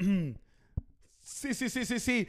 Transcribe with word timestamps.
Sí, 0.00 1.54
sí, 1.54 1.68
sí, 1.68 1.84
sí, 1.84 2.00
sí. 2.00 2.26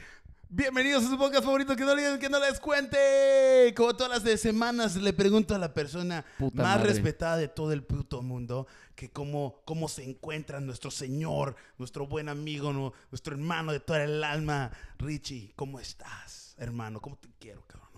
Bienvenidos 0.50 1.06
a 1.06 1.10
su 1.10 1.18
podcast 1.18 1.46
favorito 1.46 1.74
que 1.78 1.86
no, 1.86 1.96
que 2.20 2.28
no 2.30 2.38
les 2.40 2.60
cuente. 2.60 3.74
Como 3.78 3.96
todas 3.96 4.12
las 4.12 4.24
de 4.26 4.38
semanas 4.38 4.98
le 4.98 5.14
pregunto 5.14 5.56
a 5.56 5.58
la 5.58 5.74
persona 5.74 6.26
Puta 6.38 6.62
más 6.62 6.78
madre. 6.80 6.90
respetada 6.90 7.38
de 7.38 7.48
todo 7.48 7.72
el 7.72 7.84
puto 7.84 8.22
mundo 8.22 8.68
que 8.94 9.10
cómo, 9.10 9.62
cómo 9.64 9.88
se 9.88 10.04
encuentra 10.04 10.60
nuestro 10.60 10.92
señor, 10.92 11.56
nuestro 11.78 12.06
buen 12.08 12.28
amigo, 12.28 12.74
nu- 12.74 12.92
nuestro 13.10 13.36
hermano 13.36 13.72
de 13.72 13.80
toda 13.80 14.04
el 14.04 14.22
alma. 14.22 14.72
Richie, 14.98 15.54
¿cómo 15.56 15.80
estás, 15.80 16.54
hermano? 16.58 17.00
¿Cómo 17.00 17.16
te 17.16 17.30
quiero, 17.40 17.66
cabrón? 17.68 17.91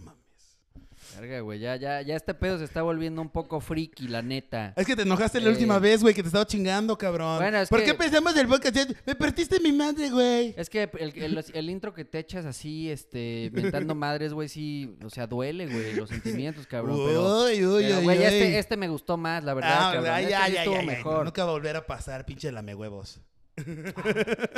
Verga, 1.20 1.39
güey, 1.41 1.59
ya, 1.59 1.75
ya, 1.75 2.01
ya 2.01 2.15
este 2.15 2.33
pedo 2.33 2.57
se 2.57 2.63
está 2.63 2.81
volviendo 2.81 3.21
un 3.21 3.29
poco 3.29 3.59
friki, 3.59 4.07
la 4.07 4.21
neta. 4.21 4.73
Es 4.75 4.85
que 4.88 4.95
te 4.95 5.03
enojaste 5.03 5.39
la 5.39 5.47
Eh. 5.49 5.52
última 5.52 5.79
vez, 5.79 6.02
güey, 6.02 6.13
que 6.13 6.21
te 6.23 6.27
estaba 6.27 6.45
chingando, 6.48 6.98
cabrón. 6.98 7.38
Bueno, 7.38 7.57
es 7.59 7.70
¿Por 7.70 7.80
que- 7.80 7.85
qué 7.88 7.94
pensamos 7.94 8.34
del 8.35 8.48
podcast? 8.48 8.75
Me 9.05 9.16
partiste 9.16 9.59
mi 9.59 9.71
madre, 9.71 10.09
güey. 10.09 10.53
Es 10.58 10.70
que 10.70 10.89
el, 10.99 11.13
el- 11.16 11.45
el 11.53 11.70
intro 11.70 11.94
que 11.94 12.05
te 12.05 12.20
echas 12.20 12.45
así, 12.45 12.89
este, 12.89 13.49
mentando 13.53 13.95
madres, 13.95 14.34
güey, 14.34 14.49
sí, 14.49 14.97
o 15.03 15.09
sea, 15.09 15.27
duele, 15.27 15.67
güey, 15.67 15.94
los 15.95 16.09
sentimientos, 16.09 16.66
cabrón. 16.67 16.99
Pero, 17.05 17.44
Uy, 17.45 17.66
uy, 17.66 17.83
pero, 17.83 18.02
güey, 18.02 18.17
uy. 18.20 18.23
este, 18.23 18.58
este 18.59 18.77
me 18.77 18.88
gustó 18.88 19.17
más, 19.17 19.44
la 19.44 19.53
verdad, 19.53 19.72
Ah, 19.75 19.91
cabrón. 19.94 20.05
ya, 20.05 20.20
Este 20.20 20.31
ya, 20.31 20.63
estuvo 20.63 20.81
mejor. 20.83 21.25
Nunca 21.25 21.44
va 21.45 21.49
a 21.52 21.53
volver 21.53 21.75
a 21.75 21.85
pasar, 21.85 22.25
pinche 22.25 22.52
lame 22.52 22.73
huevos. 22.75 23.22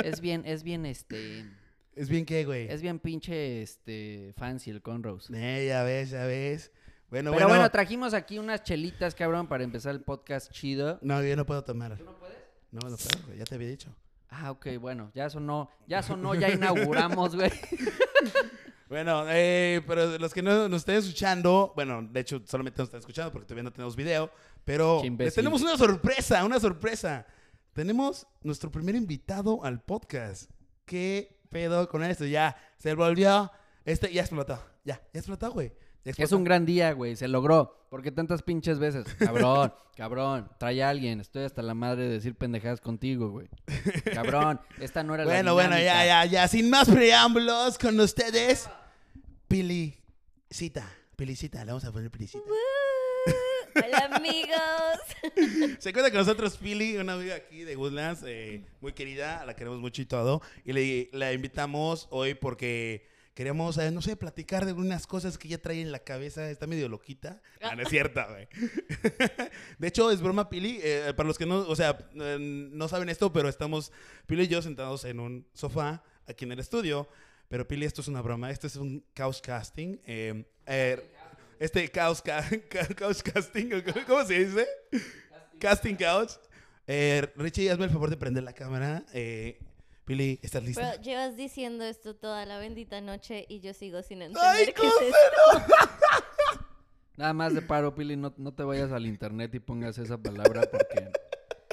Es 0.04 0.20
bien, 0.20 0.42
es 0.46 0.62
bien, 0.62 0.86
este, 0.86 1.44
¿Es 1.96 2.10
bien 2.10 2.26
qué, 2.26 2.44
güey? 2.44 2.68
es 2.68 2.82
bien 2.82 2.98
pinche, 2.98 3.62
este, 3.62 4.34
fancy 4.36 4.70
el 4.70 4.82
Conrose. 4.82 5.32
Eh, 5.34 5.66
ya 5.68 5.82
ves, 5.82 6.10
ya 6.10 6.26
ves. 6.26 6.70
Bueno, 7.08 7.30
Pero 7.30 7.46
bueno. 7.46 7.48
bueno, 7.48 7.70
trajimos 7.70 8.12
aquí 8.12 8.38
unas 8.38 8.62
chelitas, 8.62 9.14
cabrón, 9.14 9.46
para 9.46 9.64
empezar 9.64 9.94
el 9.94 10.02
podcast 10.02 10.52
chido. 10.52 10.98
no, 11.00 11.22
yo 11.22 11.34
no 11.36 11.46
puedo 11.46 11.64
tomar. 11.64 11.96
¿Tú 11.96 12.04
no 12.04 12.18
puedes? 12.18 12.36
No, 12.70 12.80
no 12.80 12.96
puedo, 12.96 13.26
güey. 13.26 13.38
Ya 13.38 13.44
te 13.44 13.54
había 13.54 13.68
dicho. 13.68 13.94
Ah, 14.28 14.50
ok, 14.50 14.66
bueno, 14.78 15.10
ya 15.14 15.30
sonó, 15.30 15.70
ya 15.86 16.02
sonó, 16.02 16.34
ya 16.34 16.50
inauguramos, 16.50 17.34
güey. 17.34 17.50
Bueno, 18.88 19.24
eh, 19.28 19.82
pero 19.84 20.16
los 20.16 20.32
que 20.32 20.42
no 20.42 20.68
nos 20.68 20.82
estén 20.82 20.94
escuchando, 20.94 21.72
bueno, 21.74 22.06
de 22.08 22.20
hecho 22.20 22.40
solamente 22.46 22.78
nos 22.78 22.86
están 22.86 23.00
escuchando 23.00 23.32
porque 23.32 23.46
todavía 23.46 23.64
no 23.64 23.72
tenemos 23.72 23.96
video, 23.96 24.30
pero 24.64 25.02
les 25.02 25.34
tenemos 25.34 25.60
una 25.60 25.76
sorpresa, 25.76 26.44
una 26.44 26.60
sorpresa. 26.60 27.26
Tenemos 27.72 28.28
nuestro 28.42 28.70
primer 28.70 28.94
invitado 28.94 29.64
al 29.64 29.82
podcast. 29.82 30.52
¿Qué 30.84 31.35
pedo 31.56 31.88
con 31.88 32.04
esto? 32.04 32.26
Ya, 32.26 32.54
se 32.76 32.94
volvió, 32.94 33.50
este 33.86 34.12
ya 34.12 34.20
explotó, 34.20 34.62
ya, 34.84 35.00
ya 35.12 35.20
explotó, 35.20 35.52
güey. 35.52 35.72
Es 36.04 36.32
un 36.32 36.44
gran 36.44 36.66
día, 36.66 36.92
güey. 36.92 37.16
Se 37.16 37.26
logró. 37.26 37.86
¿Por 37.88 38.02
qué 38.02 38.12
tantas 38.12 38.42
pinches 38.42 38.78
veces? 38.78 39.06
Cabrón, 39.18 39.72
cabrón. 39.96 40.48
Trae 40.58 40.82
a 40.82 40.90
alguien. 40.90 41.20
Estoy 41.20 41.44
hasta 41.44 41.62
la 41.62 41.74
madre 41.74 42.04
de 42.04 42.10
decir 42.10 42.36
pendejadas 42.36 42.80
contigo, 42.80 43.30
güey. 43.30 43.48
Cabrón, 44.14 44.60
esta 44.80 45.02
no 45.02 45.14
era 45.14 45.24
la 45.24 45.32
Bueno, 45.32 45.54
bueno, 45.54 45.76
ya, 45.78 46.04
ya, 46.04 46.24
ya. 46.26 46.46
Sin 46.46 46.70
más 46.70 46.88
preámbulos, 46.88 47.78
con 47.78 47.98
ustedes, 47.98 48.68
Pilicita. 49.48 50.88
Pilicita, 51.16 51.64
le 51.64 51.72
vamos 51.72 51.84
a 51.84 51.90
poner 51.90 52.10
Pilicita. 52.10 52.44
Hola 53.84 54.10
amigos. 54.12 55.76
Se 55.80 55.92
cuenta 55.92 56.10
con 56.10 56.20
nosotros 56.20 56.56
Pili, 56.56 56.96
una 56.96 57.14
amiga 57.14 57.34
aquí 57.36 57.62
de 57.64 57.76
Woodlands, 57.76 58.22
eh, 58.26 58.62
muy 58.80 58.92
querida, 58.92 59.44
la 59.44 59.54
queremos 59.54 59.80
mucho 59.80 60.02
y 60.02 60.06
todo. 60.06 60.40
Y 60.64 60.72
le, 60.72 61.08
la 61.12 61.32
invitamos 61.32 62.06
hoy 62.10 62.34
porque 62.34 63.06
queremos, 63.34 63.76
eh, 63.78 63.90
no 63.90 64.00
sé, 64.02 64.16
platicar 64.16 64.64
de 64.64 64.72
unas 64.72 65.06
cosas 65.06 65.36
que 65.36 65.48
ella 65.48 65.60
trae 65.60 65.80
en 65.82 65.92
la 65.92 65.98
cabeza. 65.98 66.48
Está 66.50 66.66
medio 66.66 66.88
loquita. 66.88 67.42
Ah, 67.60 67.74
no 67.76 67.82
es 67.82 67.88
cierta, 67.88 68.26
güey. 68.30 68.48
De 69.78 69.88
hecho, 69.88 70.10
es 70.10 70.20
broma, 70.22 70.48
Pili. 70.48 70.78
eh, 70.82 71.12
para 71.16 71.26
los 71.26 71.36
que 71.38 71.46
no, 71.46 71.58
o 71.60 71.76
sea, 71.76 71.98
no 72.14 72.88
saben 72.88 73.08
esto, 73.08 73.32
pero 73.32 73.48
estamos 73.48 73.92
Pili 74.26 74.44
y 74.44 74.48
yo 74.48 74.62
sentados 74.62 75.04
en 75.04 75.20
un 75.20 75.46
sofá 75.52 76.02
aquí 76.26 76.44
en 76.44 76.52
el 76.52 76.60
estudio. 76.60 77.08
Pero 77.48 77.68
Pili, 77.68 77.84
esto 77.86 78.00
es 78.00 78.08
una 78.08 78.22
broma. 78.22 78.50
Esto 78.50 78.66
es 78.66 78.76
un 78.76 79.04
couch 79.14 79.40
casting. 79.40 79.98
eh, 80.04 80.44
este 81.58 81.88
couch, 81.90 82.18
ca- 82.24 82.44
ca- 82.68 82.86
couch 82.94 83.22
casting, 83.22 83.72
¿o 83.74 83.84
¿cómo- 83.84 84.06
¿cómo 84.06 84.24
se 84.24 84.44
dice? 84.44 84.66
Casting 85.58 85.96
couch. 85.96 86.32
Eh, 86.86 87.26
Richie, 87.36 87.70
hazme 87.70 87.84
el 87.86 87.90
favor 87.90 88.10
de 88.10 88.16
prender 88.16 88.44
la 88.44 88.52
cámara. 88.52 89.02
Eh, 89.12 89.58
Pili, 90.04 90.38
¿estás 90.42 90.62
lista? 90.62 90.88
Pero 90.92 91.02
llevas 91.02 91.36
diciendo 91.36 91.84
esto 91.84 92.14
toda 92.14 92.46
la 92.46 92.58
bendita 92.58 93.00
noche 93.00 93.44
y 93.48 93.58
yo 93.60 93.74
sigo 93.74 94.02
sin 94.02 94.22
¡Ay, 94.22 94.28
entender 94.28 94.74
qué 94.74 94.86
es 94.86 94.94
esto. 95.02 95.74
Nada 97.16 97.32
más 97.32 97.54
de 97.54 97.62
paro, 97.62 97.94
Pili. 97.94 98.16
No, 98.16 98.32
no 98.36 98.52
te 98.52 98.62
vayas 98.62 98.92
al 98.92 99.06
internet 99.06 99.54
y 99.54 99.58
pongas 99.58 99.96
esa 99.98 100.18
palabra 100.18 100.62
porque 100.70 101.10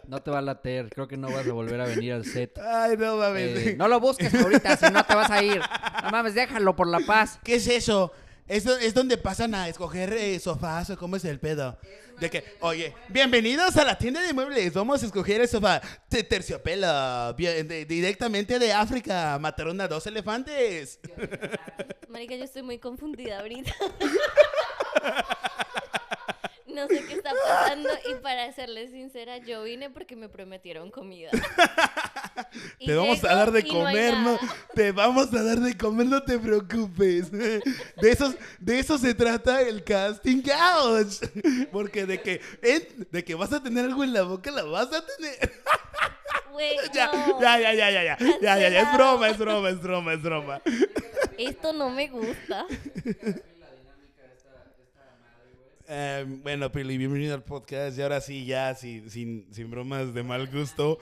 no 0.08 0.22
te 0.22 0.32
va 0.32 0.40
a 0.40 0.42
later. 0.42 0.90
Creo 0.90 1.08
que 1.08 1.18
no 1.18 1.30
vas 1.30 1.46
a 1.46 1.52
volver 1.52 1.82
a 1.82 1.86
venir 1.86 2.14
al 2.14 2.26
set. 2.26 2.58
Ay, 2.60 2.96
no 2.98 3.18
mames. 3.18 3.68
Eh, 3.68 3.76
no 3.78 3.88
lo 3.88 4.00
busques 4.00 4.34
ahorita, 4.34 4.78
si 4.78 4.90
no 4.92 5.04
te 5.04 5.14
vas 5.14 5.30
a 5.30 5.44
ir. 5.44 5.62
No 6.04 6.10
mames, 6.12 6.34
déjalo 6.34 6.76
por 6.76 6.88
la 6.88 7.02
paz. 7.02 7.40
¿Qué 7.44 7.56
es 7.56 7.68
eso? 7.68 8.14
¿Es, 8.48 8.66
es 8.66 8.94
donde 8.94 9.18
pasan 9.18 9.56
a 9.56 9.70
escoger 9.70 10.12
eh, 10.14 10.38
sofás 10.40 10.90
o 10.90 10.98
cómo 10.98 11.16
es 11.16 11.24
el 11.26 11.40
pedo? 11.40 11.78
De 12.20 12.30
que, 12.30 12.44
oye, 12.60 12.94
bienvenidos 13.10 13.76
a 13.78 13.86
la 13.86 13.98
tienda 13.98 14.22
de 14.22 14.34
muebles. 14.34 14.74
Vamos 14.74 15.02
a 15.02 15.06
escoger 15.06 15.42
el 15.42 15.48
sofá 15.48 15.82
de 16.10 16.24
terciopelo, 16.24 17.34
bien- 17.36 17.68
de- 17.68 17.86
directamente 17.86 18.60
de 18.60 18.72
África. 18.74 19.38
Mataron 19.40 19.80
a 19.82 19.88
dos 19.88 20.06
elefantes. 20.08 21.00
Marica, 22.10 22.36
yo 22.36 22.44
estoy 22.44 22.62
muy 22.64 22.78
confundida 22.80 23.40
ahorita. 23.40 23.74
no 26.74 26.88
sé 26.88 27.04
qué 27.08 27.14
está 27.14 27.32
pasando 27.48 27.90
y 28.10 28.16
para 28.16 28.52
serles 28.54 28.92
sincera, 28.92 29.38
yo 29.38 29.64
vine 29.64 29.90
porque 29.90 30.16
me 30.16 30.30
prometieron 30.30 30.92
comida. 30.92 31.32
Te 32.86 32.96
vamos 32.96 33.24
a 33.24 33.36
dar 33.36 33.52
de 33.52 33.66
comer, 33.66 34.18
no, 34.18 34.38
te 34.76 34.92
vamos 34.92 35.34
a 35.34 35.44
dar 35.44 35.60
de 35.60 35.76
comer, 35.76 36.06
no 36.06 36.22
te 36.22 36.38
preocupes. 36.38 37.32
De 37.32 37.62
esos 38.12 38.36
de 38.60 38.80
eso 38.80 38.98
se 38.98 39.14
trata 39.14 39.62
el 39.62 39.84
casting 39.84 40.42
couch, 40.42 41.20
porque 41.72 42.06
de 42.06 42.22
que 42.22 42.42
de 43.12 43.24
que 43.24 43.36
vas 43.36 43.54
a 43.54 43.64
tener 43.64 43.86
algo 43.86 44.04
en 44.04 44.14
la 44.14 44.24
boca 44.24 44.52
la 44.52 44.64
vas 44.64 44.92
a 44.94 45.06
tener. 45.06 45.54
Ya, 46.94 47.12
ya, 47.42 47.58
ya, 47.58 47.74
ya, 47.74 47.92
ya, 47.92 48.18
ya, 48.18 48.18
ya, 48.42 48.70
ya, 48.70 48.82
es 48.82 48.94
broma, 48.94 49.30
es 49.30 49.38
broma, 49.38 49.70
es 49.70 49.82
broma, 49.82 50.14
es 50.14 50.22
broma. 50.22 50.62
Esto 51.38 51.74
no 51.74 51.90
me 51.90 52.08
gusta. 52.10 52.68
Eh, 55.88 56.26
bueno, 56.44 56.72
Pili, 56.72 56.98
bienvenido 56.98 57.34
al 57.36 57.44
podcast. 57.44 57.98
Y 57.98 58.02
ahora 58.02 58.22
sí, 58.22 58.46
ya, 58.46 58.74
sin, 58.76 59.10
sin, 59.10 59.48
sin 59.54 59.70
bromas 59.70 60.14
de 60.14 60.24
mal 60.24 60.48
gusto. 60.48 61.00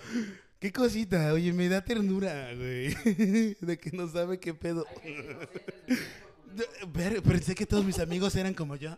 Qué 0.59 0.72
cosita, 0.72 1.34
oye, 1.34 1.53
me 1.53 1.69
da 1.69 1.84
ternura, 1.84 2.50
güey. 2.56 2.94
De 3.62 3.78
que 3.80 3.92
no 3.92 4.08
sabe 4.08 4.40
qué 4.40 4.53
pedo. 4.53 4.86
Ver- 6.94 7.22
Pensé 7.24 7.56
que 7.56 7.66
todos 7.66 7.84
mis 7.86 8.00
amigos 8.00 8.36
eran 8.36 8.53
como 8.53 8.75
yo. 8.75 8.97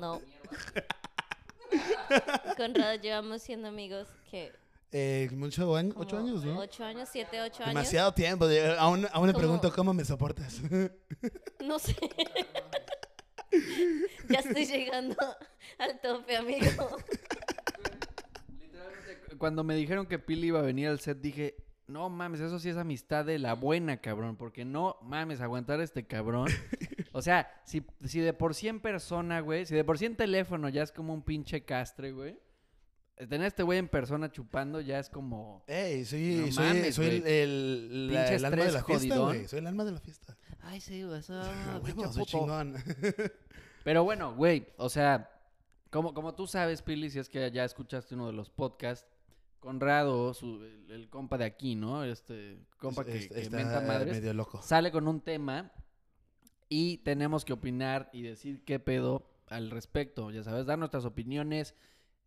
No. 0.00 0.20
Conrado, 2.56 2.96
llevamos 3.00 3.42
siendo 3.42 3.68
amigos 3.68 4.08
que 4.30 4.50
Eh, 4.92 5.28
mucho 5.32 5.76
año, 5.76 5.92
ocho 5.96 6.18
años, 6.18 6.44
¿no? 6.44 6.58
Ocho 6.58 6.84
años, 6.84 7.08
siete, 7.12 7.40
ocho 7.40 7.62
años. 7.62 7.68
Demasiado 7.74 8.12
tiempo. 8.12 8.46
Aún, 8.78 9.06
aún 9.12 9.26
Como- 9.28 9.38
pregunto 9.38 9.72
cómo 9.72 9.92
me 9.94 10.04
soportas. 10.04 10.60
No 11.64 11.78
sé. 11.78 11.94
Ya 14.28 14.38
estoy 14.40 14.64
llegando 14.66 15.16
al 15.78 16.00
tope, 16.00 16.36
amigo. 16.36 16.96
Cuando 19.38 19.64
me 19.64 19.74
dijeron 19.74 20.06
que 20.06 20.18
Pili 20.18 20.48
iba 20.48 20.58
a 20.58 20.62
venir 20.62 20.88
al 20.88 21.00
set, 21.00 21.18
dije, 21.20 21.56
no 21.86 22.08
mames, 22.10 22.40
eso 22.40 22.58
sí 22.58 22.68
es 22.68 22.76
amistad 22.76 23.24
de 23.24 23.38
la 23.38 23.54
buena, 23.54 24.00
cabrón. 24.00 24.36
Porque 24.36 24.64
no 24.64 24.96
mames, 25.02 25.40
aguantar 25.40 25.80
a 25.80 25.84
este 25.84 26.06
cabrón. 26.06 26.48
O 27.12 27.22
sea, 27.22 27.50
si, 27.64 27.82
si 28.04 28.20
de 28.20 28.32
por 28.32 28.54
sí 28.54 28.68
en 28.68 28.80
persona, 28.80 29.40
güey, 29.40 29.66
si 29.66 29.74
de 29.74 29.82
por 29.84 29.98
sí 29.98 30.04
en 30.06 30.16
teléfono 30.16 30.68
ya 30.68 30.82
es 30.82 30.92
como 30.92 31.14
un 31.14 31.22
pinche 31.22 31.64
castre, 31.64 32.12
güey. 32.12 32.38
Tener 33.16 33.42
a 33.42 33.46
este 33.48 33.62
güey 33.62 33.78
en 33.78 33.88
persona 33.88 34.30
chupando 34.30 34.80
ya 34.80 34.98
es 34.98 35.10
como... 35.10 35.62
Ey, 35.66 36.04
soy, 36.06 36.44
No 36.46 36.52
soy, 36.52 36.64
mames, 36.66 36.94
soy 36.94 37.06
el, 37.06 37.26
el- 37.26 38.06
la- 38.14 38.20
Pinche 38.22 38.36
el 38.36 38.44
alma 38.46 38.64
de 38.64 38.72
la 38.72 38.84
fiesta, 38.84 39.18
güey. 39.18 39.48
Soy 39.48 39.58
el 39.58 39.66
alma 39.66 39.84
de 39.84 39.92
la 39.92 40.00
fiesta. 40.00 40.36
Ay, 40.62 40.80
sí, 40.80 41.02
güey, 41.02 41.20
eso... 41.20 41.40
Huevo, 41.82 42.04
soy 42.12 42.24
puto". 42.24 42.24
chingón. 42.26 42.74
Pero 43.84 44.04
bueno, 44.04 44.34
güey, 44.34 44.66
o 44.76 44.88
sea, 44.88 45.30
como, 45.90 46.12
como 46.14 46.34
tú 46.34 46.46
sabes, 46.46 46.82
Pili, 46.82 47.10
si 47.10 47.18
es 47.18 47.28
que 47.28 47.50
ya 47.50 47.64
escuchaste 47.64 48.14
uno 48.14 48.26
de 48.26 48.32
los 48.34 48.50
podcasts, 48.50 49.06
Conrado, 49.58 50.32
su- 50.32 50.62
el, 50.64 50.90
el 50.90 51.08
compa 51.10 51.36
de 51.36 51.44
aquí, 51.44 51.74
¿no? 51.74 52.02
Este 52.04 52.58
compa 52.78 53.04
que, 53.04 53.18
Es- 53.18 53.28
que 53.28 53.40
está 53.42 53.56
menta 53.58 53.80
madres, 53.82 54.14
medio 54.14 54.32
loco. 54.32 54.62
sale 54.62 54.90
con 54.90 55.06
un 55.06 55.20
tema 55.20 55.70
y 56.70 56.98
tenemos 56.98 57.44
que 57.44 57.52
opinar 57.52 58.08
y 58.12 58.22
decir 58.22 58.64
qué 58.64 58.78
pedo 58.78 59.26
al 59.48 59.70
respecto, 59.70 60.30
ya 60.30 60.42
sabes, 60.44 60.64
dar 60.64 60.78
nuestras 60.78 61.04
opiniones 61.04 61.74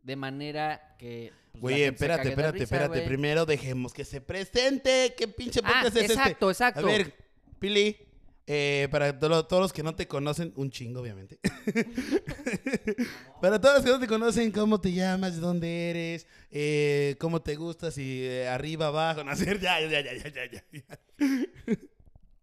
de 0.03 0.15
manera 0.15 0.95
que... 0.99 1.31
pues, 1.59 1.75
gente 1.75 1.85
se 1.87 1.93
espérate, 2.05 2.29
espérate, 2.29 2.51
risa, 2.53 2.63
espérate. 2.65 2.89
güey. 2.99 3.07
Primero 3.07 3.45
dejemos 3.47 3.93
que 3.93 4.05
se 4.05 4.19
presente. 4.21 5.15
¿Qué 5.17 5.27
pinche 5.27 5.61
Ah, 5.63 5.67
podcast 5.81 5.95
es 5.95 6.01
este? 6.03 6.13
exacto, 6.13 6.49
exacto. 6.51 6.81
A 6.81 6.83
ver, 6.83 7.15
Pili, 7.57 7.97
Eh, 8.45 8.89
para 8.91 9.17
todos 9.17 9.61
los 9.61 9.71
que 9.71 9.83
no 9.83 9.95
te 9.95 10.05
conocen, 10.07 10.51
un 10.57 10.69
chingo, 10.69 10.99
obviamente. 11.01 11.39
para 13.41 13.59
todos 13.61 13.75
los 13.75 13.83
que 13.85 13.91
no 13.91 13.99
te 13.99 14.07
conocen, 14.07 14.51
¿cómo 14.51 14.81
te 14.81 14.91
llamas? 14.91 15.35
¿De 15.35 15.39
dónde 15.41 15.89
eres? 15.89 16.27
Eh, 16.51 17.15
¿Cómo 17.19 17.41
te 17.41 17.55
gustas? 17.55 17.93
Si 17.93 18.23
eh, 18.25 18.49
arriba, 18.49 18.87
abajo, 18.87 19.23
no 19.23 19.31
hacer, 19.31 19.59
ya, 19.61 19.79
ya, 19.79 20.01
ya, 20.01 20.13
ya, 20.13 20.27
ya, 20.29 20.45
ya. 20.51 20.63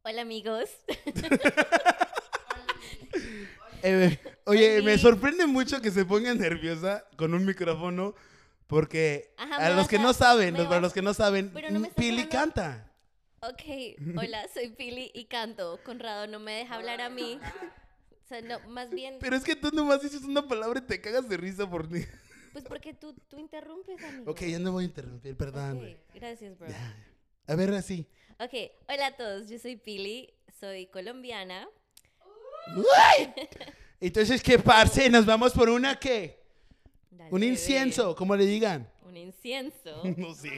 Hola 0.02 0.22
amigos. 0.22 0.70
Eh, 3.82 4.18
oye, 4.44 4.82
me 4.82 4.98
sorprende 4.98 5.46
mucho 5.46 5.80
que 5.80 5.90
se 5.90 6.04
ponga 6.04 6.34
nerviosa 6.34 7.02
con 7.16 7.32
un 7.32 7.46
micrófono 7.46 8.14
porque 8.66 9.32
Ajá, 9.38 9.56
a 9.56 9.70
los 9.70 9.88
que 9.88 9.96
a- 9.96 10.02
no 10.02 10.12
saben, 10.12 10.52
los- 10.54 10.66
para 10.66 10.80
los 10.82 10.92
que 10.92 11.00
no 11.00 11.14
saben, 11.14 11.50
no 11.70 11.88
Pili 11.96 12.26
canta. 12.28 12.89
Ok, 13.42 13.62
hola, 14.18 14.46
soy 14.52 14.68
Pili 14.70 15.10
y 15.14 15.24
canto. 15.24 15.80
Conrado 15.84 16.26
no 16.26 16.38
me 16.38 16.52
deja 16.52 16.74
hablar 16.74 17.00
a 17.00 17.08
mí. 17.08 17.40
O 18.24 18.28
sea, 18.28 18.42
no, 18.42 18.60
más 18.68 18.90
bien, 18.90 19.16
Pero 19.20 19.34
es 19.34 19.44
que 19.44 19.56
tú 19.56 19.70
nomás 19.72 20.02
dices 20.02 20.22
una 20.24 20.46
palabra 20.46 20.80
y 20.80 20.86
te 20.86 21.00
cagas 21.00 21.28
de 21.28 21.36
risa 21.36 21.68
por 21.68 21.88
mí. 21.90 22.02
pues 22.52 22.64
porque 22.64 22.92
tú, 22.92 23.14
tú 23.28 23.38
interrumpes, 23.38 24.02
amigo. 24.04 24.30
Ok, 24.30 24.42
ya 24.42 24.58
no 24.58 24.72
voy 24.72 24.84
a 24.84 24.86
interrumpir, 24.88 25.36
perdón. 25.36 25.72
Ok, 25.72 25.78
güey. 25.78 25.96
gracias, 26.14 26.58
bro. 26.58 26.68
Ya. 26.68 26.96
A 27.46 27.54
ver, 27.56 27.70
así. 27.72 28.06
Ok, 28.38 28.52
hola 28.88 29.06
a 29.06 29.16
todos, 29.16 29.48
yo 29.48 29.58
soy 29.58 29.76
Pili, 29.76 30.32
soy 30.60 30.86
colombiana. 30.86 31.66
Entonces, 34.00 34.42
¿qué 34.42 34.58
parce? 34.58 35.08
¿Nos 35.10 35.24
vamos 35.26 35.52
por 35.52 35.68
una 35.70 35.98
qué? 35.98 36.40
Dale, 37.10 37.30
Un 37.32 37.40
bebé. 37.40 37.52
incienso, 37.52 38.14
como 38.14 38.36
le 38.36 38.44
digan. 38.46 38.88
Un 39.02 39.16
incienso. 39.16 40.02
No 40.16 40.34
sé. 40.34 40.50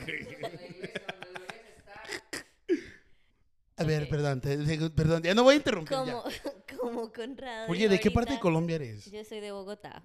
A 3.76 3.84
ver, 3.84 4.08
perdón, 4.08 4.40
te- 4.40 4.90
perdón, 4.90 5.22
ya 5.22 5.34
no 5.34 5.42
voy 5.44 5.54
a 5.54 5.56
interrumpir. 5.56 5.96
ya. 6.06 6.12
Como, 6.12 6.24
como 6.80 7.12
Conrado. 7.12 7.70
Oye, 7.70 7.88
¿de 7.88 8.00
qué 8.00 8.10
parte 8.10 8.34
de 8.34 8.40
Colombia 8.40 8.76
eres? 8.76 9.10
Yo 9.10 9.24
soy 9.24 9.40
de 9.40 9.52
Bogotá. 9.52 10.02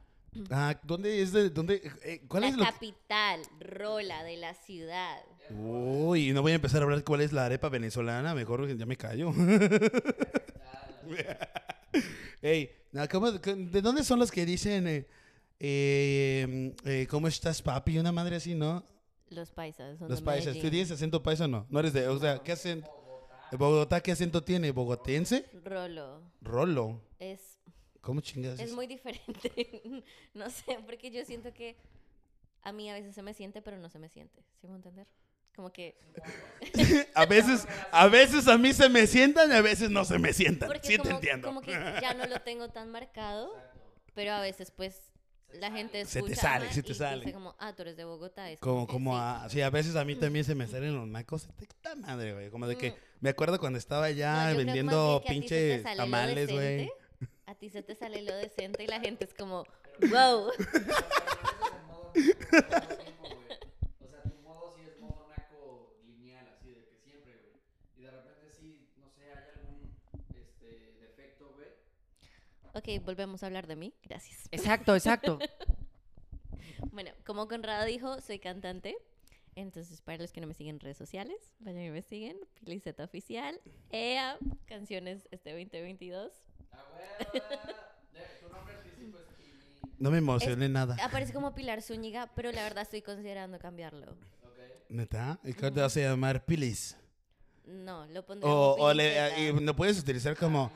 Ah, 0.51 0.79
¿dónde 0.83 1.21
es 1.21 1.31
de 1.31 1.49
dónde? 1.49 1.81
eh, 2.03 2.21
¿Cuál 2.27 2.41
la 2.41 2.47
es 2.49 2.57
que- 2.57 2.63
capital, 2.63 3.41
rola 3.59 4.23
de 4.23 4.37
la 4.37 4.53
ciudad. 4.53 5.17
Uy, 5.49 6.31
no 6.31 6.41
voy 6.41 6.51
a 6.51 6.55
empezar 6.55 6.81
a 6.81 6.83
hablar 6.83 7.03
cuál 7.03 7.21
es 7.21 7.31
la 7.33 7.45
arepa 7.45 7.69
venezolana, 7.69 8.35
mejor 8.35 8.67
ya 8.77 8.85
me 8.85 8.97
callo. 8.97 9.33
Ey, 12.41 12.69
no, 12.91 13.07
¿cómo- 13.09 13.31
¿de 13.31 13.81
dónde 13.81 14.03
son 14.03 14.19
los 14.19 14.31
que 14.31 14.45
dicen 14.45 14.87
eh, 14.87 15.07
eh, 15.59 16.73
eh, 16.85 17.07
¿cómo 17.09 17.27
estás, 17.27 17.61
papi? 17.61 17.97
Una 17.97 18.11
madre 18.11 18.35
así, 18.35 18.53
¿no? 18.55 18.85
Los 19.29 19.51
paisas. 19.51 19.97
Son 19.99 20.09
Los 20.09 20.19
de 20.19 20.25
paisas. 20.25 20.53
¿Tú 20.59 20.69
tienes 20.69 20.91
acento 20.91 21.23
paisa 21.23 21.45
o 21.45 21.47
no? 21.47 21.65
No 21.69 21.79
eres 21.79 21.93
de, 21.93 22.07
o 22.07 22.19
sea, 22.19 22.39
¿qué 22.43 22.51
acento? 22.51 22.89
Bogotá, 23.51 24.01
¿qué 24.01 24.11
acento 24.11 24.43
tiene? 24.43 24.71
¿Bogotense? 24.71 25.45
Rolo. 25.63 26.21
Rolo. 26.41 27.01
Es, 27.19 27.59
¿Cómo 28.01 28.21
chingas? 28.21 28.59
es 28.59 28.73
muy 28.73 28.87
diferente. 28.87 29.81
no 30.33 30.49
sé, 30.49 30.79
porque 30.85 31.11
yo 31.11 31.23
siento 31.25 31.53
que 31.53 31.75
a 32.63 32.71
mí 32.71 32.89
a 32.89 32.93
veces 32.93 33.15
se 33.15 33.21
me 33.21 33.33
siente, 33.33 33.61
pero 33.61 33.77
no 33.77 33.89
se 33.89 33.99
me 33.99 34.09
siente. 34.09 34.43
¿Sí 34.59 34.67
me 34.67 34.73
a 34.73 34.75
entender? 34.77 35.07
Como 35.55 35.71
que. 35.71 35.97
A 37.15 37.25
veces, 37.25 37.67
a 37.91 38.07
veces 38.07 38.47
a 38.47 38.59
mí 38.59 38.73
se 38.73 38.89
me 38.89 39.07
sientan 39.07 39.49
y 39.51 39.55
a 39.55 39.61
veces 39.61 39.89
no 39.89 40.05
se 40.05 40.19
me 40.19 40.31
sientan. 40.31 40.67
Porque 40.67 40.85
Sí 40.85 40.99
te 40.99 41.09
entiendo. 41.09 41.47
como 41.47 41.61
que 41.61 41.71
ya 41.71 42.13
no 42.13 42.27
lo 42.27 42.39
tengo 42.41 42.69
tan 42.69 42.91
marcado, 42.91 43.51
pero 44.13 44.33
a 44.33 44.41
veces, 44.41 44.69
pues. 44.69 45.01
La 45.53 45.71
gente 45.71 46.05
Se 46.05 46.21
te 46.21 46.31
escucha 46.33 46.41
sale, 46.41 46.71
se 46.73 46.83
te 46.83 46.91
y 46.91 46.95
sale. 46.95 47.21
dice 47.21 47.33
como, 47.33 47.55
ah, 47.59 47.73
tú 47.73 47.81
eres 47.83 47.95
de 47.97 48.03
Bogotá. 48.03 48.51
Es 48.51 48.59
Como, 48.59 48.85
como 48.85 49.13
sí. 49.13 49.19
a, 49.21 49.49
sí, 49.49 49.61
a 49.61 49.69
veces 49.69 49.95
a 49.95 50.03
mí 50.03 50.15
también 50.15 50.43
se 50.45 50.55
me 50.55 50.67
salen 50.67 50.93
los 50.95 51.07
macos. 51.07 51.47
puta 51.57 51.95
madre, 51.95 52.33
güey. 52.33 52.49
Como 52.51 52.67
de 52.67 52.77
que, 52.77 52.91
Mm. 52.91 52.95
me 53.21 53.29
acuerdo 53.29 53.59
cuando 53.59 53.79
estaba 53.79 54.09
No, 54.09 54.15
que 54.15 54.23
más 54.23 54.57
vendiendo 54.57 55.23
pinches 55.27 55.83
sale 55.83 55.95
lo 55.95 56.03
tamales, 56.03 56.51
güey. 56.51 56.77
decente, 56.77 56.93
A 57.47 57.55
ti 57.55 57.69
se 57.69 57.81
te 57.81 57.95
sale 57.95 58.21
lo 58.23 58.35
decente 58.35 58.83
y 58.83 58.87
la 58.87 58.99
gente 58.99 59.23
es 59.25 59.33
como, 59.33 59.63
wow. 60.11 60.51
O 64.01 64.07
sea, 64.09 64.21
tu 64.23 64.41
modo 64.43 64.73
sí 64.75 64.83
es 64.85 64.99
modo 64.99 65.27
naco 65.29 65.97
lineal, 66.05 66.47
así 66.57 66.69
de 66.69 66.85
que 66.89 66.97
siempre, 67.03 67.33
güey. 67.41 67.55
Y 67.97 68.01
de 68.03 68.11
repente 68.11 68.51
sí, 68.51 68.89
no 68.97 69.09
sé, 69.09 69.23
hay 69.31 69.49
algún 69.55 69.95
este, 70.35 70.97
defecto, 71.01 71.53
güey. 71.55 71.69
Ok, 72.87 73.03
volvemos 73.03 73.43
a 73.43 73.47
hablar 73.47 73.67
de 73.67 73.75
mí. 73.75 73.93
Gracias. 74.03 74.47
Exacto, 74.51 74.95
exacto. 74.95 75.39
Bueno, 76.91 77.09
como 77.25 77.47
Conrado 77.47 77.85
dijo, 77.85 78.21
soy 78.21 78.37
cantante. 78.37 78.95
Entonces, 79.55 79.99
para 80.01 80.19
los 80.19 80.31
que 80.31 80.41
no 80.41 80.47
me 80.47 80.53
siguen 80.53 80.75
en 80.75 80.79
redes 80.79 80.97
sociales, 80.97 81.35
vayan 81.59 81.81
y 81.83 81.89
me 81.89 82.01
siguen. 82.03 82.37
Piliceta 82.63 83.03
Oficial. 83.03 83.59
EA, 83.91 84.37
canciones 84.65 85.27
este 85.31 85.51
2022. 85.51 86.31
Tu 88.41 88.49
nombre 88.53 88.75
artístico 88.75 89.17
es 89.17 89.25
Pili, 89.35 89.89
No 89.97 90.11
me 90.11 90.19
emocioné 90.19 90.69
nada. 90.69 90.97
Aparece 91.03 91.33
como 91.33 91.55
Pilar 91.55 91.81
Zúñiga, 91.81 92.31
pero 92.35 92.51
la 92.51 92.61
verdad 92.63 92.83
estoy 92.83 93.01
considerando 93.01 93.57
cambiarlo. 93.59 94.11
¿ok? 94.11 94.89
¿Neta? 94.89 95.39
¿Y 95.43 95.53
cómo 95.53 95.73
te 95.73 95.81
vas 95.81 95.97
a 95.97 95.99
llamar? 95.99 96.45
Pilis. 96.45 96.95
No, 97.65 98.05
lo 98.07 98.23
pondré 98.25 98.47
O, 98.49 98.73
como 98.75 98.83
o 98.85 98.93
le, 98.93 99.09
Piliceta. 99.09 99.39
y 99.39 99.65
lo 99.65 99.75
puedes 99.75 99.99
utilizar 99.99 100.37
como 100.37 100.71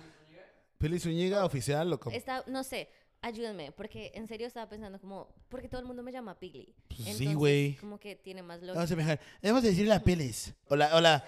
Pilis 0.81 1.03
Zúñiga 1.03 1.45
oficial 1.45 1.91
o 1.93 1.99
como. 1.99 2.15
Está, 2.15 2.43
no 2.47 2.63
sé, 2.63 2.89
ayúdenme, 3.21 3.71
porque 3.71 4.11
en 4.15 4.27
serio 4.27 4.47
estaba 4.47 4.67
pensando 4.67 4.99
como, 4.99 5.33
porque 5.49 5.69
todo 5.69 5.79
el 5.81 5.87
mundo 5.87 6.03
me 6.03 6.11
llama 6.11 6.37
Pili. 6.39 6.73
Pues 6.87 6.99
sí, 6.99 7.09
Entonces, 7.11 7.35
güey. 7.35 7.75
Como 7.77 7.99
que 7.99 8.15
tiene 8.15 8.41
más 8.43 8.59
Vamos 8.61 8.75
lógica. 8.75 8.93
a 8.93 8.97
dejar. 8.97 9.19
Debemos 9.41 9.63
decirle 9.63 9.93
a 9.93 10.03
Pilis. 10.03 10.53
Hola, 10.67 10.89
hola. 10.95 11.23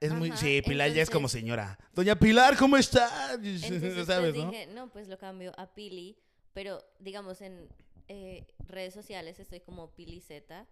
Es 0.00 0.12
muy. 0.12 0.28
Ajá, 0.30 0.38
Sí, 0.38 0.60
Pilar 0.62 0.92
ya 0.92 1.02
es 1.02 1.08
como 1.08 1.28
señora. 1.28 1.78
Doña 1.94 2.16
Pilar, 2.18 2.56
¿cómo 2.58 2.76
está? 2.76 3.34
Entonces 3.34 3.70
¿Sabes, 4.06 4.32
pues 4.32 4.44
no? 4.44 4.50
dije, 4.50 4.66
no, 4.66 4.90
pues 4.90 5.08
lo 5.08 5.16
cambio 5.16 5.52
a 5.56 5.72
Pili, 5.72 6.18
pero 6.52 6.84
digamos 6.98 7.40
en 7.40 7.68
eh, 8.08 8.44
redes 8.66 8.92
sociales 8.92 9.38
estoy 9.38 9.60
como 9.60 9.94
Pili 9.94 10.20
Z, 10.20 10.66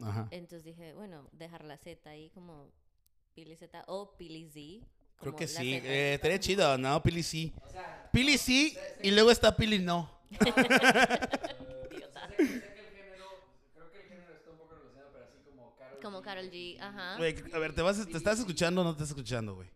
Ajá. 0.00 0.28
entonces 0.30 0.64
dije, 0.64 0.92
bueno, 0.92 1.26
dejar 1.32 1.64
la 1.64 1.78
Z 1.78 2.10
ahí 2.10 2.28
como 2.30 2.70
Pili 3.34 3.56
Z 3.56 3.84
o 3.86 4.14
Pili 4.18 4.44
Z. 4.50 4.84
Creo 5.20 5.34
que 5.36 5.46
sí. 5.48 5.74
Eh, 5.74 6.14
estaría 6.14 6.38
chido, 6.38 6.76
¿no? 6.78 7.02
Pili 7.02 7.22
sí. 7.22 7.52
Pili 8.12 8.38
sí 8.38 8.76
y 9.02 9.10
luego 9.10 9.30
está 9.30 9.56
Pili 9.56 9.78
no. 9.78 10.10
Idiota. 10.40 12.28
Sé 12.28 12.36
que 12.36 12.42
el 12.42 12.62
género, 12.94 13.26
creo 13.74 13.90
que 13.92 13.98
el 13.98 14.08
género 14.08 14.34
está 14.34 14.50
un 14.50 14.58
poco 14.58 14.74
relacionado, 14.74 15.10
pero 15.12 15.24
así 15.24 15.38
como. 16.02 16.22
Carol 16.22 16.50
G, 16.50 16.80
ajá. 16.80 17.16
Güey, 17.18 17.34
a 17.52 17.58
ver, 17.58 17.74
¿te, 17.74 17.82
vas, 17.82 18.06
¿te 18.06 18.16
estás 18.16 18.38
escuchando 18.38 18.80
o 18.80 18.84
no 18.84 18.90
te 18.90 19.02
estás 19.02 19.10
escuchando, 19.10 19.54
güey? 19.54 19.68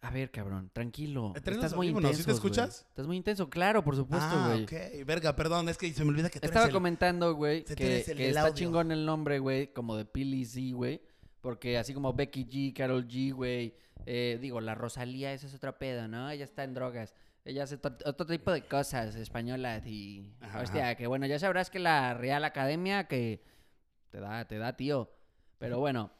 A 0.00 0.10
ver, 0.10 0.30
cabrón, 0.32 0.68
tranquilo. 0.72 1.32
Eh, 1.36 1.40
Estás 1.44 1.74
muy 1.76 1.86
intenso. 1.88 2.14
¿sí 2.18 2.24
te 2.24 2.32
escuchas? 2.32 2.86
Estás 2.88 3.06
muy 3.06 3.16
intenso, 3.16 3.48
claro, 3.48 3.84
por 3.84 3.94
supuesto, 3.94 4.26
ah, 4.32 4.48
güey. 4.48 4.64
ok. 4.64 5.06
Verga, 5.06 5.36
perdón, 5.36 5.68
es 5.68 5.78
que 5.78 5.92
se 5.92 6.02
me 6.04 6.10
olvida 6.10 6.28
que 6.28 6.40
tú 6.40 6.46
Estaba 6.46 6.64
eres 6.64 6.70
el- 6.70 6.74
comentando, 6.74 7.34
güey, 7.34 7.64
que, 7.64 7.76
que 7.76 8.28
está 8.28 8.52
chingón 8.52 8.90
el 8.90 9.06
nombre, 9.06 9.38
güey, 9.38 9.72
como 9.72 9.96
de 9.96 10.04
Pili 10.04 10.44
Z, 10.44 10.74
güey. 10.74 11.00
Porque 11.42 11.76
así 11.76 11.92
como 11.92 12.14
Becky 12.14 12.46
G, 12.46 12.72
Carol 12.74 13.06
G, 13.06 13.34
güey. 13.34 13.74
eh, 14.06 14.38
digo, 14.40 14.60
la 14.62 14.74
Rosalía, 14.74 15.34
esa 15.34 15.46
es 15.46 15.54
otra 15.54 15.76
pedo, 15.78 16.08
¿no? 16.08 16.30
Ella 16.30 16.44
está 16.44 16.64
en 16.64 16.72
drogas. 16.72 17.14
Ella 17.44 17.64
hace 17.64 17.78
otro 18.06 18.24
tipo 18.26 18.50
de 18.52 18.62
cosas 18.66 19.16
españolas 19.16 19.84
y... 19.86 20.32
Ajá, 20.40 20.62
hostia, 20.62 20.84
ajá. 20.84 20.94
que 20.94 21.06
bueno, 21.08 21.26
ya 21.26 21.38
sabrás 21.38 21.68
que 21.68 21.80
la 21.80 22.14
Real 22.14 22.44
Academia 22.44 23.08
que 23.08 23.42
te 24.10 24.20
da, 24.20 24.46
te 24.46 24.58
da, 24.58 24.76
tío. 24.76 25.12
Pero 25.58 25.78
bueno. 25.80 26.10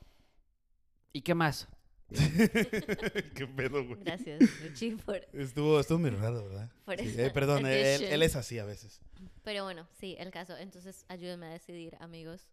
¿Y 1.13 1.23
qué 1.23 1.35
más? 1.35 1.69
Qué 2.13 3.47
pedo, 3.57 3.87
güey. 3.87 4.03
Gracias, 4.05 4.41
Luchi, 4.63 4.91
por, 4.97 5.17
Estuvo, 5.33 5.81
estuvo 5.81 5.99
muy 5.99 6.11
raro, 6.11 6.45
¿verdad? 6.45 6.71
por 6.85 6.99
Sí, 6.99 7.15
eh, 7.17 7.31
perdón, 7.31 7.67
él, 7.67 7.85
addition. 7.85 8.13
él 8.13 8.23
es 8.23 8.37
así 8.37 8.59
a 8.59 8.65
veces. 8.65 9.01
Pero 9.43 9.65
bueno, 9.65 9.89
sí, 9.93 10.17
el 10.19 10.31
caso. 10.31 10.57
Entonces, 10.57 11.05
ayúdenme 11.09 11.47
a 11.47 11.51
decidir, 11.51 11.97
amigos. 12.01 12.49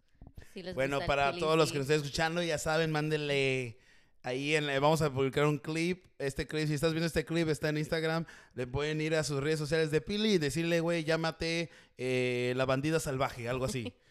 Si 0.53 0.63
les 0.63 0.75
Bueno, 0.75 0.97
gusta 0.97 1.07
para 1.07 1.37
todos 1.37 1.57
los 1.57 1.71
que 1.71 1.79
nos 1.79 1.85
estén 1.89 2.01
escuchando, 2.01 2.41
ya 2.43 2.57
saben, 2.57 2.91
mándenle 2.91 3.77
ahí, 4.23 4.55
en, 4.55 4.67
vamos 4.81 5.01
a 5.01 5.11
publicar 5.11 5.45
un 5.45 5.57
clip. 5.57 6.05
Este 6.19 6.47
clip, 6.47 6.67
si 6.67 6.73
estás 6.73 6.91
viendo 6.91 7.07
este 7.07 7.25
clip, 7.25 7.47
está 7.49 7.69
en 7.69 7.77
Instagram. 7.77 8.25
Le 8.55 8.67
pueden 8.67 8.99
ir 9.01 9.15
a 9.15 9.23
sus 9.23 9.41
redes 9.41 9.59
sociales 9.59 9.91
de 9.91 10.01
Pili 10.01 10.33
y 10.33 10.37
decirle, 10.37 10.79
güey, 10.81 11.03
llámate 11.03 11.69
eh, 11.97 12.53
la 12.55 12.65
bandida 12.65 12.99
salvaje, 12.99 13.47
algo 13.47 13.65
así. 13.65 13.93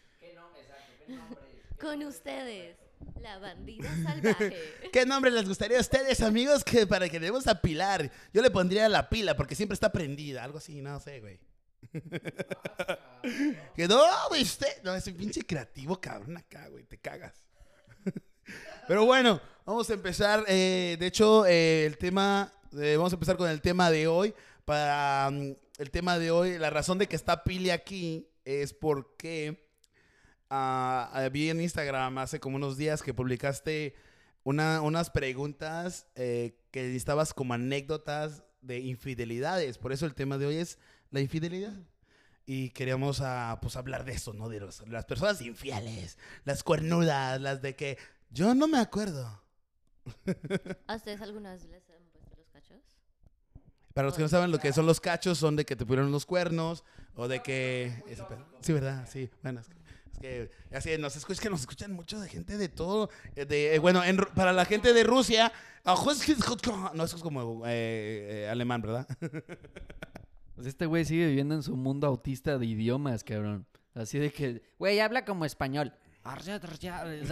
Con 1.81 2.03
ustedes, 2.03 2.77
la 3.21 3.39
bandida 3.39 3.89
salvaje. 4.03 4.57
¿Qué 4.93 5.07
nombre 5.07 5.31
les 5.31 5.47
gustaría 5.47 5.79
a 5.79 5.81
ustedes, 5.81 6.21
amigos, 6.23 6.65
que 6.65 6.87
para 6.87 7.09
que 7.09 7.21
le 7.21 7.27
demos 7.27 7.47
a 7.47 7.61
Pilar? 7.61 8.11
Yo 8.33 8.43
le 8.43 8.51
pondría 8.51 8.89
la 8.89 9.09
pila 9.09 9.37
porque 9.37 9.55
siempre 9.55 9.75
está 9.75 9.93
prendida, 9.93 10.45
algo 10.45 10.59
así, 10.59 10.81
no 10.81 10.99
sé, 11.01 11.21
güey. 11.21 11.39
que 13.77 13.89
no, 13.89 14.01
güey, 14.29 14.43
usted. 14.43 14.83
No, 14.83 14.95
es 14.95 15.07
un 15.07 15.15
pinche 15.15 15.45
creativo, 15.45 16.01
cabrón, 16.01 16.37
acá, 16.37 16.69
güey, 16.69 16.85
te 16.85 16.99
cagas. 16.99 17.35
Pero 18.89 19.05
bueno, 19.05 19.41
vamos 19.65 19.89
a 19.91 19.95
empezar. 19.95 20.45
eh, 20.49 20.97
de 20.99 21.07
hecho, 21.07 21.47
eh, 21.47 21.87
el 21.87 21.99
tema. 21.99 22.53
vamos 22.73 23.13
a 23.13 23.17
empezar 23.17 23.37
con 23.37 23.49
el 23.49 23.61
tema 23.61 23.91
de 23.91 24.07
hoy. 24.07 24.35
Para 24.65 25.31
mm, 25.31 25.55
el 25.79 25.91
tema 25.91 26.19
de 26.19 26.31
hoy, 26.31 26.59
la 26.59 26.71
razón 26.71 26.99
de 26.99 27.07
que 27.07 27.17
está 27.17 27.45
Pili 27.45 27.71
aquí 27.71 28.29
es 28.45 28.73
porque 28.73 29.69
ah, 30.51 31.29
vi 31.33 31.51
en 31.51 31.61
Instagram 31.61 32.19
hace 32.19 32.41
como 32.41 32.57
unos 32.57 32.77
días 32.77 33.03
que 33.03 33.15
publicaste 33.15 33.95
una, 34.45 34.81
unas 34.81 35.11
preguntas 35.11 36.07
eh, 36.15 36.59
que 36.71 36.83
necesitabas 36.83 37.35
como 37.35 37.55
anécdotas 37.55 38.45
de 38.63 38.79
infidelidades. 38.81 39.79
Por 39.79 39.93
eso 39.93 40.07
el 40.07 40.15
tema 40.15 40.39
de 40.39 40.47
hoy 40.47 40.57
es 40.57 40.79
la 41.11 41.21
infidelidad. 41.21 41.73
Y 42.47 42.71
queríamos 42.71 43.21
ah, 43.21 43.59
pues 43.61 43.77
hablar 43.77 44.05
de 44.05 44.13
eso, 44.13 44.33
¿no? 44.33 44.49
De 44.49 44.61
los- 44.61 44.87
las 44.89 45.05
personas 45.05 45.41
infieles, 45.43 46.17
las 46.45 46.63
cuernudas, 46.63 47.41
las 47.41 47.61
de 47.61 47.77
que 47.77 47.99
yo 48.31 48.55
no 48.55 48.67
me 48.69 48.79
acuerdo. 48.79 49.43
¿A 50.87 50.97
ustedes 50.97 51.21
alguna 51.21 51.53
vez 51.53 51.65
les 51.67 51.83
han 51.91 52.03
puesto 52.11 52.35
los 52.39 52.49
cachos? 52.49 52.79
Para 53.93 54.07
los 54.09 54.17
que 54.17 54.23
no 54.23 54.29
saben 54.29 54.51
lo 54.51 54.59
que 54.59 54.73
son 54.73 54.87
los 54.87 55.01
cachos, 55.01 55.37
son 55.37 55.57
de 55.57 55.67
que 55.67 55.77
te 55.77 55.85
pusieron 55.85 56.11
los 56.11 56.25
cuernos 56.25 56.85
o 57.15 57.29
de 57.29 57.43
que... 57.43 57.93
Sí, 58.63 58.73
¿verdad? 58.73 59.07
Sí. 59.11 59.29
Bueno, 59.43 59.61
es 59.61 59.67
que, 59.69 59.75
es 60.13 60.19
que 60.19 60.51
así 60.77 60.97
nos 60.99 61.17
escuchan, 61.17 61.35
es 61.35 61.41
que 61.41 61.51
nos 61.51 61.61
escuchan 61.61 61.93
mucho 61.93 62.19
de 62.21 62.29
gente 62.31 62.57
de 62.57 62.69
todo. 62.71 63.11
eh, 63.37 63.45
De, 63.45 63.75
eh, 63.75 63.79
bueno, 63.79 64.03
en 64.05 64.17
para 64.35 64.53
la 64.55 64.65
gente 64.65 64.93
de 64.95 65.05
Rusia... 65.05 65.53
No, 65.85 67.05
eso 67.05 67.17
es 67.17 67.23
como 67.23 67.67
eh, 67.67 68.45
eh, 68.45 68.49
alemán, 68.51 68.81
¿verdad? 68.83 69.07
Pues 70.59 70.67
este 70.67 70.87
güey 70.87 71.05
sigue 71.05 71.29
viviendo 71.29 71.55
en 71.55 71.63
su 71.63 71.77
mundo 71.77 72.09
autista 72.09 72.59
de 72.59 72.67
idiomas, 72.67 73.23
cabrón. 73.23 73.65
Así 73.95 74.19
de 74.19 74.33
que, 74.33 74.61
güey, 74.77 74.99
habla 74.99 75.25
como 75.25 75.45
español. 75.45 75.93
O 76.25 76.41
sea, 76.41 76.59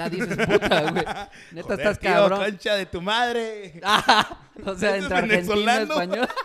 dices, 0.08 0.36
puta, 0.46 0.82
güey. 0.92 1.04
Neta, 1.50 1.62
Joder, 1.64 1.78
estás 1.80 1.98
tío, 1.98 2.08
cabrón. 2.12 2.38
concha 2.38 2.76
de 2.76 2.86
tu 2.86 3.02
madre. 3.02 3.80
o 4.64 4.74
sea, 4.76 4.90
¿Ese 4.90 4.98
es 4.98 5.02
entre 5.02 5.18
argentino 5.18 5.72
español. 5.72 6.28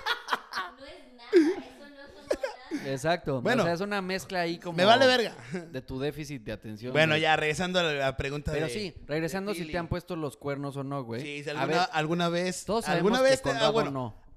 No 0.81 0.85
es 0.87 1.13
nada, 1.15 1.59
eso 1.61 1.79
no 1.79 1.85
es 1.85 2.73
nada. 2.73 2.91
Exacto. 2.91 3.41
Bueno. 3.43 3.61
o 3.61 3.65
sea, 3.67 3.75
es 3.75 3.81
una 3.81 4.01
mezcla 4.01 4.39
ahí 4.41 4.57
como... 4.57 4.75
Me 4.75 4.83
vale 4.83 5.05
verga. 5.05 5.35
De 5.71 5.83
tu 5.83 5.99
déficit 5.99 6.41
de 6.41 6.51
atención. 6.51 6.93
Bueno, 6.93 7.11
güey. 7.11 7.21
ya, 7.21 7.35
regresando 7.35 7.79
a 7.79 7.83
la, 7.83 8.17
pregunta 8.17 8.51
Pero 8.53 8.65
de... 8.65 8.73
sí, 8.73 8.95
regresando 9.05 9.53
de 9.53 9.59
si 9.59 9.71
te 9.71 9.77
han 9.77 9.87
puesto 9.87 10.15
los 10.15 10.35
cuernos 10.35 10.77
o 10.77 10.83
no, 10.83 11.03
güey. 11.03 11.21
Sí, 11.21 11.43
si 11.43 11.49
a 11.51 11.61
alguna, 11.61 11.79
ver, 11.81 11.89
alguna 11.91 12.29
vez... 12.29 12.65
todos 12.65 12.85
sabemos 12.85 13.11
alguna 13.11 13.21
vez 13.21 13.39
que 13.39 13.51
te- 13.51 13.57
ah, 13.57 13.69
bueno, 13.69 13.91
no. 13.91 14.30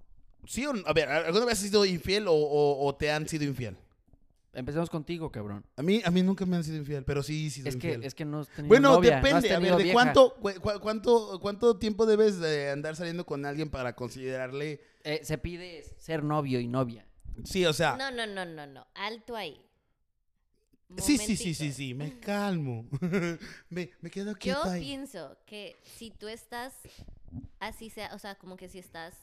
Sí, 0.47 0.67
o 0.67 0.73
no? 0.73 0.83
a 0.87 0.93
ver, 0.93 1.09
¿alguna 1.09 1.45
vez 1.47 1.55
has 1.55 1.61
sido 1.65 1.85
infiel 1.85 2.29
o, 2.29 2.33
o- 2.35 2.87
o 2.87 2.95
te 2.95 3.11
han 3.11 3.29
sido 3.29 3.45
infiel? 3.45 3.77
Empecemos 4.53 4.89
contigo, 4.89 5.33
cabrón. 5.33 5.65
A 5.77 5.83
mí, 5.83 6.01
a 6.05 6.11
mí 6.13 6.23
nunca 6.23 6.47
me 6.47 6.55
han 6.57 6.63
sido 6.63 6.77
infiel, 6.77 7.05
pero 7.05 7.25
sí 7.25 7.49
he 7.49 7.51
sido 7.51 7.69
Es 7.69 7.77
que, 7.77 7.89
infiel. 7.89 8.05
es 8.05 8.15
que 8.15 8.25
no 8.25 8.41
has 8.41 8.49
tenido 8.49 8.69
bueno, 8.69 8.93
novia, 8.93 9.21
no 9.21 9.37
has 9.37 9.43
depende. 9.43 9.55
a 9.55 9.59
ver, 9.59 9.77
¿de 9.79 9.83
vieja. 9.83 9.93
cuánto, 9.95 10.35
cu- 10.37 10.61
cu- 10.61 10.81
cuánto, 10.81 11.41
cuánto 11.41 11.77
tiempo 11.77 12.07
debes 12.07 12.39
de 12.39 12.71
andar 12.71 12.95
saliendo 12.95 13.27
con 13.27 13.45
alguien 13.47 13.69
para 13.69 13.97
considerarle... 13.97 14.81
Eh, 15.03 15.21
se 15.25 15.39
pide 15.39 15.83
ser 15.99 16.23
novio 16.23 16.61
y 16.61 16.69
novia. 16.69 17.05
Sí, 17.45 17.67
o 17.67 17.73
sea... 17.73 17.97
No, 17.97 18.13
no, 18.13 18.27
no, 18.29 18.45
no, 18.45 18.65
no. 18.69 18.87
Alto 18.95 19.35
ahí. 19.35 19.61
sí, 20.99 21.19
sí, 21.19 21.37
sí, 21.37 21.53
sí, 21.55 21.73
sí, 21.73 21.93
me 21.95 22.21
calmo. 22.21 22.87
me, 23.71 23.91
me 24.01 24.11
quedo 24.11 24.37
quieto 24.37 24.63
Yo 24.65 24.71
ahí. 24.71 24.83
pienso 24.83 25.37
que 25.47 25.75
si 25.97 26.13
tú 26.13 26.29
estás 26.29 26.75
así 27.59 27.91
sea, 27.91 28.15
o 28.15 28.21
sea, 28.21 28.37
como 28.37 28.57
que 28.57 28.69
si 28.69 28.79
estás 28.79 29.15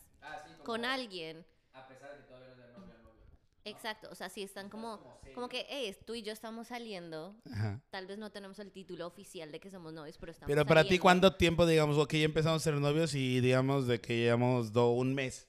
con 0.64 0.86
alguien, 0.86 1.46
A 1.74 1.88
pesar 1.88 2.12
de 2.12 2.18
que 2.18 2.24
todavía 2.24 2.50
no 2.50 2.56
sea 2.56 2.68
novia 2.78 2.98
novio. 3.04 3.22
exacto, 3.66 4.10
o 4.12 4.16
sea, 4.16 4.30
si 4.30 4.42
están 4.44 4.70
como, 4.70 5.00
como 5.34 5.48
que, 5.50 5.66
hey, 5.70 5.96
tú 6.06 6.14
y 6.16 6.22
yo 6.24 6.32
estamos 6.34 6.68
saliendo, 6.68 7.36
Ajá. 7.52 7.82
tal 7.90 8.08
vez 8.08 8.18
no 8.18 8.32
tenemos 8.32 8.60
el 8.60 8.72
título 8.72 9.08
oficial 9.08 9.52
de 9.52 9.60
que 9.60 9.70
somos 9.72 9.94
novios, 9.94 10.18
pero 10.18 10.32
estamos 10.32 10.48
Pero 10.54 10.66
para 10.66 10.84
ti. 10.88 11.00
¿cuánto 11.00 11.36
tiempo, 11.36 11.66
digamos, 11.66 11.98
ok, 11.98 12.14
ya 12.14 12.26
empezamos 12.26 12.62
a 12.62 12.64
ser 12.64 12.74
novios 12.76 13.14
y 13.16 13.40
digamos 13.42 13.88
de 13.88 14.00
que 14.02 14.18
llevamos 14.18 14.72
do- 14.74 14.92
un 14.92 15.14
mes 15.16 15.48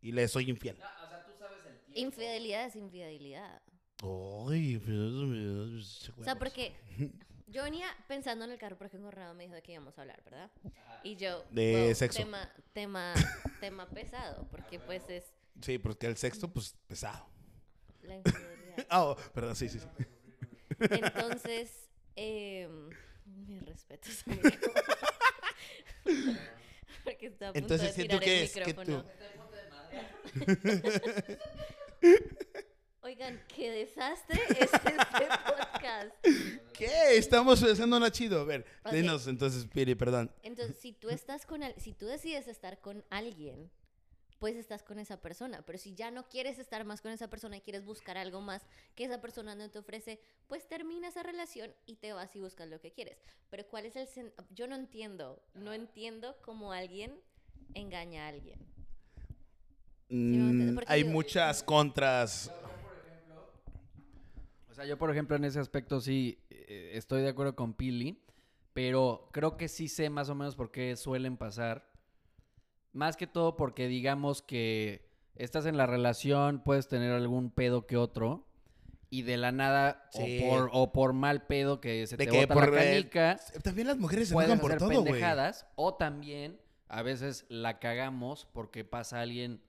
y 0.00 0.12
le 0.12 0.26
soy 0.28 0.48
infiel? 0.50 0.76
o 0.76 0.78
sea, 1.08 1.24
tú 1.24 1.32
sabes 1.38 1.64
el 1.66 1.78
tiempo. 1.80 2.00
Infidelidad 2.00 2.66
es 2.66 2.76
infidelidad. 2.76 3.62
Ay, 4.02 4.76
O 6.18 6.24
sea, 6.24 6.34
porque 6.38 6.74
yo 7.50 7.62
venía 7.64 7.86
pensando 8.08 8.44
en 8.44 8.52
el 8.52 8.58
carro 8.58 8.76
porque 8.76 8.98
Conrado 8.98 9.34
me 9.34 9.44
dijo 9.44 9.54
de 9.54 9.62
que 9.62 9.72
íbamos 9.72 9.98
a 9.98 10.02
hablar, 10.02 10.22
¿verdad? 10.24 10.50
Y 11.02 11.16
yo... 11.16 11.44
De 11.50 11.86
wow, 11.86 11.94
sexo. 11.94 12.18
Tema, 12.18 12.52
tema, 12.72 13.14
tema 13.60 13.88
pesado, 13.88 14.46
porque 14.50 14.78
pues 14.78 15.08
es 15.08 15.24
Sí, 15.60 15.78
porque 15.78 16.06
el 16.06 16.16
sexto, 16.16 16.50
pues, 16.50 16.76
pesado. 16.86 17.26
la 18.02 18.16
infidelidad. 18.24 18.86
Ah, 18.88 19.04
oh, 19.04 19.16
perdón, 19.34 19.56
sí, 19.56 19.68
sí, 19.68 19.78
sí. 19.78 19.86
Entonces, 20.78 21.90
eh, 22.16 22.68
mis 23.26 23.62
respetos, 23.66 24.22
amigo. 24.26 24.42
Porque 27.04 27.26
está 27.26 27.48
a 27.50 27.52
punto 27.52 27.74
Entonces, 27.74 27.96
de 27.96 28.02
¿sí, 28.02 28.08
tú 28.08 28.18
tirar 28.18 28.28
el 28.28 28.42
es? 28.44 28.52
¿Qué 28.52 28.64
micrófono. 28.64 29.04
Oigan, 33.02 33.40
qué 33.54 33.70
desastre 33.70 34.38
es 34.50 34.60
este 34.72 34.92
podcast. 35.46 36.12
¿Qué? 36.74 37.16
Estamos 37.16 37.62
haciendo 37.62 37.96
una 37.96 38.10
chido. 38.10 38.40
A 38.42 38.44
ver, 38.44 38.66
Ok. 38.84 38.92
dinos 38.92 39.26
entonces, 39.26 39.66
Piri, 39.66 39.94
perdón. 39.94 40.30
Entonces, 40.42 40.76
si 40.78 40.92
tú 40.92 41.08
estás 41.10 41.46
con 41.46 41.62
al- 41.62 41.74
si 41.80 41.92
tú 41.94 42.06
decides 42.06 42.46
estar 42.46 42.78
con 42.80 43.02
alguien, 43.08 43.70
pues 44.38 44.54
estás 44.56 44.82
con 44.82 44.98
esa 44.98 45.18
persona. 45.20 45.62
Pero 45.64 45.78
si 45.78 45.94
ya 45.94 46.10
no 46.10 46.28
quieres 46.28 46.58
estar 46.58 46.84
más 46.84 47.00
con 47.00 47.10
esa 47.10 47.28
persona 47.28 47.56
y 47.56 47.60
quieres 47.62 47.84
buscar 47.84 48.18
algo 48.18 48.40
más 48.42 48.62
que 48.94 49.04
esa 49.04 49.20
persona 49.20 49.54
no 49.54 49.70
te 49.70 49.78
ofrece, 49.78 50.20
pues 50.46 50.68
termina 50.68 51.08
esa 51.08 51.22
relación 51.22 51.72
y 51.86 51.96
te 51.96 52.12
vas 52.12 52.34
y 52.36 52.40
buscas 52.40 52.68
lo 52.68 52.80
que 52.80 52.92
quieres. 52.92 53.18
Pero 53.50 53.66
¿cuál 53.66 53.86
es 53.86 53.96
el 53.96 54.06
sen- 54.08 54.32
yo 54.50 54.66
no 54.66 54.74
entiendo, 54.76 55.42
no 55.54 55.72
entiendo 55.72 56.36
cómo 56.42 56.72
alguien 56.72 57.18
engaña 57.74 58.26
a 58.26 58.28
alguien. 58.28 58.58
Mm, 60.10 60.80
hay 60.86 61.02
digo- 61.02 61.12
muchas 61.12 61.62
contras. 61.62 62.50
Sea, 64.80 64.88
yo, 64.88 64.96
por 64.96 65.10
ejemplo, 65.10 65.36
en 65.36 65.44
ese 65.44 65.60
aspecto 65.60 66.00
sí 66.00 66.38
eh, 66.48 66.92
estoy 66.94 67.20
de 67.20 67.28
acuerdo 67.28 67.54
con 67.54 67.74
Pili, 67.74 68.24
pero 68.72 69.28
creo 69.30 69.58
que 69.58 69.68
sí 69.68 69.88
sé 69.88 70.08
más 70.08 70.30
o 70.30 70.34
menos 70.34 70.56
por 70.56 70.70
qué 70.70 70.96
suelen 70.96 71.36
pasar. 71.36 71.92
Más 72.94 73.18
que 73.18 73.26
todo 73.26 73.56
porque 73.58 73.88
digamos 73.88 74.40
que 74.40 75.06
estás 75.34 75.66
en 75.66 75.76
la 75.76 75.84
relación, 75.84 76.62
puedes 76.64 76.88
tener 76.88 77.12
algún 77.12 77.50
pedo 77.50 77.86
que 77.86 77.98
otro, 77.98 78.46
y 79.10 79.20
de 79.20 79.36
la 79.36 79.52
nada, 79.52 80.08
Sí. 80.12 80.40
o, 80.44 80.48
por, 80.48 80.70
o 80.72 80.92
por 80.92 81.12
mal 81.12 81.46
pedo 81.46 81.82
que 81.82 82.06
se 82.06 82.16
De 82.16 82.24
te 82.24 82.30
que 82.30 82.40
bota 82.40 82.54
por, 82.54 82.72
la 82.72 82.80
canica, 82.82 83.38
También 83.62 83.86
las 83.86 83.98
mujeres 83.98 84.28
se 84.28 84.34
enojan 84.34 84.60
por 84.60 84.72
hacer 84.72 84.88
todo, 84.88 85.04
pendejadas, 85.04 85.66
o 85.74 85.94
también 85.96 86.58
a 86.88 87.02
veces 87.02 87.44
la 87.50 87.80
cagamos 87.80 88.46
porque 88.52 88.86
pasa 88.86 89.20
alguien 89.20 89.60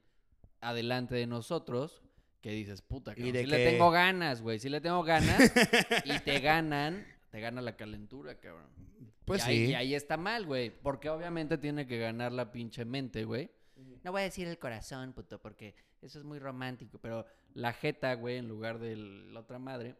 adelante 0.62 1.15
de 1.15 1.27
nosotros 1.27 2.01
que 2.41 2.50
dices, 2.51 2.81
puta, 2.81 3.13
Y 3.15 3.31
de 3.31 3.41
sí 3.41 3.45
le 3.48 3.57
que- 3.57 3.65
tengo 3.71 3.91
ganas, 3.91 4.41
güey, 4.41 4.60
sí 4.60 4.67
le 4.69 4.81
tengo 4.81 5.03
ganas 5.03 5.39
y 6.05 6.19
te 6.19 6.39
ganan, 6.39 7.05
te 7.29 7.39
gana 7.39 7.62
la 7.62 7.75
calentura, 7.77 8.39
cabrón. 8.39 8.67
Pues 9.25 9.48
y 9.48 9.50
ahí, 9.51 9.65
sí. 9.67 9.71
y 9.71 9.75
ahí 9.75 9.95
está 9.95 10.17
mal, 10.17 10.45
güey, 10.45 10.69
porque 10.71 11.10
obviamente 11.10 11.57
tiene 11.57 11.86
que 11.86 12.00
ganar 12.00 12.31
la 12.31 12.51
pinche 12.51 12.83
mente, 12.86 13.24
güey. 13.25 13.50
No 14.03 14.12
voy 14.12 14.21
a 14.21 14.24
decir 14.25 14.48
el 14.48 14.57
corazón, 14.57 15.13
puto, 15.13 15.39
porque 15.39 15.75
eso 16.01 16.17
es 16.19 16.25
muy 16.25 16.39
romántico, 16.39 17.00
pero 17.00 17.25
la 17.53 17.74
jeta, 17.74 18.13
güey, 18.15 18.38
en 18.38 18.48
lugar 18.48 18.79
de 18.79 18.95
la 18.95 19.39
otra 19.41 19.60
madre, 19.60 19.95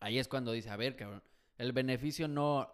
ahí 0.00 0.18
es 0.18 0.26
cuando 0.28 0.52
dice, 0.52 0.70
a 0.70 0.76
ver, 0.76 0.96
cabrón, 0.96 1.22
el 1.56 1.72
beneficio 1.72 2.26
no, 2.28 2.68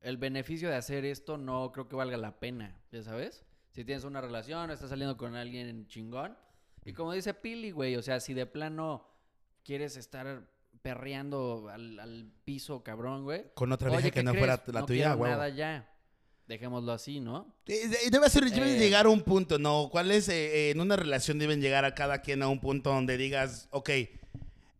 el 0.00 0.16
beneficio 0.16 0.68
de 0.68 0.74
hacer 0.76 1.04
esto 1.04 1.38
no 1.38 1.70
creo 1.72 1.88
que 1.88 1.96
valga 1.96 2.16
la 2.16 2.38
pena, 2.40 2.80
¿ya 2.90 3.02
sabes? 3.02 3.44
Si 3.70 3.84
tienes 3.84 4.04
una 4.04 4.20
relación, 4.20 4.70
estás 4.72 4.90
saliendo 4.90 5.16
con 5.16 5.36
alguien 5.36 5.86
chingón, 5.86 6.36
y 6.90 6.92
como 6.94 7.12
dice 7.12 7.34
Pili, 7.34 7.70
güey, 7.70 7.96
o 7.96 8.02
sea, 8.02 8.20
si 8.20 8.34
de 8.34 8.46
plano 8.46 9.06
quieres 9.64 9.96
estar 9.96 10.48
perreando 10.82 11.68
al, 11.72 11.98
al 11.98 12.32
piso, 12.44 12.82
cabrón, 12.82 13.24
güey. 13.24 13.44
Con 13.54 13.72
otra 13.72 13.88
vieja 13.90 14.04
que 14.04 14.10
¿qué 14.12 14.22
no 14.22 14.30
crees? 14.32 14.46
fuera 14.46 14.62
la 14.66 14.80
no 14.80 14.86
tuya, 14.86 15.14
güey. 15.14 15.30
nada 15.30 15.48
ya. 15.48 15.88
Dejémoslo 16.46 16.92
así, 16.92 17.20
¿no? 17.20 17.54
Debe 17.66 18.30
ser, 18.30 18.44
debe 18.50 18.76
Eh. 18.76 18.78
llegar 18.78 19.04
a 19.04 19.10
un 19.10 19.20
punto, 19.22 19.58
¿no? 19.58 19.88
¿Cuál 19.92 20.10
es, 20.10 20.30
eh, 20.30 20.68
eh, 20.68 20.70
en 20.70 20.80
una 20.80 20.96
relación 20.96 21.38
deben 21.38 21.60
llegar 21.60 21.84
a 21.84 21.94
cada 21.94 22.22
quien 22.22 22.42
a 22.42 22.48
un 22.48 22.58
punto 22.60 22.90
donde 22.90 23.18
digas, 23.18 23.68
ok, 23.70 23.90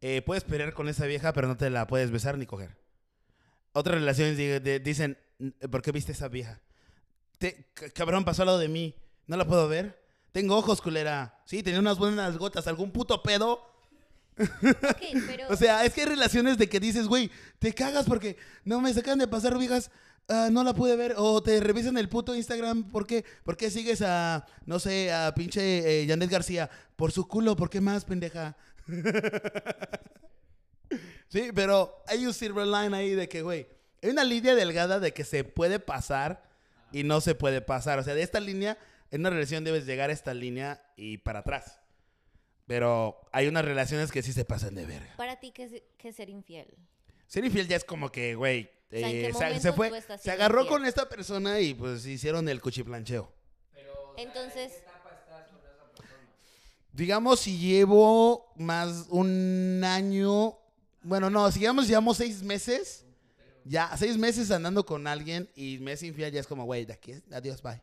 eh, 0.01 0.23
puedes 0.25 0.45
pelear 0.45 0.73
con 0.73 0.89
esa 0.89 1.05
vieja, 1.05 1.35
pero 1.35 1.47
no 1.47 1.57
te 1.59 1.69
la 1.69 1.87
puedes 1.87 2.11
besar 2.11 2.39
ni 2.39 2.47
coger? 2.47 2.79
Otras 3.73 3.99
relaciones 3.99 4.39
de- 4.39 4.81
dicen, 4.81 5.19
¿por 5.71 5.83
qué 5.83 5.93
viste 5.93 6.13
a 6.13 6.15
esa 6.15 6.29
vieja? 6.29 6.63
Te- 7.37 7.67
cabrón, 7.95 8.25
pasó 8.25 8.43
al 8.43 8.47
lado 8.47 8.59
de 8.59 8.69
mí, 8.69 8.95
¿no 9.27 9.37
la 9.37 9.45
puedo 9.47 9.69
ver? 9.69 10.01
Tengo 10.33 10.57
ojos, 10.57 10.81
culera. 10.81 11.41
Sí, 11.45 11.63
tenía 11.63 11.81
unas 11.81 11.99
buenas 11.99 12.37
gotas, 12.37 12.67
algún 12.67 12.91
puto 12.91 13.23
pedo. 13.23 13.67
Ok, 14.39 14.39
pero 15.27 15.49
O 15.51 15.57
sea, 15.57 15.85
es 15.85 15.93
que 15.93 16.03
hay 16.03 16.07
relaciones 16.07 16.59
de 16.59 16.69
que 16.69 16.81
dices, 16.81 17.07
güey, 17.07 17.31
te 17.59 17.73
cagas 17.73 18.07
porque 18.07 18.37
no 18.65 18.81
me 18.81 18.93
sacan 18.93 19.19
de 19.19 19.27
pasar 19.27 19.59
viejas, 19.59 19.91
ah, 20.29 20.49
no 20.53 20.63
la 20.63 20.75
pude 20.75 20.97
ver, 20.97 21.15
o 21.17 21.43
te 21.43 21.59
revisan 21.61 21.99
el 21.99 22.09
puto 22.09 22.35
Instagram, 22.35 22.85
¿por 22.85 23.07
qué? 23.07 23.25
¿Por 23.45 23.57
qué 23.57 23.71
sigues 23.71 24.03
a, 24.03 24.47
no 24.67 24.79
sé, 24.79 25.13
a 25.13 25.35
pinche 25.35 26.03
eh, 26.03 26.07
Janet 26.07 26.31
García? 26.31 26.71
Por 26.97 27.11
su 27.11 27.27
culo, 27.27 27.57
¿por 27.57 27.71
qué 27.71 27.81
más, 27.81 28.05
pendeja? 28.05 28.57
sí, 31.29 31.51
pero 31.55 32.03
hay 32.07 32.27
un 32.27 32.35
silver 32.35 32.67
line 32.67 32.97
ahí 32.97 33.11
de 33.11 33.29
que, 33.29 33.43
güey, 33.43 33.67
hay 34.03 34.11
una 34.11 34.25
línea 34.25 34.55
delgada 34.55 35.01
de 35.01 35.13
que 35.13 35.25
se 35.25 35.45
puede 35.45 35.81
pasar 35.81 36.43
y 36.93 37.03
no 37.03 37.21
se 37.21 37.35
puede 37.35 37.61
pasar. 37.61 37.99
O 37.99 38.03
sea, 38.03 38.15
de 38.15 38.23
esta 38.23 38.41
línea, 38.41 38.79
en 39.11 39.21
una 39.21 39.31
relación 39.31 39.65
debes 39.65 39.87
llegar 39.87 40.11
a 40.11 40.13
esta 40.13 40.35
línea 40.35 40.83
y 40.97 41.19
para 41.19 41.41
atrás. 41.41 41.81
Pero 42.67 43.21
hay 43.33 43.49
unas 43.49 43.65
relaciones 43.65 44.13
que 44.13 44.23
sí 44.23 44.33
se 44.33 44.45
pasan 44.45 44.75
de 44.75 44.85
verga. 44.87 45.15
para 45.17 45.41
ti 45.41 45.53
qué 45.53 45.65
es, 45.65 45.83
qué 45.97 46.09
es 46.09 46.17
ser 46.17 46.29
infiel. 46.29 46.77
Ser 47.27 47.45
infiel 47.45 47.67
ya 47.69 47.77
es 47.77 47.85
como 47.85 48.11
que, 48.13 48.35
güey, 48.35 48.71
sea, 48.91 48.99
¿en 49.01 49.13
qué 49.13 49.29
eh, 49.29 49.33
se- 49.35 49.61
se, 49.61 49.73
fue, 49.73 49.97
estás 49.97 50.21
se 50.23 50.31
agarró 50.31 50.61
infiel? 50.63 50.79
con 50.79 50.87
esta 50.87 51.09
persona 51.09 51.61
y 51.61 51.75
pues 51.75 52.05
hicieron 52.07 52.49
el 52.49 52.61
cuchiplancheo. 52.61 53.33
Entonces, 54.17 54.73
Digamos, 56.93 57.41
si 57.41 57.59
llevo 57.59 58.53
más 58.57 59.07
un 59.11 59.83
año, 59.85 60.59
bueno, 61.03 61.31
no, 61.31 61.51
si 61.53 61.61
digamos, 61.61 61.87
llevamos 61.87 62.17
seis 62.17 62.43
meses, 62.43 63.05
ya 63.65 63.97
seis 63.97 64.17
meses 64.17 64.51
andando 64.51 64.85
con 64.85 65.07
alguien 65.07 65.49
y 65.55 65.79
me 65.79 65.93
es 65.93 66.03
infiel, 66.03 66.33
ya 66.33 66.41
es 66.41 66.47
como, 66.47 66.65
güey, 66.65 66.87
de 66.87 66.95
aquí, 66.95 67.15
adiós, 67.31 67.63
bye. 67.63 67.81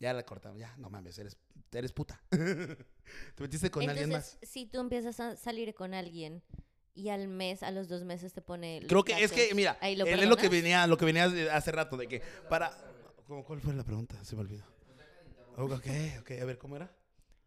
Ya 0.00 0.12
la 0.12 0.24
cortamos, 0.24 0.58
ya, 0.58 0.76
no 0.76 0.90
mames, 0.90 1.18
eres, 1.18 1.36
eres 1.72 1.92
puta. 1.92 2.22
Te 2.30 3.42
metiste 3.42 3.70
con 3.70 3.88
alguien 3.88 4.10
más. 4.10 4.34
entonces 4.34 4.50
si 4.50 4.66
tú 4.66 4.78
empiezas 4.80 5.18
a 5.20 5.36
salir 5.36 5.74
con 5.74 5.92
alguien 5.94 6.42
y 6.94 7.08
al 7.08 7.28
mes, 7.28 7.62
a 7.62 7.70
los 7.70 7.88
dos 7.88 8.04
meses 8.04 8.32
te 8.32 8.42
pone... 8.42 8.80
los 8.80 8.88
Creo 8.88 9.04
que 9.04 9.22
es 9.22 9.32
que, 9.32 9.54
mira, 9.54 9.76
¿ahí 9.80 9.96
lo 9.96 10.04
él 10.04 10.20
es 10.20 10.28
lo 10.28 10.36
que 10.36 10.48
venía, 10.48 10.86
lo 10.86 10.96
que 10.96 11.04
venía 11.04 11.24
hace 11.52 11.72
rato, 11.72 11.96
de 11.96 12.08
que 12.08 12.22
para... 12.48 12.76
¿Cómo- 13.26 13.44
¿Cuál 13.44 13.60
fue 13.60 13.74
la 13.74 13.84
pregunta? 13.84 14.22
Se 14.24 14.34
me 14.36 14.42
olvidó. 14.42 14.64
Ok, 15.56 15.86
ok, 16.20 16.30
a 16.40 16.44
ver, 16.44 16.58
¿cómo 16.58 16.76
era? 16.76 16.90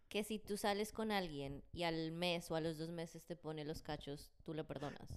Que 0.09 0.23
si 0.25 0.39
tú 0.39 0.57
sales 0.57 0.91
con 0.91 1.11
alguien 1.11 1.63
y 1.71 1.83
al 1.83 2.11
mes 2.11 2.51
o 2.51 2.55
a 2.55 2.61
los 2.61 2.77
dos 2.77 2.91
meses 2.91 3.23
te 3.23 3.35
pone 3.37 3.63
los 3.63 3.81
cachos, 3.81 4.31
tú 4.43 4.53
le 4.53 4.63
perdonas. 4.65 5.09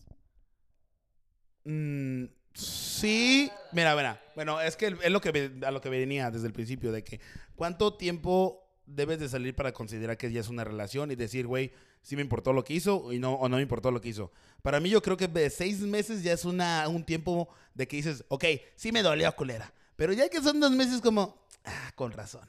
Mm, 1.65 2.27
sí, 2.55 3.51
mira, 3.73 3.95
mira, 3.95 4.23
bueno, 4.35 4.61
es 4.61 4.77
que 4.77 4.87
es 5.03 5.11
lo 5.11 5.21
que 5.21 5.53
a 5.67 5.71
lo 5.71 5.81
que 5.81 5.89
venía 5.89 6.31
desde 6.31 6.47
el 6.47 6.53
principio, 6.53 6.93
de 6.93 7.05
que 7.05 7.21
cuánto 7.55 7.95
tiempo 7.95 8.61
debes 8.87 9.19
de 9.19 9.29
salir 9.29 9.55
para 9.55 9.73
considerar 9.73 10.17
que 10.17 10.31
ya 10.31 10.41
es 10.41 10.49
una 10.49 10.65
relación 10.65 11.11
y 11.11 11.15
decir, 11.17 11.47
güey, 11.47 11.73
sí 12.03 12.17
me 12.17 12.23
importó 12.23 12.53
lo 12.53 12.65
que 12.65 12.75
hizo 12.75 13.13
y 13.13 13.19
no, 13.19 13.35
o 13.35 13.49
no 13.49 13.57
me 13.57 13.63
importó 13.63 13.91
lo 13.91 14.01
que 14.01 14.09
hizo. 14.11 14.31
Para 14.63 14.81
mí 14.81 14.91
yo 14.91 15.03
creo 15.03 15.17
que 15.17 15.29
de 15.29 15.51
seis 15.51 15.81
meses 15.81 16.23
ya 16.23 16.33
es 16.33 16.45
una, 16.45 16.87
un 16.89 17.05
tiempo 17.05 17.49
de 17.75 17.89
que 17.89 17.97
dices, 17.97 18.25
ok, 18.29 18.45
sí 18.77 18.93
me 18.93 19.03
dolió 19.03 19.35
culera, 19.35 19.73
pero 19.97 20.13
ya 20.13 20.29
que 20.29 20.41
son 20.43 20.61
dos 20.61 20.71
meses 20.73 21.01
como, 21.01 21.39
ah, 21.65 21.93
con 21.95 22.13
razón. 22.13 22.49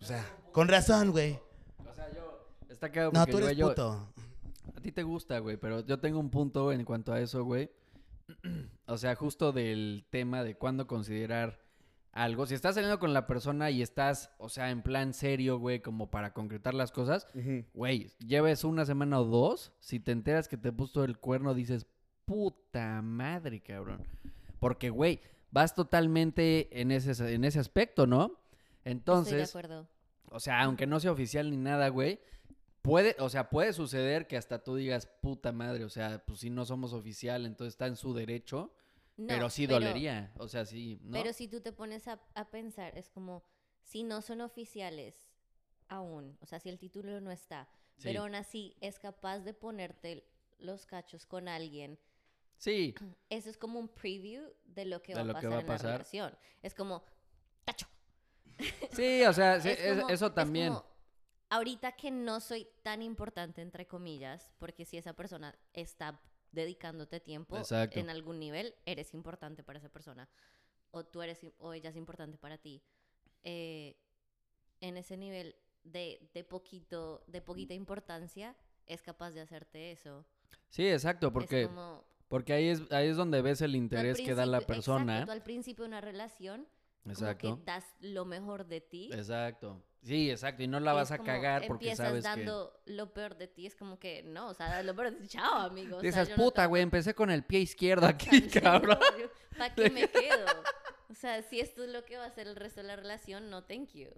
O 0.00 0.04
sea, 0.04 0.24
con 0.52 0.68
razón, 0.68 1.10
güey. 1.10 1.38
O 1.88 1.92
sea, 1.94 2.08
yo... 2.14 2.46
Está 2.68 2.90
claro 2.90 3.10
No, 3.12 3.26
tú 3.26 3.38
eres 3.38 3.56
yo- 3.56 3.68
puto. 3.70 4.12
A 4.76 4.80
ti 4.80 4.92
te 4.92 5.02
gusta, 5.02 5.40
güey, 5.40 5.56
pero 5.56 5.84
yo 5.84 5.98
tengo 5.98 6.20
un 6.20 6.30
punto 6.30 6.70
en 6.70 6.84
cuanto 6.84 7.12
a 7.12 7.20
eso, 7.20 7.42
güey. 7.44 7.68
o 8.86 8.96
sea, 8.98 9.14
justo 9.14 9.52
del 9.52 10.06
tema 10.10 10.44
de 10.44 10.56
cuándo 10.56 10.86
considerar 10.86 11.60
algo. 12.12 12.46
Si 12.46 12.54
estás 12.54 12.74
saliendo 12.74 12.98
con 12.98 13.12
la 13.14 13.26
persona 13.26 13.70
y 13.70 13.82
estás, 13.82 14.30
o 14.38 14.48
sea, 14.48 14.70
en 14.70 14.82
plan 14.82 15.14
serio, 15.14 15.58
güey, 15.58 15.80
como 15.80 16.10
para 16.10 16.32
concretar 16.32 16.74
las 16.74 16.90
cosas, 16.90 17.26
Ujú. 17.34 17.64
güey, 17.74 18.10
lleves 18.18 18.64
una 18.64 18.84
semana 18.84 19.20
o 19.20 19.24
dos, 19.24 19.72
si 19.78 20.00
te 20.00 20.12
enteras 20.12 20.48
que 20.48 20.56
te 20.56 20.72
puso 20.72 21.04
el 21.04 21.18
cuerno, 21.18 21.54
dices, 21.54 21.86
puta 22.24 23.02
madre, 23.02 23.60
cabrón. 23.60 24.06
Porque, 24.58 24.90
güey, 24.90 25.20
vas 25.50 25.74
totalmente 25.74 26.80
en 26.80 26.90
ese, 26.90 27.34
en 27.34 27.44
ese 27.44 27.58
aspecto, 27.60 28.06
¿no? 28.06 28.24
Estoy 28.24 28.84
de 28.84 28.90
Entonces, 28.90 29.48
acuerdo. 29.50 29.88
o 30.30 30.40
sea, 30.40 30.62
aunque 30.62 30.86
no 30.86 30.98
sea 31.00 31.12
oficial 31.12 31.50
ni 31.50 31.56
nada, 31.56 31.88
güey, 31.88 32.20
puede, 32.88 33.16
o 33.18 33.28
sea, 33.28 33.50
puede 33.50 33.72
suceder 33.72 34.26
que 34.26 34.36
hasta 34.36 34.62
tú 34.64 34.74
digas, 34.76 35.06
puta 35.20 35.52
madre, 35.52 35.84
o 35.84 35.88
sea, 35.90 36.24
pues 36.24 36.40
si 36.40 36.50
no 36.50 36.64
somos 36.64 36.92
oficial, 36.92 37.46
entonces 37.46 37.74
está 37.74 37.86
en 37.86 37.96
su 37.96 38.14
derecho, 38.14 38.72
No, 39.16 39.26
pero 39.28 39.50
sí 39.50 39.66
dolería, 39.66 40.32
o 40.38 40.48
sea, 40.48 40.64
sí, 40.64 40.98
¿no? 41.02 41.12
Pero 41.12 41.32
si 41.32 41.48
tú 41.48 41.60
te 41.60 41.72
pones 41.72 42.08
a, 42.08 42.20
a 42.34 42.50
pensar, 42.50 42.96
es 42.96 43.08
como, 43.10 43.44
si 43.82 44.02
no 44.02 44.22
son 44.22 44.40
oficiales 44.40 45.28
aún, 45.88 46.36
o 46.40 46.46
sea, 46.46 46.60
si 46.60 46.68
el 46.68 46.78
título 46.78 47.20
no 47.20 47.30
está, 47.30 47.68
Sí. 47.96 48.04
pero 48.04 48.22
aún 48.22 48.34
así 48.36 48.76
es 48.80 48.98
capaz 48.98 49.40
de 49.40 49.54
ponerte 49.54 50.24
los 50.58 50.86
cachos 50.86 51.26
con 51.26 51.48
alguien, 51.48 51.98
Sí, 52.56 52.94
eso 53.30 53.50
es 53.50 53.56
como 53.56 53.78
un 53.78 53.88
preview 53.88 54.42
de 54.64 54.84
lo 54.84 55.00
que 55.02 55.14
De 55.14 55.20
va 55.20 55.24
lo 55.24 55.36
a 55.36 55.40
que 55.40 55.46
pasar 55.48 55.66
va 55.68 55.72
a 55.72 55.76
en 55.76 55.82
la 55.84 55.92
relación. 55.92 56.38
Es 56.62 56.74
como, 56.74 57.04
cacho. 57.64 57.86
sí, 58.92 59.24
o 59.24 59.32
sea, 59.32 59.60
sí, 59.60 59.68
Es 59.72 59.78
es- 59.80 59.98
como- 60.00 60.08
eso 60.12 60.26
es 60.26 60.34
también. 60.34 60.68
como, 60.74 60.84
ahorita 61.50 61.92
que 61.92 62.10
no 62.10 62.40
soy 62.40 62.68
tan 62.82 63.02
importante, 63.02 63.62
entre 63.62 63.86
comillas, 63.86 64.50
porque 64.58 64.84
si 64.84 64.96
esa 64.96 65.12
persona 65.14 65.58
está 65.72 66.20
dedicándote 66.52 67.20
tiempo 67.20 67.56
Exacto. 67.56 67.98
en 68.00 68.10
algún 68.10 68.38
nivel, 68.38 68.74
eres 68.86 69.14
importante 69.14 69.62
para 69.62 69.78
esa 69.78 69.88
persona. 69.88 70.28
O 70.90 71.04
tú 71.04 71.22
eres, 71.22 71.40
o 71.58 71.72
ella 71.72 71.90
es 71.90 71.96
importante 71.96 72.38
para 72.38 72.58
ti. 72.58 72.82
Eh, 73.42 73.96
en 74.80 74.96
ese 74.96 75.16
nivel 75.16 75.56
de, 75.84 76.30
de 76.32 76.44
poquito, 76.44 77.24
de 77.26 77.42
poquita 77.42 77.74
importancia, 77.74 78.56
es 78.86 79.02
capaz 79.02 79.32
de 79.32 79.40
hacerte 79.40 79.92
eso. 79.92 80.24
Sí, 80.70 80.86
exacto, 80.88 81.32
porque, 81.32 81.66
como, 81.66 82.04
porque 82.28 82.52
ahí 82.52 82.68
es, 82.68 82.90
ahí 82.90 83.08
es 83.08 83.16
donde 83.16 83.42
ves 83.42 83.60
el 83.60 83.76
interés 83.76 84.18
que 84.18 84.34
da 84.34 84.46
la 84.46 84.60
persona. 84.60 85.14
Exacto, 85.14 85.26
tú 85.26 85.32
al 85.32 85.42
principio 85.42 85.84
de 85.84 85.88
una 85.88 86.00
relación, 86.00 86.66
como 87.02 87.12
Exacto. 87.12 87.56
que 87.58 87.64
das 87.64 87.84
lo 88.00 88.24
mejor 88.24 88.66
de 88.66 88.80
ti. 88.80 89.10
Exacto. 89.12 89.82
Sí, 90.02 90.30
exacto. 90.30 90.62
Y 90.62 90.68
no 90.68 90.78
la 90.78 90.92
y 90.92 90.94
vas 90.94 91.10
a 91.10 91.16
como 91.18 91.26
cagar 91.26 91.66
porque 91.66 91.94
sabes 91.96 92.22
que... 92.24 92.28
dando 92.28 92.72
lo 92.86 93.12
peor 93.12 93.36
de 93.36 93.48
ti, 93.48 93.66
es 93.66 93.74
como 93.74 93.98
que 93.98 94.22
no, 94.22 94.48
o 94.48 94.54
sea, 94.54 94.68
das 94.68 94.84
lo 94.84 94.94
peor 94.94 95.10
de 95.12 95.20
ti, 95.20 95.28
chao, 95.28 95.60
amigo. 95.62 95.96
o 95.96 96.00
sea, 96.00 96.10
Dices, 96.10 96.28
yo 96.28 96.36
no 96.36 96.42
puta, 96.44 96.62
te- 96.62 96.68
güey, 96.68 96.82
empecé 96.82 97.14
con 97.14 97.30
el 97.30 97.42
pie 97.44 97.60
izquierdo 97.60 98.06
aquí, 98.08 98.28
Sí, 98.30 98.60
cabrón. 98.60 98.98
no, 99.00 99.18
yo- 99.18 99.30
¿Para 99.58 99.74
qué 99.74 99.90
me 99.90 100.08
quedo? 100.08 100.46
O 101.10 101.14
sea, 101.14 101.42
si 101.42 101.58
esto 101.60 101.82
es 101.82 101.90
lo 101.90 102.04
que 102.04 102.16
va 102.16 102.26
a 102.26 102.30
ser 102.30 102.46
el 102.46 102.54
resto 102.56 102.80
de 102.80 102.86
la 102.86 102.94
relación, 102.96 103.50
no 103.50 103.64
thank 103.64 103.90
you. 103.94 104.08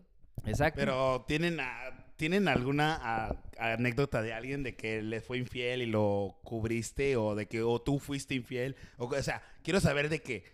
Exacto. 0.45 0.79
Pero 0.81 1.25
¿tienen, 1.27 1.61
a- 1.61 2.07
¿tienen 2.17 2.47
alguna 2.49 2.99
a- 3.01 3.43
anécdota 3.59 4.21
de 4.23 4.33
alguien 4.35 4.63
de 4.63 4.75
que 4.77 5.01
le 5.03 5.21
fue 5.21 5.39
infiel 5.39 5.81
y 5.83 5.87
lo 5.87 6.39
cubriste 6.45 7.17
o 7.17 7.35
de 7.35 7.47
que 7.47 7.63
o 7.63 7.81
tú 7.81 7.99
fuiste 7.99 8.35
infiel? 8.35 8.77
O, 8.99 9.07
o 9.07 9.23
sea, 9.23 9.43
quiero 9.63 9.81
saber 9.81 10.09
de 10.11 10.21
que, 10.21 10.45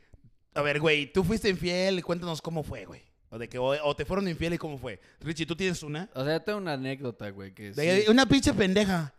a 0.57 0.63
ver, 0.63 0.81
güey, 0.81 1.13
tú 1.13 1.23
fuiste 1.23 1.49
infiel, 1.49 2.03
cuéntanos 2.05 2.41
cómo 2.43 2.63
fue, 2.63 2.85
güey. 2.85 3.03
O 3.31 3.39
de 3.39 3.49
que 3.49 3.59
o, 3.59 3.67
o 3.85 3.97
te 3.97 4.05
fueron 4.05 4.29
infiel 4.29 4.55
y 4.55 4.59
cómo 4.59 4.79
fue. 4.79 5.01
Richie, 5.21 5.47
¿tú 5.47 5.57
tienes 5.57 5.83
una? 5.83 6.09
O 6.15 6.25
sea, 6.25 6.35
yo 6.35 6.43
tengo 6.43 6.59
una 6.59 6.75
anécdota, 6.75 7.29
güey, 7.31 7.53
que 7.53 7.73
De- 7.73 8.03
sí. 8.05 8.11
Una 8.11 8.27
pinche 8.27 8.53
pendeja. 8.55 9.13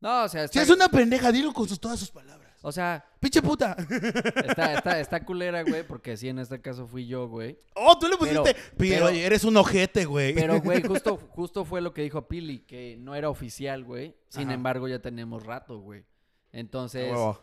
No, 0.00 0.24
o 0.24 0.28
sea, 0.28 0.42
Si 0.48 0.58
está... 0.58 0.62
es 0.62 0.70
una 0.70 0.88
pendeja, 0.88 1.30
dilo 1.32 1.52
con 1.52 1.68
sus, 1.68 1.78
todas 1.80 1.98
sus 1.98 2.10
palabras. 2.10 2.44
O 2.62 2.72
sea, 2.72 3.04
Pinche 3.20 3.42
puta. 3.42 3.76
está, 4.48 4.74
está, 4.74 5.00
está 5.00 5.24
culera, 5.24 5.62
güey, 5.62 5.86
porque 5.86 6.16
sí, 6.16 6.28
en 6.30 6.38
este 6.38 6.60
caso 6.62 6.86
fui 6.86 7.06
yo, 7.06 7.28
güey. 7.28 7.58
Oh, 7.74 7.98
tú 7.98 8.08
le 8.08 8.16
pusiste. 8.16 8.54
Pero- 8.54 9.06
Pero, 9.06 9.08
eres 9.10 9.44
un 9.44 9.56
ojete, 9.58 10.06
güey. 10.06 10.34
Pero, 10.34 10.60
güey, 10.62 10.82
justo, 10.86 11.16
justo 11.30 11.64
fue 11.66 11.82
lo 11.82 11.92
que 11.92 12.00
dijo 12.02 12.26
Pili, 12.26 12.60
que 12.60 12.96
no 12.98 13.14
era 13.14 13.28
oficial, 13.28 13.84
güey. 13.84 14.14
Sin 14.28 14.44
Ajá. 14.44 14.54
embargo, 14.54 14.88
ya 14.88 14.98
tenemos 15.00 15.44
rato, 15.44 15.78
güey. 15.78 16.04
Entonces, 16.52 17.10
huevo. 17.12 17.38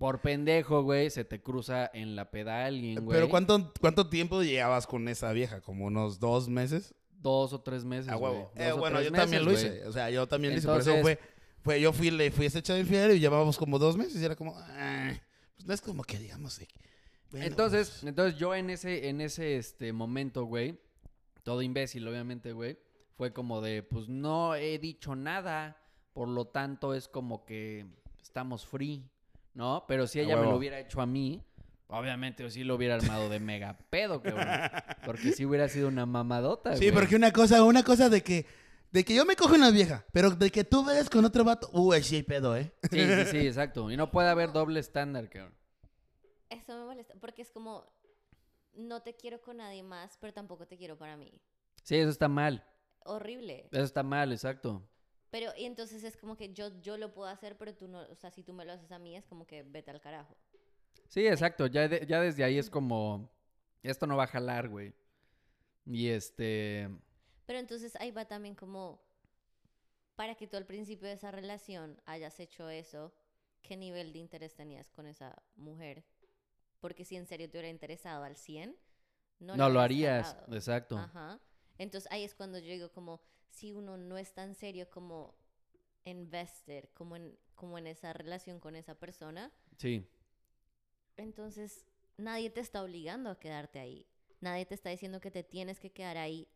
Por 0.00 0.22
pendejo, 0.22 0.82
güey, 0.82 1.10
se 1.10 1.26
te 1.26 1.42
cruza 1.42 1.90
en 1.92 2.16
la 2.16 2.30
peda 2.30 2.64
alguien, 2.64 3.04
güey. 3.04 3.18
Pero 3.18 3.28
¿cuánto, 3.28 3.70
¿cuánto 3.82 4.08
tiempo 4.08 4.42
llevabas 4.42 4.86
con 4.86 5.06
esa 5.08 5.30
vieja? 5.32 5.60
¿Como 5.60 5.84
unos 5.84 6.18
dos 6.18 6.48
meses? 6.48 6.94
Dos 7.18 7.52
o 7.52 7.60
tres 7.60 7.84
meses, 7.84 8.08
A 8.10 8.14
güey. 8.14 8.32
huevo. 8.32 8.50
Dos 8.56 8.64
Eh, 8.66 8.72
bueno, 8.72 9.02
yo 9.02 9.12
también 9.12 9.44
lo 9.44 9.52
hice. 9.52 9.84
O 9.86 9.92
sea, 9.92 10.08
yo 10.08 10.26
también 10.26 10.54
lo 10.54 10.58
hice. 10.58 10.66
Por 10.66 10.80
eso 10.80 10.92
Entonces- 10.94 11.18
fue, 11.18 11.32
fue 11.62 11.80
yo 11.82 11.92
fui, 11.92 12.10
le 12.10 12.30
fui 12.30 12.46
a 12.46 12.48
ese 12.48 12.62
chavo 12.62 12.78
infiel 12.78 13.12
y 13.12 13.20
llevábamos 13.20 13.58
como 13.58 13.78
dos 13.78 13.98
meses 13.98 14.18
y 14.22 14.24
era 14.24 14.34
como, 14.36 14.54
ah, 14.56 15.12
pues 15.54 15.66
no 15.68 15.74
es 15.74 15.82
como 15.82 16.02
que 16.02 16.18
digamos. 16.18 16.58
bueno, 17.30 17.44
entonces, 17.44 17.90
pues, 17.90 18.04
entonces 18.04 18.38
yo 18.40 18.54
en 18.54 18.70
ese, 18.70 19.10
en 19.10 19.20
ese 19.20 19.58
este 19.58 19.92
momento, 19.92 20.44
güey, 20.46 20.80
todo 21.42 21.60
imbécil, 21.60 22.08
obviamente, 22.08 22.52
güey, 22.52 22.78
fue 23.18 23.34
como 23.34 23.60
de, 23.60 23.82
pues 23.82 24.08
no 24.08 24.54
he 24.54 24.78
dicho 24.78 25.14
nada, 25.14 25.76
por 26.14 26.26
lo 26.26 26.46
tanto 26.46 26.94
es 26.94 27.06
como 27.06 27.44
que 27.44 27.84
estamos 28.22 28.64
free, 28.64 29.04
¿no? 29.54 29.84
Pero 29.88 30.06
si 30.06 30.20
ella 30.20 30.36
me 30.36 30.44
lo 30.44 30.56
hubiera 30.56 30.78
hecho 30.78 31.00
a 31.00 31.06
mí, 31.06 31.42
obviamente 31.88 32.42
yo 32.42 32.50
sí 32.50 32.64
lo 32.64 32.74
hubiera 32.76 32.94
armado 32.94 33.28
de 33.28 33.40
mega 33.40 33.78
pedo, 33.90 34.22
cabrón. 34.22 34.46
Porque 35.04 35.32
sí 35.32 35.44
hubiera 35.44 35.68
sido 35.68 35.88
una 35.88 36.06
mamadota, 36.06 36.76
sí, 36.76 36.86
güey. 36.86 36.92
porque 36.92 37.16
una 37.16 37.32
cosa, 37.32 37.62
una 37.64 37.82
cosa 37.82 38.08
de 38.08 38.22
que, 38.22 38.46
de 38.90 39.04
que 39.04 39.14
yo 39.14 39.24
me 39.24 39.36
cojo 39.36 39.54
una 39.54 39.70
vieja, 39.70 40.04
pero 40.12 40.30
de 40.30 40.50
que 40.50 40.64
tú 40.64 40.84
vayas 40.84 41.10
con 41.10 41.24
otro 41.24 41.44
vato, 41.44 41.68
uy, 41.72 42.02
sí 42.02 42.16
hay 42.16 42.22
pedo, 42.22 42.56
¿eh? 42.56 42.72
Sí, 42.90 42.98
sí, 42.98 43.24
sí, 43.30 43.46
exacto. 43.46 43.90
Y 43.90 43.96
no 43.96 44.10
puede 44.10 44.28
haber 44.28 44.52
doble 44.52 44.80
estándar, 44.80 45.28
cabrón. 45.28 45.54
Eso 46.48 46.76
me 46.76 46.84
molesta, 46.84 47.14
porque 47.20 47.42
es 47.42 47.50
como, 47.50 47.84
no 48.74 49.02
te 49.02 49.14
quiero 49.14 49.40
con 49.40 49.58
nadie 49.58 49.82
más, 49.82 50.16
pero 50.20 50.32
tampoco 50.32 50.66
te 50.66 50.76
quiero 50.76 50.96
para 50.96 51.16
mí. 51.16 51.40
Sí, 51.82 51.96
eso 51.96 52.10
está 52.10 52.28
mal. 52.28 52.64
Horrible. 53.04 53.68
Eso 53.72 53.84
está 53.84 54.02
mal, 54.02 54.32
exacto. 54.32 54.86
Pero, 55.30 55.52
y 55.56 55.64
entonces 55.64 56.02
es 56.04 56.16
como 56.16 56.36
que 56.36 56.52
yo, 56.52 56.80
yo 56.80 56.96
lo 56.96 57.12
puedo 57.12 57.28
hacer, 57.28 57.56
pero 57.56 57.74
tú 57.74 57.86
no, 57.86 58.00
o 58.02 58.14
sea, 58.16 58.30
si 58.30 58.42
tú 58.42 58.52
me 58.52 58.64
lo 58.64 58.72
haces 58.72 58.90
a 58.90 58.98
mí, 58.98 59.16
es 59.16 59.24
como 59.26 59.46
que 59.46 59.62
vete 59.62 59.90
al 59.90 60.00
carajo. 60.00 60.36
Sí, 61.08 61.26
exacto. 61.26 61.66
Ya, 61.66 61.88
de- 61.88 62.04
ya 62.06 62.20
desde 62.20 62.42
ahí 62.44 62.58
es 62.58 62.68
como, 62.68 63.30
esto 63.82 64.06
no 64.06 64.16
va 64.16 64.24
a 64.24 64.28
jalar, 64.28 64.68
güey. 64.68 64.92
Y 65.86 66.08
este, 66.08 66.88
Pero 67.46 67.58
entonces 67.58 67.96
ahí 67.96 68.10
va 68.10 68.24
también 68.26 68.54
como, 68.54 69.00
para 70.16 70.34
que 70.34 70.46
tú 70.46 70.56
al 70.56 70.66
principio 70.66 71.08
de 71.08 71.14
esa 71.14 71.30
relación 71.30 72.00
hayas 72.06 72.38
hecho 72.40 72.68
eso, 72.68 73.12
¿qué 73.62 73.76
nivel 73.76 74.12
de 74.12 74.18
interés 74.18 74.54
tenías 74.54 74.90
con 74.90 75.06
esa 75.06 75.40
mujer? 75.56 76.04
Porque 76.80 77.04
si 77.04 77.16
en 77.16 77.26
serio 77.26 77.48
te 77.48 77.58
hubiera 77.58 77.68
interesado 77.70 78.24
al 78.24 78.36
100, 78.36 78.76
no, 79.38 79.56
no, 79.56 79.68
lo 79.68 79.80
harías, 79.80 80.34
cagado. 80.34 80.54
exacto. 80.56 80.98
Ajá. 80.98 81.40
Entonces 81.78 82.10
ahí 82.12 82.24
es 82.24 82.34
cuando 82.34 82.58
yo 82.58 82.66
digo 82.72 82.92
como, 82.92 83.20
si 83.50 83.72
uno 83.72 83.96
no 83.96 84.16
es 84.18 84.32
tan 84.34 84.54
serio 84.54 84.88
como 84.90 85.34
invested, 86.04 86.88
como 86.94 87.16
en 87.16 87.38
como 87.54 87.76
en 87.76 87.86
esa 87.86 88.14
relación 88.14 88.58
con 88.58 88.74
esa 88.74 88.94
persona, 88.94 89.52
Sí. 89.76 90.08
entonces 91.18 91.84
nadie 92.16 92.48
te 92.48 92.60
está 92.60 92.82
obligando 92.82 93.28
a 93.30 93.38
quedarte 93.38 93.78
ahí. 93.78 94.06
Nadie 94.40 94.64
te 94.64 94.74
está 94.74 94.88
diciendo 94.88 95.20
que 95.20 95.30
te 95.30 95.42
tienes 95.44 95.78
que 95.78 95.92
quedar 95.92 96.16
ahí 96.16 96.48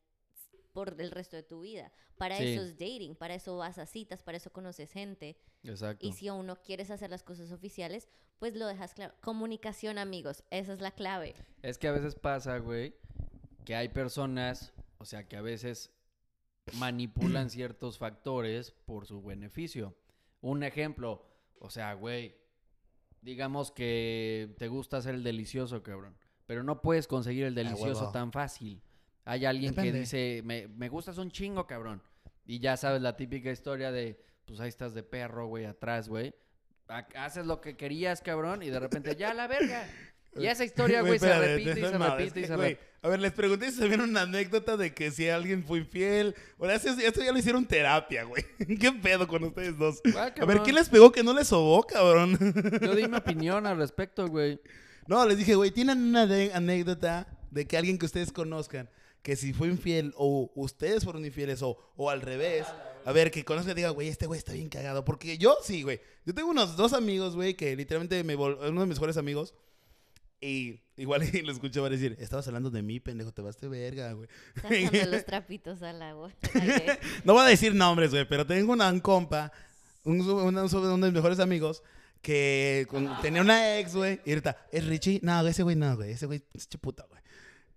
por 0.73 0.99
el 0.99 1.11
resto 1.11 1.37
de 1.37 1.43
tu 1.43 1.61
vida. 1.61 1.93
Para 2.17 2.39
Sí. 2.39 2.55
eso 2.55 2.63
es 2.63 2.79
dating, 2.79 3.15
para 3.17 3.35
eso 3.35 3.57
vas 3.59 3.77
a 3.79 3.85
citas, 3.85 4.23
para 4.23 4.39
eso 4.39 4.51
conoces 4.51 4.91
gente. 4.93 5.37
Exacto. 5.63 6.07
Y 6.07 6.13
si 6.13 6.27
aún 6.29 6.47
no 6.47 6.57
quieres 6.63 6.91
hacer 6.91 7.11
las 7.11 7.23
cosas 7.23 7.53
oficiales, 7.53 8.09
pues 8.39 8.55
lo 8.57 8.67
dejas 8.67 8.95
claro. 8.95 9.15
Comunicación, 9.21 9.99
amigos, 9.99 10.43
esa 10.51 10.73
es 10.73 10.81
la 10.81 10.91
clave. 10.93 11.35
Es 11.63 11.77
que 11.77 11.89
a 11.89 11.93
veces 11.93 12.15
pasa, 12.15 12.57
güey, 12.59 12.95
que 13.67 13.75
hay 13.77 13.89
personas, 13.91 14.73
o 14.99 15.05
sea, 15.05 15.29
que 15.29 15.37
a 15.37 15.43
veces 15.43 15.91
manipulan 16.79 17.51
ciertos 17.51 17.99
factores 17.99 18.71
por 18.71 19.07
su 19.07 19.23
beneficio. 19.23 19.97
Un 20.41 20.63
ejemplo, 20.63 21.27
o 21.59 21.71
sea, 21.71 21.95
güey, 21.95 22.37
digamos 23.23 23.71
que 23.71 24.55
te 24.59 24.69
gusta 24.69 24.99
hacer 24.99 25.15
el 25.15 25.23
delicioso, 25.23 25.83
cabrón, 25.83 26.17
pero 26.47 26.63
no 26.63 26.83
puedes 26.83 27.07
conseguir 27.07 27.45
el 27.45 27.55
delicioso 27.55 28.11
tan 28.11 28.33
fácil. 28.33 28.83
Hay 29.25 29.47
alguien 29.47 29.71
Depende. 29.75 29.93
que 29.93 29.99
dice, 30.01 30.43
me, 30.45 30.69
me 30.69 30.89
gustas 30.91 31.17
un 31.19 31.31
chingo, 31.31 31.67
cabrón. 31.67 32.03
Y 32.45 32.59
ya 32.59 32.77
sabes 32.77 33.01
la 33.01 33.17
típica 33.17 33.51
historia 33.51 33.91
de, 33.91 34.21
pues 34.45 34.61
ahí 34.61 34.69
estás 34.69 34.93
de 34.93 35.03
perro, 35.03 35.47
güey, 35.47 35.65
atrás, 35.65 36.09
güey. 36.11 36.35
Ha- 36.89 37.07
Haces 37.25 37.47
lo 37.47 37.63
que 37.63 37.75
querías, 37.79 38.21
cabrón, 38.21 38.63
y 38.63 38.69
de 38.69 38.79
repente, 38.81 39.17
ya 39.17 39.33
la 39.33 39.47
verga. 39.47 39.89
Y 40.37 40.47
esa 40.47 40.65
historia, 40.65 41.03
güey, 41.03 41.19
se 41.19 41.39
repite 41.39 41.71
y 41.71 41.75
se 41.83 41.99
repite 41.99 42.41
y 42.41 42.45
se 42.45 42.57
repite. 42.57 42.81
A 43.03 43.09
ver, 43.09 43.21
les 43.21 43.33
pregunté 43.33 43.71
si 43.71 43.79
sabían 43.79 44.01
una 44.01 44.23
anécdota 44.23 44.79
de 44.79 44.95
que 44.95 45.11
si 45.11 45.29
alguien 45.29 45.63
fue 45.63 45.79
infiel. 45.81 46.35
Ahora, 46.59 46.75
eso, 46.75 46.89
esto 46.89 47.23
ya 47.23 47.33
lo 47.33 47.39
hicieron 47.39 47.67
terapia, 47.67 48.25
güey. 48.25 48.43
¿Qué 48.81 48.93
pedo 48.93 49.29
con 49.29 49.45
ustedes 49.45 49.77
dos? 49.77 50.01
Ah, 50.17 50.33
A 50.41 50.45
ver. 50.47 50.63
¿quién 50.63 50.75
les 50.75 50.89
pegó 50.89 51.13
que 51.13 51.23
no 51.23 51.35
les 51.35 51.49
sobó, 51.49 51.83
cabrón? 51.83 52.39
Yo 52.81 52.95
di 52.95 53.07
mi 53.07 53.17
opinión 53.19 53.67
al 53.67 53.77
respecto, 53.77 54.27
güey. 54.27 54.59
No, 55.07 55.27
les 55.27 55.37
dije, 55.37 55.55
güey, 55.55 55.71
¿tienen 55.71 55.99
una 55.99 56.23
anécdota 56.55 57.29
de 57.51 57.67
que 57.67 57.77
alguien 57.77 57.99
que 57.99 58.07
ustedes 58.07 58.33
conozcan, 58.33 58.89
que 59.23 59.37
si 59.37 59.53
fue 59.53 59.69
infiel 59.69 60.15
o 60.17 60.51
ustedes 60.55 61.05
fueron 61.05 61.27
infieles 61.27 61.63
o, 61.63 61.77
o 61.97 62.09
al 62.09 62.23
revés, 62.23 62.67
a 63.05 63.13
ver, 63.13 63.31
que 63.31 63.45
conozcan 63.45 63.73
y 63.73 63.75
diga, 63.75 63.91
güey, 63.91 64.09
este 64.09 64.27
güey 64.27 64.39
está 64.39 64.55
bien 64.55 64.71
cagado? 64.71 65.05
Porque 65.05 65.37
yo 65.37 65.59
sí, 65.63 65.83
güey. 65.83 66.01
Yo 66.25 66.35
tengo 66.35 66.49
unos 66.49 66.75
dos 66.75 66.95
amigos, 66.95 67.35
güey, 67.37 67.53
que 67.53 67.77
literalmente 67.77 68.25
me 68.25 68.35
uno 68.35 68.57
de 68.81 68.87
mis 68.87 68.97
mejores 68.97 69.19
amigos. 69.19 69.55
Y 70.47 70.81
igual 70.97 71.23
y 71.33 71.41
lo 71.43 71.53
escuché 71.53 71.81
van 71.81 71.93
a 71.93 71.97
decir, 71.97 72.17
estabas 72.21 72.47
hablando 72.49 72.71
de 72.71 72.83
mí, 72.83 73.01
pendejo, 73.01 73.33
te 73.33 73.41
vas 73.41 73.59
de 73.61 73.69
verga, 73.69 74.13
güey. 74.13 74.29
Sacando 74.61 75.07
los 75.11 75.25
trapitos 75.25 75.83
al 75.83 76.03
agua. 76.03 76.31
No 77.25 77.33
voy 77.33 77.45
a 77.45 77.49
decir 77.49 77.75
nombres, 77.75 78.11
güey, 78.11 78.29
pero 78.29 78.47
tengo 78.47 78.73
una, 78.75 78.91
un 78.91 79.01
compa, 79.01 79.51
un, 80.05 80.21
un- 80.21 80.57
uno 80.57 80.69
de 80.69 80.97
mis 81.07 81.13
mejores 81.13 81.39
amigos, 81.41 81.83
que 82.21 82.87
con- 82.91 83.09
tenía 83.23 83.41
una 83.41 83.79
ex, 83.79 83.95
güey, 83.95 84.21
y 84.25 84.31
ahorita, 84.31 84.67
¿es 84.71 84.87
Richie? 84.87 85.21
No, 85.23 85.47
ese 85.47 85.63
güey 85.63 85.77
no, 85.77 85.97
güey, 85.97 86.11
ese 86.13 86.27
güey 86.27 86.43
es 86.53 86.69
chuputa, 86.69 87.07
güey. 87.09 87.23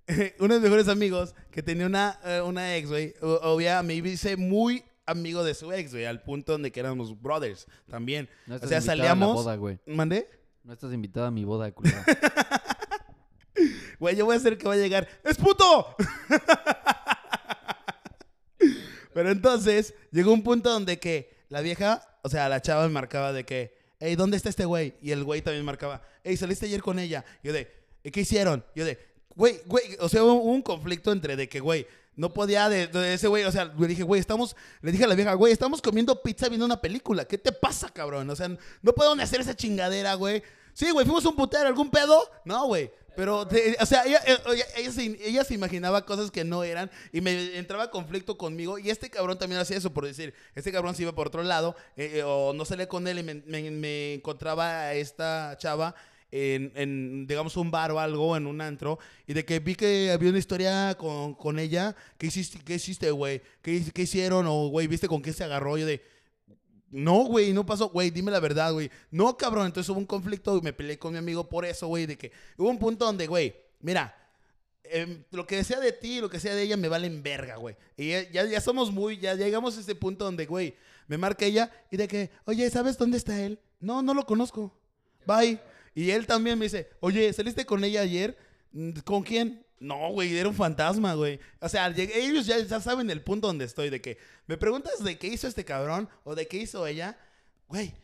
uno 0.40 0.54
de 0.56 0.60
mis 0.60 0.70
mejores 0.70 0.88
amigos 0.90 1.36
que 1.52 1.64
tenía 1.64 1.86
una, 1.86 2.20
eh, 2.26 2.42
una 2.42 2.76
ex, 2.76 2.90
güey, 2.90 3.14
o- 3.22 3.40
obvia, 3.54 3.82
me 3.84 3.94
hice 3.96 4.36
muy 4.36 4.84
amigo 5.06 5.44
de 5.46 5.54
su 5.54 5.72
ex, 5.72 5.92
güey, 5.92 6.04
al 6.06 6.22
punto 6.22 6.52
donde 6.52 6.72
que 6.72 6.82
éramos 6.82 7.22
brothers 7.22 7.66
también. 7.90 8.28
No 8.46 8.56
O 8.56 8.60
sea, 8.60 8.80
la 8.80 8.82
salíamos... 8.82 9.34
boda, 9.36 9.56
güey. 9.56 9.80
¿Mandé? 9.86 10.28
No 10.68 10.74
estás 10.74 10.92
invitada 10.92 11.28
a 11.28 11.32
mi 11.32 11.46
boda, 11.46 11.72
culera. 11.72 12.04
Güey, 14.00 14.16
yo 14.18 14.26
voy 14.26 14.36
a 14.36 14.38
hacer 14.38 14.58
que 14.58 14.68
va 14.68 14.74
a 14.74 14.78
llegar. 14.78 15.08
¡Es 15.24 15.38
puto! 15.38 15.96
Pero 19.14 19.32
entonces 19.32 19.94
llegó 20.12 20.32
un 20.34 20.44
punto 20.44 20.70
donde 20.70 21.00
que 21.00 21.34
la 21.50 21.62
vieja, 21.62 22.04
o 22.22 22.30
sea, 22.30 22.48
la 22.50 22.62
chava 22.62 22.88
marcaba 22.90 23.32
de 23.34 23.44
que, 23.46 23.76
hey, 24.00 24.16
¿dónde 24.16 24.38
está 24.38 24.50
este 24.50 24.66
güey? 24.66 24.94
Y 25.02 25.10
el 25.12 25.24
güey 25.24 25.42
también 25.42 25.64
marcaba, 25.66 26.04
hey, 26.24 26.36
saliste 26.38 26.66
ayer 26.68 26.82
con 26.84 27.00
ella. 27.00 27.24
Yo 27.42 27.52
de, 27.54 27.72
"¿Y 28.04 28.12
¿qué 28.12 28.22
hicieron? 28.22 28.64
Yo 28.76 28.84
de, 28.86 29.00
güey, 29.36 29.60
güey, 29.66 29.96
o 30.00 30.10
sea, 30.10 30.24
hubo 30.24 30.34
un 30.34 30.62
conflicto 30.62 31.12
entre 31.14 31.36
de 31.38 31.48
que, 31.50 31.60
güey, 31.62 31.88
no 32.18 32.34
podía 32.34 32.68
de, 32.68 32.90
ese 33.14 33.28
güey, 33.28 33.46
o 33.46 33.52
sea, 33.52 33.66
le 33.78 33.88
dije, 33.88 34.04
güey, 34.04 34.20
estamos, 34.20 34.56
le 34.82 34.92
dije 34.92 35.06
a 35.06 35.08
la 35.08 35.16
vieja, 35.16 35.34
güey, 35.36 35.54
estamos 35.54 35.82
comiendo 35.82 36.22
pizza 36.22 36.50
viendo 36.50 36.66
una 36.66 36.82
película. 36.82 37.26
¿Qué 37.26 37.38
te 37.38 37.52
pasa, 37.52 37.90
cabrón? 37.90 38.30
O 38.30 38.36
sea, 38.36 38.50
no 38.50 39.16
ni 39.16 39.22
hacer 39.22 39.40
esa 39.40 39.56
chingadera, 39.56 40.16
güey. 40.16 40.44
Sí, 40.74 40.92
güey, 40.92 41.06
fuimos 41.06 41.26
un 41.26 41.36
putero, 41.36 41.68
¿algún 41.68 41.90
pedo? 41.90 42.30
No, 42.44 42.66
güey. 42.68 42.92
Pero, 43.16 43.48
te- 43.48 43.76
o 43.80 43.86
sea, 43.86 44.04
ella, 44.06 44.22
eh, 44.28 44.38
ella, 44.78 44.92
se, 44.92 45.04
ella 45.28 45.44
se 45.44 45.56
imaginaba 45.56 46.06
cosas 46.06 46.30
que 46.30 46.44
no 46.44 46.64
eran 46.64 46.92
y 47.12 47.22
me 47.22 47.58
entraba 47.58 47.90
conflicto 47.90 48.38
conmigo. 48.38 48.78
Y 48.78 48.92
este 48.92 49.10
cabrón 49.10 49.40
también 49.40 49.60
hacía 49.60 49.78
eso, 49.78 49.92
por 49.92 50.06
decir, 50.06 50.36
este 50.54 50.72
cabrón 50.72 50.94
se 50.94 51.02
iba 51.02 51.14
por 51.16 51.28
otro 51.28 51.42
lado 51.42 51.76
eh, 51.96 52.18
eh, 52.18 52.24
o 52.24 52.54
no 52.54 52.64
salía 52.64 52.88
con 52.88 53.08
él 53.08 53.18
y 53.20 53.24
me 53.72 54.14
encontraba 54.16 54.82
a 54.82 54.94
esta 54.94 55.56
chava 55.58 55.96
en, 56.32 56.72
en, 56.76 57.28
digamos, 57.28 57.56
un 57.58 57.72
bar 57.72 57.92
o 57.92 58.00
algo, 58.00 58.36
en 58.36 58.48
un 58.48 58.62
antro, 58.62 59.00
y 59.26 59.34
de 59.34 59.46
que 59.46 59.60
vi 59.60 59.76
que 59.76 60.12
había 60.12 60.30
una 60.30 60.40
historia 60.40 60.96
con, 60.98 61.34
con 61.36 61.60
ella. 61.60 61.96
¿Qué 62.18 62.28
hiciste, 62.28 62.60
qué 62.64 62.76
hiciste, 62.76 63.12
güey? 63.12 63.42
¿Qué, 63.62 63.84
¿Qué 63.94 64.02
hicieron? 64.04 64.46
O, 64.48 64.68
güey, 64.68 64.88
¿viste 64.88 65.08
con 65.08 65.22
qué 65.22 65.34
se 65.34 65.44
agarró? 65.44 65.78
Yo 65.78 65.86
de... 65.86 66.02
No, 66.90 67.26
güey, 67.26 67.52
no 67.52 67.66
pasó, 67.66 67.90
güey, 67.90 68.12
dime 68.12 68.32
la 68.32 68.40
verdad, 68.40 68.72
güey. 68.72 68.90
No, 69.12 69.36
cabrón, 69.36 69.66
entonces 69.66 69.90
hubo 69.90 70.00
un 70.00 70.06
conflicto 70.06 70.58
y 70.58 70.62
me 70.62 70.72
peleé 70.72 70.98
con 70.98 71.12
mi 71.12 71.18
amigo 71.18 71.50
por 71.50 71.66
eso, 71.66 71.88
güey, 71.88 72.06
de 72.06 72.18
que 72.18 72.32
hubo 72.58 72.70
un 72.70 72.80
punto 72.80 73.06
donde, 73.06 73.28
güey, 73.28 73.54
mira, 73.82 74.16
em, 74.84 75.24
lo 75.32 75.46
que 75.46 75.62
sea 75.66 75.82
de 75.82 75.92
ti 75.92 76.22
lo 76.22 76.30
que 76.30 76.40
sea 76.40 76.56
de 76.56 76.64
ella 76.64 76.78
me 76.78 76.88
valen 76.88 77.22
verga, 77.22 77.58
güey. 77.58 77.76
Y 77.98 78.10
ya, 78.32 78.46
ya, 78.46 78.62
somos 78.62 78.90
muy, 78.90 79.18
ya 79.18 79.36
llegamos 79.36 79.78
a 79.78 79.82
ese 79.82 79.96
punto 79.96 80.24
donde, 80.24 80.46
güey, 80.46 80.76
me 81.08 81.18
marca 81.18 81.46
ella 81.46 81.70
y 81.92 81.98
de 81.98 82.08
que, 82.08 82.32
oye, 82.46 82.70
¿sabes 82.70 82.98
dónde 82.98 83.18
está 83.18 83.42
él? 83.42 83.60
No, 83.82 84.02
no 84.02 84.14
lo 84.14 84.26
conozco. 84.26 84.74
Bye. 85.26 85.60
Y 85.98 86.12
él 86.12 86.28
también 86.28 86.60
me 86.60 86.66
dice, 86.66 86.90
oye, 87.00 87.34
¿saliste 87.34 87.66
con 87.66 87.84
ella 87.84 88.02
ayer? 88.02 88.38
"Mm, 88.72 89.00
¿Con 89.00 89.24
quién? 89.24 89.66
No, 89.80 90.12
güey, 90.12 90.38
era 90.38 90.48
un 90.48 90.54
fantasma, 90.54 91.16
güey. 91.16 91.40
O 91.60 91.68
sea, 91.68 91.88
ellos 91.88 92.46
ya, 92.46 92.60
ya 92.60 92.80
saben 92.80 93.10
el 93.10 93.24
punto 93.24 93.48
donde 93.48 93.66
estoy, 93.66 93.90
de 93.90 94.00
que 94.00 94.20
me 94.46 94.58
preguntas 94.58 95.04
de 95.04 95.18
qué 95.18 95.26
hizo 95.26 95.48
este 95.48 95.66
cabrón 95.66 96.08
o 96.24 96.36
de 96.36 96.48
qué 96.48 96.58
hizo 96.58 96.86
ella, 96.86 97.18
güey, 97.68 97.96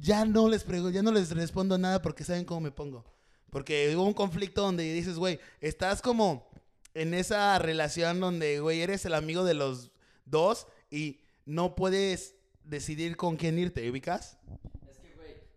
ya 0.00 0.24
no 0.24 0.48
les 0.48 0.64
prego, 0.64 0.88
ya 0.88 1.02
no 1.02 1.12
les 1.12 1.30
respondo 1.30 1.76
nada 1.76 2.00
porque 2.00 2.24
saben 2.24 2.46
cómo 2.46 2.62
me 2.62 2.70
pongo. 2.70 3.04
Porque 3.50 3.94
hubo 3.94 4.04
un 4.04 4.14
conflicto 4.14 4.62
donde 4.62 4.90
dices, 4.94 5.16
güey, 5.18 5.38
estás 5.60 6.00
como 6.00 6.48
en 6.94 7.12
esa 7.12 7.58
relación 7.58 8.18
donde, 8.18 8.60
güey, 8.60 8.80
eres 8.80 9.04
el 9.04 9.12
amigo 9.12 9.44
de 9.44 9.52
los 9.52 9.90
dos 10.24 10.68
y 10.90 11.20
no 11.44 11.74
puedes 11.74 12.34
decidir 12.64 13.18
con 13.18 13.36
quién 13.36 13.58
irte, 13.58 13.90
¿ubicas? 13.90 14.38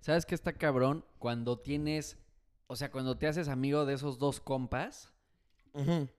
¿Sabes 0.02 0.26
qué 0.26 0.36
está 0.36 0.54
cabrón? 0.54 1.04
Cuando 1.18 1.60
tienes, 1.60 2.18
o 2.68 2.76
sea, 2.76 2.92
cuando 2.92 3.18
te 3.18 3.28
haces 3.28 3.48
amigo 3.48 3.86
de 3.86 3.94
esos 3.96 4.18
dos 4.20 4.40
compas 4.40 5.12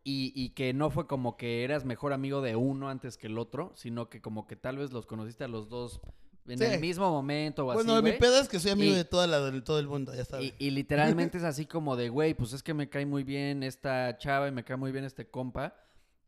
y, 0.04 0.32
y 0.34 0.50
que 0.50 0.72
no 0.72 0.90
fue 0.90 1.06
como 1.06 1.36
que 1.36 1.64
eras 1.64 1.84
mejor 1.84 2.12
amigo 2.12 2.40
de 2.40 2.56
uno 2.56 2.88
antes 2.88 3.18
que 3.18 3.26
el 3.26 3.36
otro, 3.38 3.72
sino 3.76 4.08
que 4.08 4.22
como 4.22 4.46
que 4.46 4.56
tal 4.56 4.78
vez 4.78 4.92
los 4.92 5.06
conociste 5.06 5.44
a 5.44 5.48
los 5.48 5.68
dos 5.68 6.00
en 6.46 6.58
Sí. 6.58 6.64
el 6.64 6.80
mismo 6.80 7.10
momento 7.10 7.62
o 7.66 7.72
Bueno, 7.74 7.94
así, 7.96 8.02
mi 8.02 8.12
pedo 8.12 8.40
es 8.40 8.48
que 8.48 8.58
soy 8.58 8.70
amigo 8.72 8.92
Y- 8.92 8.96
de 8.96 9.04
toda 9.04 9.26
la, 9.26 9.40
de 9.50 9.60
todo 9.60 9.78
el 9.78 9.86
mundo, 9.88 10.14
ya 10.14 10.24
sabes. 10.24 10.54
Y, 10.58 10.66
y 10.66 10.70
literalmente 10.70 11.36
es 11.38 11.44
así 11.44 11.66
como 11.66 11.96
de, 11.96 12.08
güey, 12.08 12.32
pues 12.34 12.52
es 12.54 12.62
que 12.62 12.72
me 12.74 12.88
cae 12.88 13.04
muy 13.06 13.22
bien 13.22 13.62
esta 13.62 14.16
chava 14.18 14.48
y 14.48 14.52
me 14.52 14.64
cae 14.64 14.76
muy 14.76 14.92
bien 14.92 15.04
este 15.04 15.28
compa. 15.28 15.74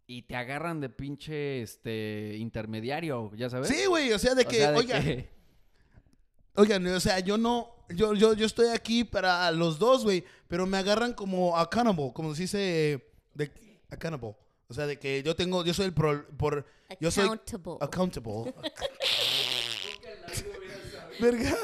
Y 0.06 0.22
te 0.22 0.36
agarran 0.36 0.80
de 0.80 0.90
pinche, 0.90 1.62
este, 1.62 2.36
intermediario, 2.38 3.32
¿ya 3.34 3.48
sabes? 3.48 3.68
Sí, 3.68 3.86
güey, 3.86 4.12
o 4.12 4.18
sea, 4.18 4.34
de 4.34 4.42
O 4.42 4.48
que, 4.48 4.56
sea, 4.56 4.72
de 4.72 4.78
oiga, 4.78 5.00
que- 5.00 5.30
oigan, 6.54 6.86
o 6.86 7.00
sea, 7.00 7.18
yo 7.20 7.36
no, 7.38 7.70
yo, 7.90 8.14
yo, 8.14 8.34
yo 8.34 8.46
estoy 8.46 8.68
aquí 8.68 9.04
para 9.04 9.50
los 9.50 9.78
dos, 9.78 10.04
güey, 10.04 10.24
pero 10.48 10.66
me 10.66 10.76
agarran 10.78 11.12
como 11.14 11.56
accountable, 11.56 12.12
como 12.14 12.34
se 12.34 12.42
dice, 12.42 13.04
de, 13.34 13.50
accountable. 13.90 14.34
O 14.68 14.74
sea, 14.74 14.86
de 14.86 14.98
que 14.98 15.22
yo 15.22 15.36
tengo, 15.36 15.64
yo 15.64 15.74
soy 15.74 15.86
el 15.86 15.92
pro- 15.92 16.26
por, 16.38 16.64
yo 17.00 17.10
soy 17.10 17.24
Accountable. 17.24 17.76
accountable. 17.80 18.54
Verga. 21.20 21.54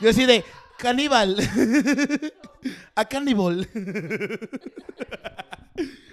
Yo 0.00 0.10
así 0.10 0.26
de 0.26 0.44
caníbal. 0.78 1.36
A 2.94 3.04
caníbal. 3.06 3.68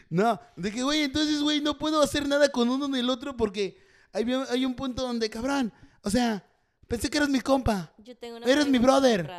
No, 0.08 0.40
de 0.56 0.72
que, 0.72 0.84
güey, 0.84 1.02
entonces, 1.02 1.42
güey, 1.42 1.60
no 1.62 1.80
puedo 1.80 2.00
hacer 2.02 2.28
nada 2.28 2.48
con 2.50 2.70
uno 2.70 2.88
ni 2.88 3.00
el 3.00 3.10
otro 3.10 3.36
porque 3.36 3.76
hay, 4.14 4.24
hay 4.50 4.64
un 4.64 4.76
punto 4.76 5.02
donde, 5.02 5.30
cabrón, 5.32 5.74
o 6.04 6.10
sea, 6.12 6.46
pensé 6.88 7.10
que 7.10 7.18
eras 7.18 7.30
mi 7.30 7.42
compa. 7.42 7.92
Yo 7.98 8.16
tengo 8.18 8.38
una 8.38 8.46
Eres 8.46 8.68
mi 8.68 8.78
brother. 8.78 9.30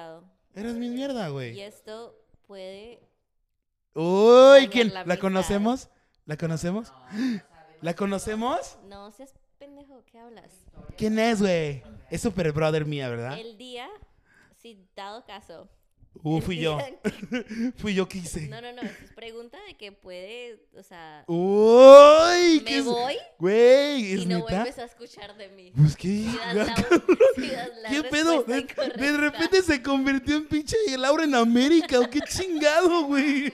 Eres 0.55 0.75
mi 0.75 0.89
mierda, 0.89 1.29
Y 1.29 1.33
güey. 1.33 1.61
esto 1.61 2.15
puede... 2.47 3.01
Uy, 3.95 4.69
¿quién? 4.69 4.93
la 4.93 5.05
¿La 5.05 5.17
conocemos? 5.19 5.89
¿La 6.27 6.37
conocemos? 6.37 6.93
¿La 7.83 7.95
conocemos? 7.95 8.79
No 8.89 9.11
seas 9.13 9.33
pendejo, 9.59 10.03
¿qué 10.11 10.19
hablas? 10.19 10.51
¿Quién 10.97 11.19
es, 11.19 11.41
güey? 11.41 11.83
Es 12.11 12.23
super 12.23 12.53
brother 12.53 12.85
mía, 12.85 13.09
¿verdad? 13.09 13.39
El 13.39 13.57
día, 13.57 13.89
si 14.57 14.87
dado 14.95 15.25
caso, 15.25 15.69
Uh, 16.23 16.41
fui 16.41 16.59
yo. 16.59 16.79
Fui 17.77 17.95
yo 17.95 18.09
que 18.09 18.19
hice. 18.19 18.49
No, 18.49 18.61
no, 18.61 18.73
no. 18.73 18.83
Es 18.83 19.13
pregunta 19.15 19.59
de 19.67 19.75
que 19.75 19.93
puede, 19.93 20.61
o 20.77 20.83
sea, 20.83 21.25
Uy, 21.27 22.63
¿qué 22.65 22.77
me 22.77 22.81
voy 22.83 23.17
Güey, 23.39 24.13
¿es 24.13 24.23
y 24.23 24.27
no 24.27 24.39
neta? 24.39 24.57
vuelves 24.57 24.79
a 24.79 24.85
escuchar 24.85 25.37
de 25.37 25.49
mí. 25.49 25.73
Pues 25.77 25.97
qué. 25.97 26.09
Si 26.09 26.37
das 26.37 26.55
la, 26.55 26.75
si 27.37 27.51
das 27.51 27.71
la 27.83 27.89
¿Qué 27.91 28.03
pedo? 28.05 28.43
De, 28.45 29.17
repente 29.17 29.63
se 29.63 29.83
convirtió 29.83 30.37
en 30.37 30.47
pinche 30.47 30.77
Laura 30.97 31.25
en 31.25 31.35
América. 31.35 32.01
¿o 32.01 32.09
qué 32.11 32.21
chingado, 32.21 33.05
güey? 33.05 33.53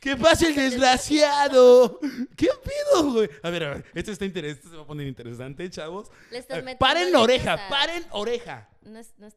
¿Qué 0.00 0.16
pasa 0.16 0.48
el 0.48 0.54
desgraciado? 0.54 2.00
¿Qué 2.36 2.48
pedo, 2.62 3.12
güey? 3.12 3.30
A 3.42 3.50
ver, 3.50 3.64
a 3.64 3.74
ver. 3.74 3.84
Esto 3.94 4.12
está 4.12 4.24
interesante. 4.24 4.60
Esto 4.60 4.70
se 4.70 4.76
va 4.76 4.82
a 4.82 4.86
poner 4.86 5.06
interesante, 5.06 5.68
chavos. 5.70 6.10
Le 6.30 6.38
estás 6.38 6.56
ver, 6.56 6.64
metiendo 6.64 6.78
paren 6.78 7.16
oreja, 7.16 7.68
paren 7.68 8.04
oreja. 8.10 8.68
No 8.82 8.98
es, 8.98 9.14
no 9.18 9.26
es 9.26 9.36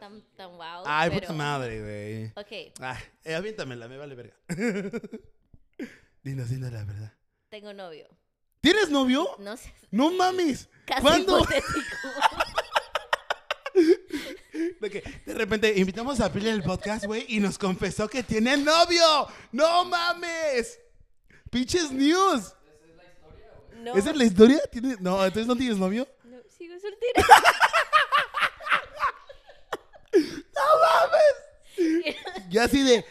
tan, 0.00 0.22
tan, 0.22 0.36
tan 0.36 0.50
wow. 0.56 0.82
Ay, 0.86 1.10
pero... 1.10 1.20
puta 1.22 1.32
madre, 1.34 1.80
güey. 1.80 2.26
Ok, 2.34 2.72
Ay, 2.80 2.98
eh, 3.24 3.34
aviéntamela, 3.34 3.86
me 3.88 3.96
vale 3.96 4.14
verga. 4.14 4.34
dinos, 6.22 6.48
dinos 6.50 6.72
la 6.72 6.84
verdad. 6.84 7.12
tengo 7.48 7.72
novio. 7.72 8.08
¿Tienes 8.60 8.90
novio? 8.90 9.28
No 9.38 9.56
sé, 9.56 9.72
No 9.90 10.10
mames. 10.10 10.68
casi 10.86 11.00
¿Cuándo? 11.02 11.38
De, 14.80 14.90
que 14.90 15.00
de 15.26 15.34
repente 15.34 15.72
invitamos 15.78 16.20
a 16.20 16.32
Pili 16.32 16.48
en 16.48 16.56
el 16.56 16.62
podcast, 16.62 17.04
güey, 17.06 17.24
y 17.28 17.40
nos 17.40 17.56
confesó 17.58 18.08
que 18.08 18.22
tiene 18.22 18.56
novio. 18.56 19.28
¡No 19.52 19.84
mames! 19.84 20.78
¡Pinches 21.50 21.90
news! 21.92 22.54
No, 23.76 23.94
¿Esa 23.94 24.10
es 24.10 24.16
la 24.16 24.24
historia? 24.24 24.60
¿Tiene- 24.70 24.96
No, 25.00 25.24
entonces 25.24 25.46
no 25.46 25.56
tienes 25.56 25.78
novio. 25.78 26.06
no, 26.24 26.36
sigo 26.48 26.74
soltera. 26.78 27.26
Ya 32.48 32.64
así 32.64 32.82
de. 32.82 33.04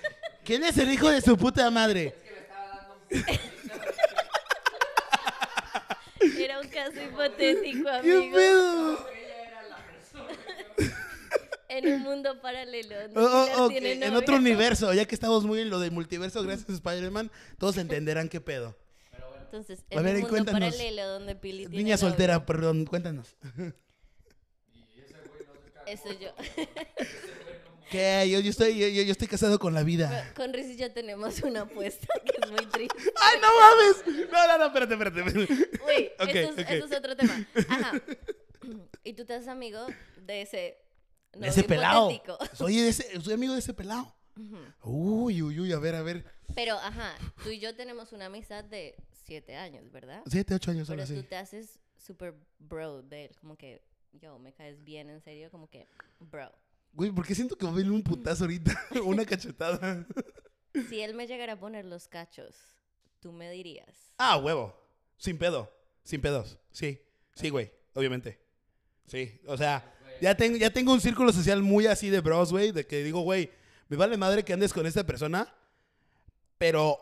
¿Quién 0.43 0.63
es 0.63 0.77
el 0.77 0.91
hijo 0.91 1.09
de 1.09 1.21
su 1.21 1.37
puta 1.37 1.69
madre? 1.71 2.13
Era 6.37 6.59
un 6.59 6.67
caso 6.69 7.01
hipotético, 7.01 7.83
¿Qué 8.01 8.11
amigo. 8.11 8.35
pedo? 8.35 9.07
En 11.71 11.85
un 11.87 12.01
mundo 12.01 12.41
paralelo. 12.41 12.95
Oh, 13.15 13.47
oh, 13.57 13.71
En 13.71 13.99
novio. 13.99 14.17
otro 14.17 14.37
universo, 14.37 14.91
ya 14.91 15.05
que 15.05 15.13
estamos 15.13 15.45
muy 15.45 15.59
en 15.61 15.69
lo 15.69 15.79
del 15.79 15.91
multiverso, 15.91 16.41
gracias 16.41 16.67
a 16.67 16.73
Spider-Man, 16.73 17.29
todos 17.59 17.77
entenderán 17.77 18.27
qué 18.27 18.41
pedo. 18.41 18.75
Entonces, 19.45 19.79
A 19.91 19.95
en 19.97 20.03
ver, 20.03 20.15
un 20.15 20.21
mundo 20.21 20.29
cuéntanos. 20.29 20.61
paralelo 20.75 21.07
donde 21.09 21.35
Pili 21.35 21.67
tiene 21.67 21.77
Niña 21.83 21.95
novio. 21.95 22.09
soltera, 22.09 22.43
perdón, 22.43 22.85
cuéntanos. 22.85 23.35
Eso 25.85 26.09
yo. 26.19 26.29
¿Qué? 27.89 28.29
Yo, 28.29 28.39
yo 28.39 28.49
estoy, 28.51 28.77
yo, 28.77 28.87
yo 28.87 29.11
estoy 29.11 29.27
casado 29.27 29.57
con 29.59 29.73
la 29.73 29.83
vida. 29.83 30.31
Con 30.35 30.53
Riz 30.53 30.67
y 30.67 30.75
yo 30.77 30.91
tenemos 30.91 31.41
una 31.41 31.61
apuesta 31.61 32.07
que 32.23 32.33
es 32.43 32.51
muy 32.51 32.65
triste. 32.67 32.97
¡Ay, 33.21 33.37
no 33.41 33.47
mames! 33.59 34.29
No, 34.31 34.47
no, 34.47 34.57
no, 34.57 34.65
espérate, 34.67 34.93
espérate. 34.93 35.19
espérate. 35.19 35.53
Uy, 35.85 36.09
Ok, 36.19 36.29
eso, 36.29 36.49
es, 36.51 36.65
ok. 36.65 36.69
eso 36.69 36.85
es 36.85 36.97
otro 36.97 37.15
tema. 37.15 37.47
Ajá. 37.67 37.91
Y 39.03 39.13
tú 39.13 39.25
te 39.25 39.33
haces 39.33 39.47
amigo 39.47 39.79
de 40.25 40.41
ese. 40.41 40.77
De 41.31 41.39
novio 41.39 41.49
ese 41.49 41.63
pelado. 41.63 42.09
Soy, 42.53 42.75
de 42.77 42.89
ese, 42.89 43.19
soy 43.21 43.33
amigo 43.33 43.53
de 43.53 43.59
ese 43.59 43.73
pelado. 43.73 44.13
Uy, 44.83 45.41
uy, 45.41 45.59
uy, 45.59 45.71
a 45.71 45.79
ver, 45.79 45.95
a 45.95 46.01
ver. 46.03 46.23
Pero, 46.53 46.75
ajá, 46.75 47.15
tú 47.43 47.49
y 47.49 47.59
yo 47.59 47.75
tenemos 47.75 48.11
una 48.13 48.25
amistad 48.27 48.63
de 48.63 48.95
siete 49.25 49.55
años, 49.55 49.91
¿verdad? 49.91 50.21
Siete, 50.27 50.53
ocho 50.53 50.71
años, 50.71 50.87
Pero 50.87 51.01
algo 51.01 51.13
tú 51.13 51.19
así. 51.19 51.27
te 51.27 51.35
haces 51.37 51.79
super 51.97 52.35
bro 52.59 53.01
de 53.01 53.25
él, 53.25 53.35
como 53.39 53.55
que, 53.57 53.81
yo, 54.13 54.37
me 54.39 54.53
caes 54.53 54.83
bien, 54.83 55.09
en 55.09 55.21
serio, 55.21 55.49
como 55.49 55.69
que, 55.69 55.87
bro. 56.19 56.51
Güey, 56.93 57.11
porque 57.11 57.35
siento 57.35 57.55
que 57.57 57.65
va 57.65 57.71
a 57.71 57.75
venir 57.75 57.91
un 57.91 58.03
putazo 58.03 58.43
ahorita. 58.43 58.71
Una 59.05 59.25
cachetada. 59.25 60.05
Si 60.89 61.01
él 61.01 61.13
me 61.13 61.27
llegara 61.27 61.53
a 61.53 61.59
poner 61.59 61.85
los 61.85 62.07
cachos, 62.07 62.55
tú 63.19 63.31
me 63.31 63.49
dirías. 63.51 64.13
Ah, 64.17 64.37
huevo. 64.37 64.75
Sin 65.17 65.37
pedo. 65.37 65.71
Sin 66.03 66.21
pedos. 66.21 66.57
Sí. 66.71 67.01
Sí, 67.35 67.49
güey. 67.49 67.71
Obviamente. 67.93 68.39
Sí. 69.07 69.39
O 69.47 69.57
sea, 69.57 69.93
ya 70.21 70.35
tengo, 70.35 70.57
ya 70.57 70.69
tengo 70.71 70.93
un 70.93 71.01
círculo 71.01 71.31
social 71.31 71.61
muy 71.61 71.87
así 71.87 72.09
de 72.09 72.19
bros, 72.21 72.51
güey. 72.51 72.71
De 72.71 72.85
que 72.85 73.03
digo, 73.03 73.21
güey, 73.21 73.49
me 73.87 73.97
vale 73.97 74.17
madre 74.17 74.43
que 74.43 74.53
andes 74.53 74.73
con 74.73 74.85
esta 74.85 75.05
persona. 75.05 75.53
Pero 76.57 76.97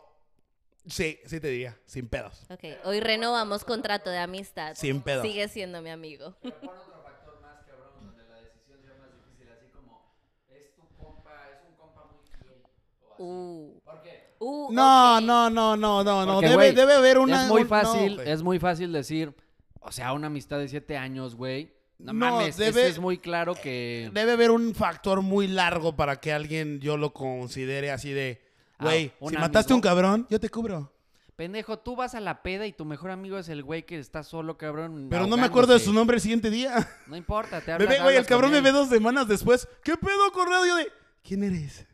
sí, 0.86 1.18
sí 1.26 1.40
te 1.40 1.48
diría. 1.48 1.78
Sin 1.86 2.08
pedos. 2.08 2.44
Ok, 2.48 2.64
hoy 2.84 3.00
renovamos 3.00 3.64
contrato 3.64 4.10
de 4.10 4.18
amistad. 4.18 4.74
Sin 4.76 5.02
pedos. 5.02 5.26
Sigue 5.26 5.48
siendo 5.48 5.82
mi 5.82 5.90
amigo. 5.90 6.36
Pon 6.40 6.52
otro 6.52 7.02
factor 7.02 7.40
más, 7.42 7.64
cabrón, 7.66 7.92
donde 8.00 8.24
la 8.24 8.36
decisión 8.42 8.80
sea 8.82 8.94
más 8.98 9.10
difícil, 9.12 9.48
así 9.50 9.66
como 9.72 10.14
es 10.48 10.74
tu 10.76 10.82
compa, 10.96 11.50
es 11.50 11.68
un 11.68 11.76
compa 11.76 12.04
muy 12.06 12.24
fiel. 12.26 12.62
O 13.02 13.07
así. 13.07 13.07
Uh, 13.18 13.80
¿Por 13.84 14.02
qué? 14.02 14.34
uh, 14.38 14.72
No, 14.72 15.20
no, 15.20 15.50
no, 15.50 15.76
no, 15.76 16.04
no, 16.04 16.24
no. 16.26 16.40
Debe, 16.40 16.92
haber 16.94 17.18
una. 17.18 17.44
es 17.44 17.48
muy 17.48 17.62
no, 17.62 17.68
fácil, 17.68 18.20
es 18.20 18.42
muy 18.42 18.58
fácil 18.58 18.92
decir, 18.92 19.34
o 19.80 19.92
sea, 19.92 20.12
una 20.12 20.28
amistad 20.28 20.58
de 20.58 20.68
siete 20.68 20.96
años, 20.96 21.34
güey. 21.34 21.72
No, 21.98 22.12
No, 22.12 22.30
mames, 22.30 22.56
debe- 22.56 22.86
es 22.86 23.00
muy 23.00 23.18
claro 23.18 23.56
que... 23.56 24.08
Debe 24.12 24.32
haber 24.32 24.52
un 24.52 24.72
factor 24.72 25.20
muy 25.20 25.48
largo 25.48 25.96
para 25.96 26.20
que 26.20 26.32
alguien 26.32 26.78
yo 26.78 26.96
lo 26.96 27.12
considere 27.12 27.90
así 27.90 28.12
de. 28.12 28.40
Ah, 28.78 28.84
Güey, 28.84 29.12
si 29.28 29.36
mataste 29.36 29.72
a 29.72 29.76
un 29.76 29.82
cabrón, 29.82 30.24
yo 30.30 30.38
te 30.38 30.48
cubro. 30.48 30.92
Pendejo, 31.34 31.78
tú 31.80 31.96
vas 31.96 32.14
a 32.14 32.20
la 32.20 32.42
peda 32.42 32.66
y 32.66 32.72
tu 32.72 32.84
mejor 32.84 33.10
amigo 33.10 33.38
es 33.38 33.48
el 33.48 33.62
güey 33.64 33.84
que 33.84 33.98
está 33.98 34.22
solo, 34.22 34.56
cabrón. 34.56 35.08
Pero 35.10 35.26
no 35.26 35.36
me 35.36 35.44
acuerdo 35.44 35.72
de 35.72 35.80
su 35.80 35.92
nombre 35.92 36.16
el 36.16 36.20
siguiente 36.20 36.50
día. 36.50 36.88
No 37.08 37.16
importa, 37.16 37.60
te 37.60 37.72
hablas, 37.72 37.88
ve, 37.88 38.00
güey, 38.00 38.16
el 38.16 38.26
cabrón 38.26 38.52
me 38.52 38.60
ve 38.60 38.70
dos 38.70 38.88
semanas 38.88 39.26
después. 39.26 39.66
¿Qué 39.82 39.96
pedo, 39.96 40.32
correo? 40.32 40.66
Yo 40.66 40.76
de, 40.76 40.88
¿quién 41.22 41.42
eres? 41.42 41.86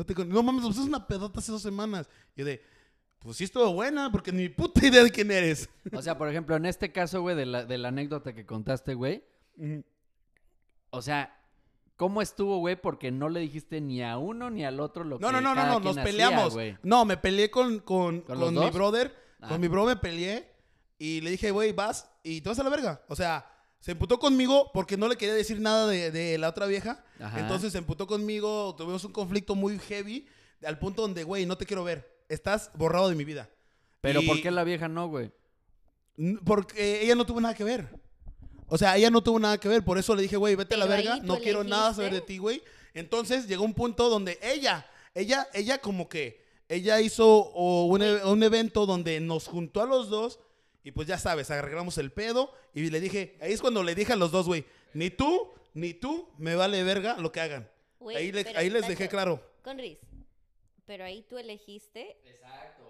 No 0.00 0.06
te 0.06 0.14
No 0.24 0.42
mames, 0.42 0.64
pues 0.64 0.78
es 0.78 0.84
una 0.86 1.06
pedota 1.06 1.40
hace 1.40 1.52
dos 1.52 1.60
semanas. 1.60 2.08
Yo 2.34 2.46
de, 2.46 2.62
pues 3.18 3.36
sí 3.36 3.44
estuvo 3.44 3.70
buena, 3.74 4.10
porque 4.10 4.32
ni 4.32 4.48
puta 4.48 4.86
idea 4.86 5.04
de 5.04 5.10
quién 5.10 5.30
eres. 5.30 5.68
O 5.92 6.00
sea, 6.00 6.16
por 6.16 6.30
ejemplo, 6.30 6.56
en 6.56 6.64
este 6.64 6.90
caso, 6.90 7.20
güey, 7.20 7.36
de 7.36 7.44
la, 7.44 7.66
de 7.66 7.76
la 7.76 7.88
anécdota 7.88 8.32
que 8.32 8.46
contaste, 8.46 8.94
güey. 8.94 9.22
O 10.88 11.02
sea, 11.02 11.38
¿cómo 11.96 12.22
estuvo, 12.22 12.56
güey? 12.60 12.80
Porque 12.80 13.10
no 13.10 13.28
le 13.28 13.40
dijiste 13.40 13.82
ni 13.82 14.02
a 14.02 14.16
uno 14.16 14.48
ni 14.48 14.64
al 14.64 14.80
otro 14.80 15.04
lo 15.04 15.18
No, 15.18 15.26
que 15.28 15.32
no, 15.34 15.40
no, 15.42 15.54
no, 15.54 15.66
no, 15.66 15.80
nos 15.80 15.90
hacía, 15.90 16.02
peleamos. 16.02 16.54
güey. 16.54 16.78
no, 16.82 17.04
me 17.04 17.18
peleé 17.18 17.50
con, 17.50 17.80
con, 17.80 18.22
¿Con 18.22 18.38
con 18.38 18.54
mi 18.54 18.70
brother. 18.70 19.14
Ah. 19.42 19.48
Con 19.48 19.60
mi 19.60 19.68
bro 19.68 19.84
me 19.84 19.96
peleé 19.96 20.50
y 20.96 21.20
le 21.20 21.32
dije, 21.32 21.50
güey, 21.50 21.72
vas 21.72 22.10
y 22.22 22.40
te 22.40 22.48
vas 22.48 22.58
a 22.58 22.62
la 22.62 22.70
verga. 22.70 23.02
O 23.06 23.14
sea, 23.14 23.49
se 23.80 23.92
emputó 23.92 24.18
conmigo 24.18 24.70
porque 24.72 24.96
no 24.96 25.08
le 25.08 25.16
quería 25.16 25.34
decir 25.34 25.60
nada 25.60 25.86
de, 25.88 26.10
de 26.10 26.38
la 26.38 26.48
otra 26.50 26.66
vieja. 26.66 27.04
Ajá. 27.18 27.40
Entonces 27.40 27.72
se 27.72 27.78
emputó 27.78 28.06
conmigo, 28.06 28.74
tuvimos 28.76 29.04
un 29.04 29.12
conflicto 29.12 29.54
muy 29.54 29.78
heavy 29.78 30.26
al 30.64 30.78
punto 30.78 31.02
donde, 31.02 31.24
güey, 31.24 31.46
no 31.46 31.56
te 31.56 31.66
quiero 31.66 31.82
ver. 31.84 32.24
Estás 32.28 32.70
borrado 32.74 33.08
de 33.08 33.14
mi 33.16 33.24
vida. 33.24 33.48
Pero 34.00 34.20
Y- 34.22 34.26
¿por 34.26 34.40
qué 34.42 34.50
la 34.50 34.64
vieja 34.64 34.86
no, 34.88 35.08
güey? 35.08 35.32
Porque 36.44 37.02
ella 37.02 37.14
no 37.14 37.24
tuvo 37.24 37.40
nada 37.40 37.54
que 37.54 37.64
ver. 37.64 37.88
O 38.66 38.76
sea, 38.78 38.96
ella 38.96 39.10
no 39.10 39.22
tuvo 39.22 39.38
nada 39.38 39.58
que 39.58 39.68
ver. 39.68 39.84
Por 39.84 39.98
eso 39.98 40.14
le 40.14 40.22
dije, 40.22 40.36
güey, 40.36 40.54
vete 40.54 40.74
a 40.74 40.78
la 40.78 40.86
verga. 40.86 41.18
No 41.22 41.38
quiero 41.38 41.64
nada 41.64 41.94
saber 41.94 42.12
de 42.12 42.20
ti, 42.20 42.38
güey. 42.38 42.62
Entonces 42.94 43.46
llegó 43.48 43.64
un 43.64 43.74
punto 43.74 44.08
donde 44.10 44.38
ella, 44.42 44.86
ella, 45.14 45.48
ella 45.54 45.78
como 45.78 46.08
que, 46.08 46.44
ella 46.68 47.00
hizo 47.00 47.26
o, 47.26 47.86
un, 47.86 48.02
e- 48.02 48.24
un 48.24 48.42
evento 48.42 48.86
donde 48.86 49.18
nos 49.20 49.46
juntó 49.46 49.80
a 49.82 49.86
los 49.86 50.08
dos. 50.10 50.38
Y 50.82 50.92
pues 50.92 51.06
ya 51.08 51.18
sabes, 51.18 51.50
arreglamos 51.50 51.98
el 51.98 52.10
pedo. 52.12 52.52
Y 52.74 52.88
le 52.90 53.00
dije, 53.00 53.36
ahí 53.40 53.52
es 53.52 53.60
cuando 53.60 53.82
le 53.82 53.94
dije 53.94 54.12
a 54.12 54.16
los 54.16 54.30
dos, 54.32 54.46
güey, 54.46 54.64
ni 54.94 55.10
tú, 55.10 55.52
ni 55.74 55.94
tú, 55.94 56.28
me 56.38 56.54
vale 56.54 56.82
verga 56.82 57.16
lo 57.18 57.30
que 57.32 57.40
hagan. 57.40 57.68
Ahí 58.16 58.32
le- 58.32 58.46
ahí 58.56 58.70
les 58.70 58.86
dejé 58.88 59.08
claro. 59.08 59.42
Con 59.62 59.78
Riz. 59.78 59.98
Pero 60.86 61.04
ahí 61.04 61.22
tú 61.28 61.38
elegiste 61.38 62.16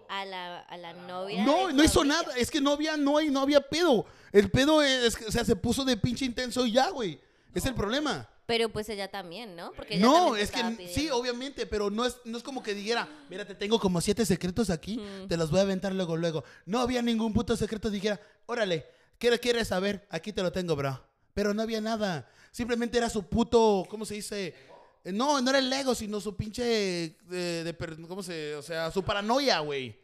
a 0.09 0.24
la, 0.24 0.61
a 0.61 0.76
la 0.76 0.92
novia. 0.92 1.44
No, 1.44 1.70
no 1.72 1.85
hizo 1.85 2.05
nada. 2.05 2.35
Es 2.37 2.50
que 2.50 2.61
no 2.61 2.72
había, 2.72 2.96
no, 2.96 3.18
hay, 3.18 3.29
no 3.31 3.40
había 3.40 3.61
pedo. 3.61 4.07
El 4.33 4.50
pedo 4.50 4.83
es, 4.83 5.16
que, 5.16 5.26
o 5.26 5.31
sea, 5.33 5.44
se 5.44 5.57
puso 5.57 5.85
de 5.85 5.96
pinche 5.96 6.24
intenso 6.24 6.64
y 6.64 6.72
ya, 6.72 6.90
güey. 6.90 7.20
Es 7.55 7.66
el 7.66 7.74
problema. 7.74 8.29
Pero 8.50 8.68
pues 8.68 8.88
ella 8.88 9.06
también, 9.06 9.54
¿no? 9.54 9.70
Porque 9.76 9.94
ella 9.94 10.04
No, 10.04 10.34
es 10.34 10.50
que 10.50 10.88
sí, 10.92 11.08
obviamente, 11.08 11.66
pero 11.66 11.88
no 11.88 12.04
es, 12.04 12.16
no 12.24 12.36
es 12.36 12.42
como 12.42 12.64
que 12.64 12.74
dijera, 12.74 13.08
mira, 13.28 13.44
te 13.44 13.54
tengo 13.54 13.78
como 13.78 14.00
siete 14.00 14.26
secretos 14.26 14.70
aquí, 14.70 15.00
te 15.28 15.36
los 15.36 15.52
voy 15.52 15.60
a 15.60 15.62
aventar 15.62 15.94
luego, 15.94 16.16
luego. 16.16 16.42
No 16.66 16.80
había 16.80 17.00
ningún 17.00 17.32
puto 17.32 17.56
secreto, 17.56 17.90
dijera, 17.90 18.20
órale, 18.46 18.86
¿qué 19.20 19.38
quieres 19.38 19.68
saber? 19.68 20.04
Aquí 20.10 20.32
te 20.32 20.42
lo 20.42 20.50
tengo, 20.50 20.74
bro. 20.74 21.00
Pero 21.32 21.54
no 21.54 21.62
había 21.62 21.80
nada. 21.80 22.28
Simplemente 22.50 22.98
era 22.98 23.08
su 23.08 23.22
puto, 23.22 23.86
¿cómo 23.88 24.04
se 24.04 24.14
dice? 24.14 24.52
No, 25.04 25.40
no 25.40 25.50
era 25.50 25.60
el 25.60 25.72
ego, 25.72 25.94
sino 25.94 26.20
su 26.20 26.34
pinche, 26.34 27.04
eh, 27.04 27.16
de 27.30 28.06
¿cómo 28.08 28.24
se? 28.24 28.56
O 28.56 28.62
sea, 28.62 28.90
su 28.90 29.04
paranoia, 29.04 29.60
güey. 29.60 29.96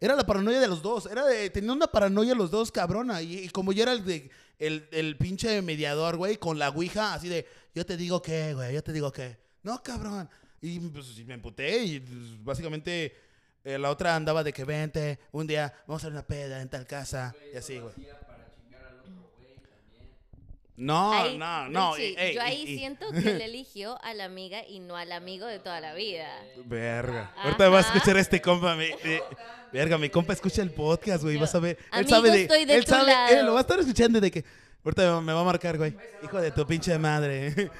Era 0.00 0.14
la 0.14 0.24
paranoia 0.24 0.60
de 0.60 0.68
los 0.68 0.82
dos. 0.82 1.06
Era 1.06 1.24
de, 1.26 1.50
tenía 1.50 1.72
una 1.72 1.86
paranoia 1.86 2.34
los 2.34 2.50
dos, 2.50 2.70
cabrona. 2.70 3.20
Y, 3.22 3.38
y 3.38 3.48
como 3.48 3.72
yo 3.72 3.82
era 3.82 3.92
el 3.92 4.04
de 4.04 4.30
el, 4.58 4.88
el 4.90 5.16
pinche 5.16 5.62
mediador, 5.62 6.16
güey, 6.16 6.36
con 6.36 6.58
la 6.58 6.70
ouija, 6.70 7.14
así 7.14 7.28
de, 7.28 7.46
yo 7.74 7.86
te 7.86 7.96
digo 7.96 8.20
qué, 8.20 8.54
güey, 8.54 8.74
yo 8.74 8.82
te 8.82 8.92
digo 8.92 9.12
qué. 9.12 9.38
No, 9.62 9.82
cabrón. 9.82 10.28
Y 10.60 10.80
pues 10.80 11.24
me 11.24 11.34
emputé 11.34 11.84
y 11.84 12.00
pues, 12.00 12.44
básicamente 12.44 13.14
eh, 13.64 13.78
la 13.78 13.90
otra 13.90 14.16
andaba 14.16 14.42
de 14.42 14.52
que 14.52 14.64
vente, 14.64 15.20
un 15.30 15.46
día 15.46 15.72
vamos 15.86 16.02
a 16.02 16.06
hacer 16.06 16.12
una 16.12 16.26
peda 16.26 16.60
en 16.60 16.68
tal 16.68 16.86
casa 16.86 17.34
y 17.52 17.56
así, 17.56 17.78
güey. 17.78 17.94
No, 20.80 21.12
Ahí, 21.12 21.36
no, 21.36 21.68
no. 21.68 21.94
Richie, 21.96 22.14
ey, 22.18 22.34
yo 22.36 22.40
ahí 22.40 22.62
y- 22.64 22.74
y- 22.74 22.78
siento 22.78 23.10
que 23.10 23.18
él 23.32 23.40
eligió 23.42 24.00
a 24.04 24.14
la 24.14 24.24
amiga 24.26 24.64
y 24.66 24.78
no 24.78 24.96
al 24.96 25.10
amigo 25.10 25.44
de 25.46 25.58
toda 25.58 25.80
la 25.80 25.92
vida. 25.92 26.28
Verga. 26.64 27.32
Ahorita 27.36 27.68
vas 27.68 27.84
a 27.86 27.88
Ajá. 27.88 27.96
escuchar 27.98 28.16
a 28.16 28.20
este 28.20 28.40
compa. 28.40 28.76
mi- 28.76 28.90
verga, 29.72 29.98
mi 29.98 30.08
compa 30.08 30.32
escucha 30.34 30.62
el 30.62 30.70
podcast, 30.70 31.24
güey. 31.24 31.36
Vas 31.36 31.52
a 31.54 31.58
ver. 31.58 31.78
Él 31.92 32.06
sabe 32.08 32.30
de. 32.30 32.46
de 32.64 32.74
él 32.76 32.86
sabe. 32.86 33.12
Él 33.30 33.44
lo 33.44 33.54
va 33.54 33.58
a 33.58 33.62
estar 33.62 33.78
escuchando 33.80 34.20
de 34.20 34.30
que. 34.30 34.44
Ahorita 34.84 35.20
me 35.20 35.32
va 35.32 35.40
a 35.40 35.44
marcar, 35.44 35.76
güey. 35.76 35.96
Hijo 36.22 36.40
de 36.40 36.52
tu 36.52 36.64
pinche 36.64 36.96
madre. 36.96 37.70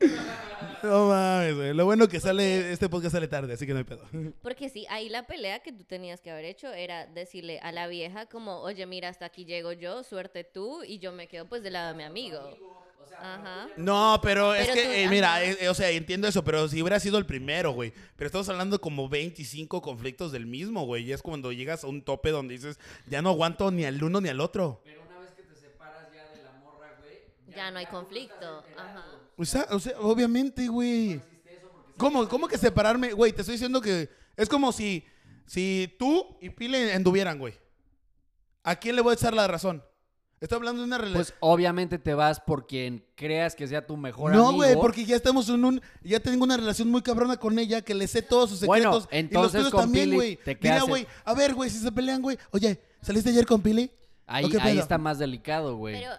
No 0.84 1.08
mames, 1.08 1.56
güey. 1.56 1.74
Lo 1.74 1.84
bueno 1.84 2.08
que 2.08 2.20
sale. 2.20 2.72
Este 2.72 2.88
podcast 2.88 3.14
sale 3.14 3.28
tarde, 3.28 3.54
así 3.54 3.66
que 3.66 3.72
no 3.72 3.78
hay 3.78 3.84
pedo. 3.84 4.06
Porque 4.42 4.68
sí, 4.68 4.86
ahí 4.90 5.08
la 5.08 5.26
pelea 5.26 5.60
que 5.60 5.72
tú 5.72 5.84
tenías 5.84 6.20
que 6.20 6.30
haber 6.30 6.44
hecho 6.44 6.72
era 6.72 7.06
decirle 7.06 7.58
a 7.60 7.72
la 7.72 7.86
vieja 7.86 8.26
como, 8.26 8.60
oye, 8.60 8.86
mira, 8.86 9.08
hasta 9.08 9.26
aquí 9.26 9.44
llego 9.44 9.72
yo, 9.72 10.02
suerte 10.04 10.44
tú, 10.44 10.82
y 10.84 10.98
yo 10.98 11.12
me 11.12 11.26
quedo 11.26 11.46
pues 11.46 11.62
del 11.62 11.72
lado 11.74 11.88
de 11.92 11.94
mi 11.94 12.02
amigo. 12.04 12.38
Ajá. 13.18 13.68
No, 13.76 14.18
pero, 14.22 14.54
es 14.54 14.62
Pero 14.66 14.74
que, 14.74 14.82
tú- 14.82 14.90
eh, 14.90 15.08
mira, 15.08 15.42
eh, 15.44 15.56
eh, 15.60 15.68
o 15.68 15.74
sea, 15.74 15.88
entiendo 15.90 16.26
eso, 16.26 16.42
pero 16.42 16.66
si 16.68 16.82
hubiera 16.82 16.98
sido 16.98 17.16
el 17.16 17.24
primero, 17.26 17.72
güey. 17.72 17.92
Pero 18.16 18.26
estamos 18.26 18.48
hablando 18.48 18.80
como 18.80 19.08
25 19.08 19.80
conflictos 19.80 20.32
del 20.32 20.46
mismo, 20.46 20.84
güey. 20.84 21.04
Y 21.04 21.12
es 21.12 21.22
cuando 21.22 21.52
llegas 21.52 21.84
a 21.84 21.86
un 21.86 22.02
tope 22.02 22.30
donde 22.30 22.54
dices, 22.54 22.78
ya 23.06 23.22
no 23.22 23.30
aguanto 23.30 23.70
ni 23.70 23.84
al 23.84 24.02
uno 24.02 24.20
ni 24.20 24.28
al 24.28 24.40
otro. 24.40 24.80
Pero 24.84 25.02
una 25.02 25.20
vez 25.20 25.30
que 25.30 25.42
te 25.44 25.54
separas 25.54 26.12
ya 26.12 26.28
de 26.36 26.42
la 26.42 26.52
morra, 26.54 26.96
güey. 27.00 27.20
Ya 27.54 27.70
no 27.70 27.78
hay 27.78 27.86
conflicto. 27.86 28.64
Ajá. 28.76 29.04
O 29.36 29.44
sea, 29.44 29.66
o 29.70 29.78
sea 29.78 29.98
obviamente, 30.00 30.68
güey. 30.68 31.20
¿Cómo, 31.96 32.28
¿Cómo 32.28 32.48
que 32.48 32.58
separarme? 32.58 33.12
Güey, 33.12 33.32
te 33.32 33.42
estoy 33.42 33.54
diciendo 33.54 33.80
que 33.80 34.08
es 34.36 34.48
como 34.48 34.72
si, 34.72 35.04
si 35.46 35.94
tú 35.98 36.36
y 36.40 36.50
Pile 36.50 36.92
anduvieran, 36.92 37.38
güey. 37.38 37.54
¿A 38.64 38.76
quién 38.76 38.96
le 38.96 39.02
voy 39.02 39.12
a 39.12 39.14
echar 39.14 39.34
la 39.34 39.46
razón? 39.46 39.82
Estoy 40.40 40.56
hablando 40.56 40.80
de 40.82 40.86
una 40.86 40.98
relación. 40.98 41.24
Pues 41.24 41.34
obviamente 41.40 41.98
te 41.98 42.12
vas 42.12 42.40
por 42.40 42.66
quien 42.66 43.04
creas 43.14 43.54
que 43.54 43.66
sea 43.66 43.86
tu 43.86 43.96
mejor 43.96 44.32
no, 44.32 44.48
amigo. 44.48 44.56
güey, 44.64 44.74
porque 44.76 45.04
ya 45.04 45.16
estamos 45.16 45.48
en 45.48 45.64
un. 45.64 45.80
Ya 46.02 46.20
tengo 46.20 46.44
una 46.44 46.56
relación 46.56 46.90
muy 46.90 47.00
cabrona 47.02 47.36
con 47.36 47.58
ella, 47.58 47.80
que 47.82 47.94
le 47.94 48.06
sé 48.08 48.20
todos 48.22 48.50
sus 48.50 48.60
Bueno, 48.66 48.92
secretos. 48.92 49.08
y 49.12 49.16
entonces 49.18 49.62
los 49.62 49.70
tuyos 49.70 49.70
con 49.70 49.80
también, 49.82 50.14
güey. 50.14 50.38
Mira, 50.60 50.82
güey, 50.82 51.06
a 51.24 51.34
ver, 51.34 51.54
güey, 51.54 51.70
si 51.70 51.78
se 51.78 51.90
pelean, 51.92 52.20
güey. 52.20 52.36
Oye, 52.50 52.80
¿saliste 53.00 53.30
ayer 53.30 53.46
con 53.46 53.62
Pili? 53.62 53.90
Ahí, 54.26 54.44
¿O 54.44 54.48
qué 54.50 54.58
ahí 54.60 54.78
está 54.78 54.98
más 54.98 55.18
delicado, 55.18 55.76
güey. 55.76 56.00
Pero, 56.00 56.12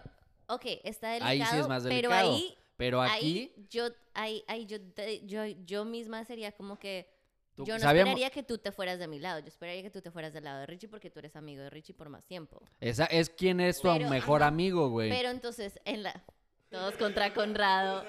ok, 0.48 0.66
está 0.84 1.10
delicado, 1.10 1.30
Ahí 1.32 1.44
sí 1.50 1.58
es 1.58 1.68
más 1.68 1.84
pero 1.84 2.10
delicado. 2.10 2.34
ahí, 2.34 2.58
Pero 2.78 3.02
aquí, 3.02 3.52
ahí, 3.56 3.66
yo, 3.70 3.88
ahí, 4.14 4.44
ahí 4.48 4.66
yo, 4.66 4.78
yo, 5.26 5.46
yo 5.66 5.86
misma 5.86 6.26
sería 6.26 6.52
como 6.52 6.78
que, 6.78 7.10
Tú- 7.56 7.66
yo 7.66 7.76
no 7.76 7.80
sabíamos- 7.80 8.10
esperaría 8.12 8.30
que 8.32 8.44
tú 8.44 8.58
te 8.58 8.72
fueras 8.74 9.00
de 9.00 9.08
mi 9.08 9.18
lado, 9.20 9.40
yo 9.40 9.48
esperaría 9.48 9.82
que 9.82 9.90
tú 9.90 10.02
te 10.02 10.12
fueras 10.12 10.34
del 10.34 10.44
lado 10.44 10.60
de 10.60 10.66
Richie 10.66 10.90
porque 10.90 11.10
tú 11.10 11.20
eres 11.20 11.36
amigo 11.38 11.64
de 11.64 11.70
Richie 11.70 11.94
por 11.94 12.10
más 12.10 12.26
tiempo. 12.26 12.62
esa 12.82 13.06
es 13.06 13.30
quien 13.30 13.60
es 13.62 13.80
tu 13.80 13.88
Pero, 13.88 14.10
mejor 14.10 14.42
ajá, 14.42 14.50
amigo, 14.50 14.90
güey. 14.90 15.10
Pero 15.10 15.30
entonces, 15.30 15.80
en 15.86 16.04
la... 16.04 16.24
Todos 16.70 16.96
contra 16.96 17.34
Conrado. 17.34 18.04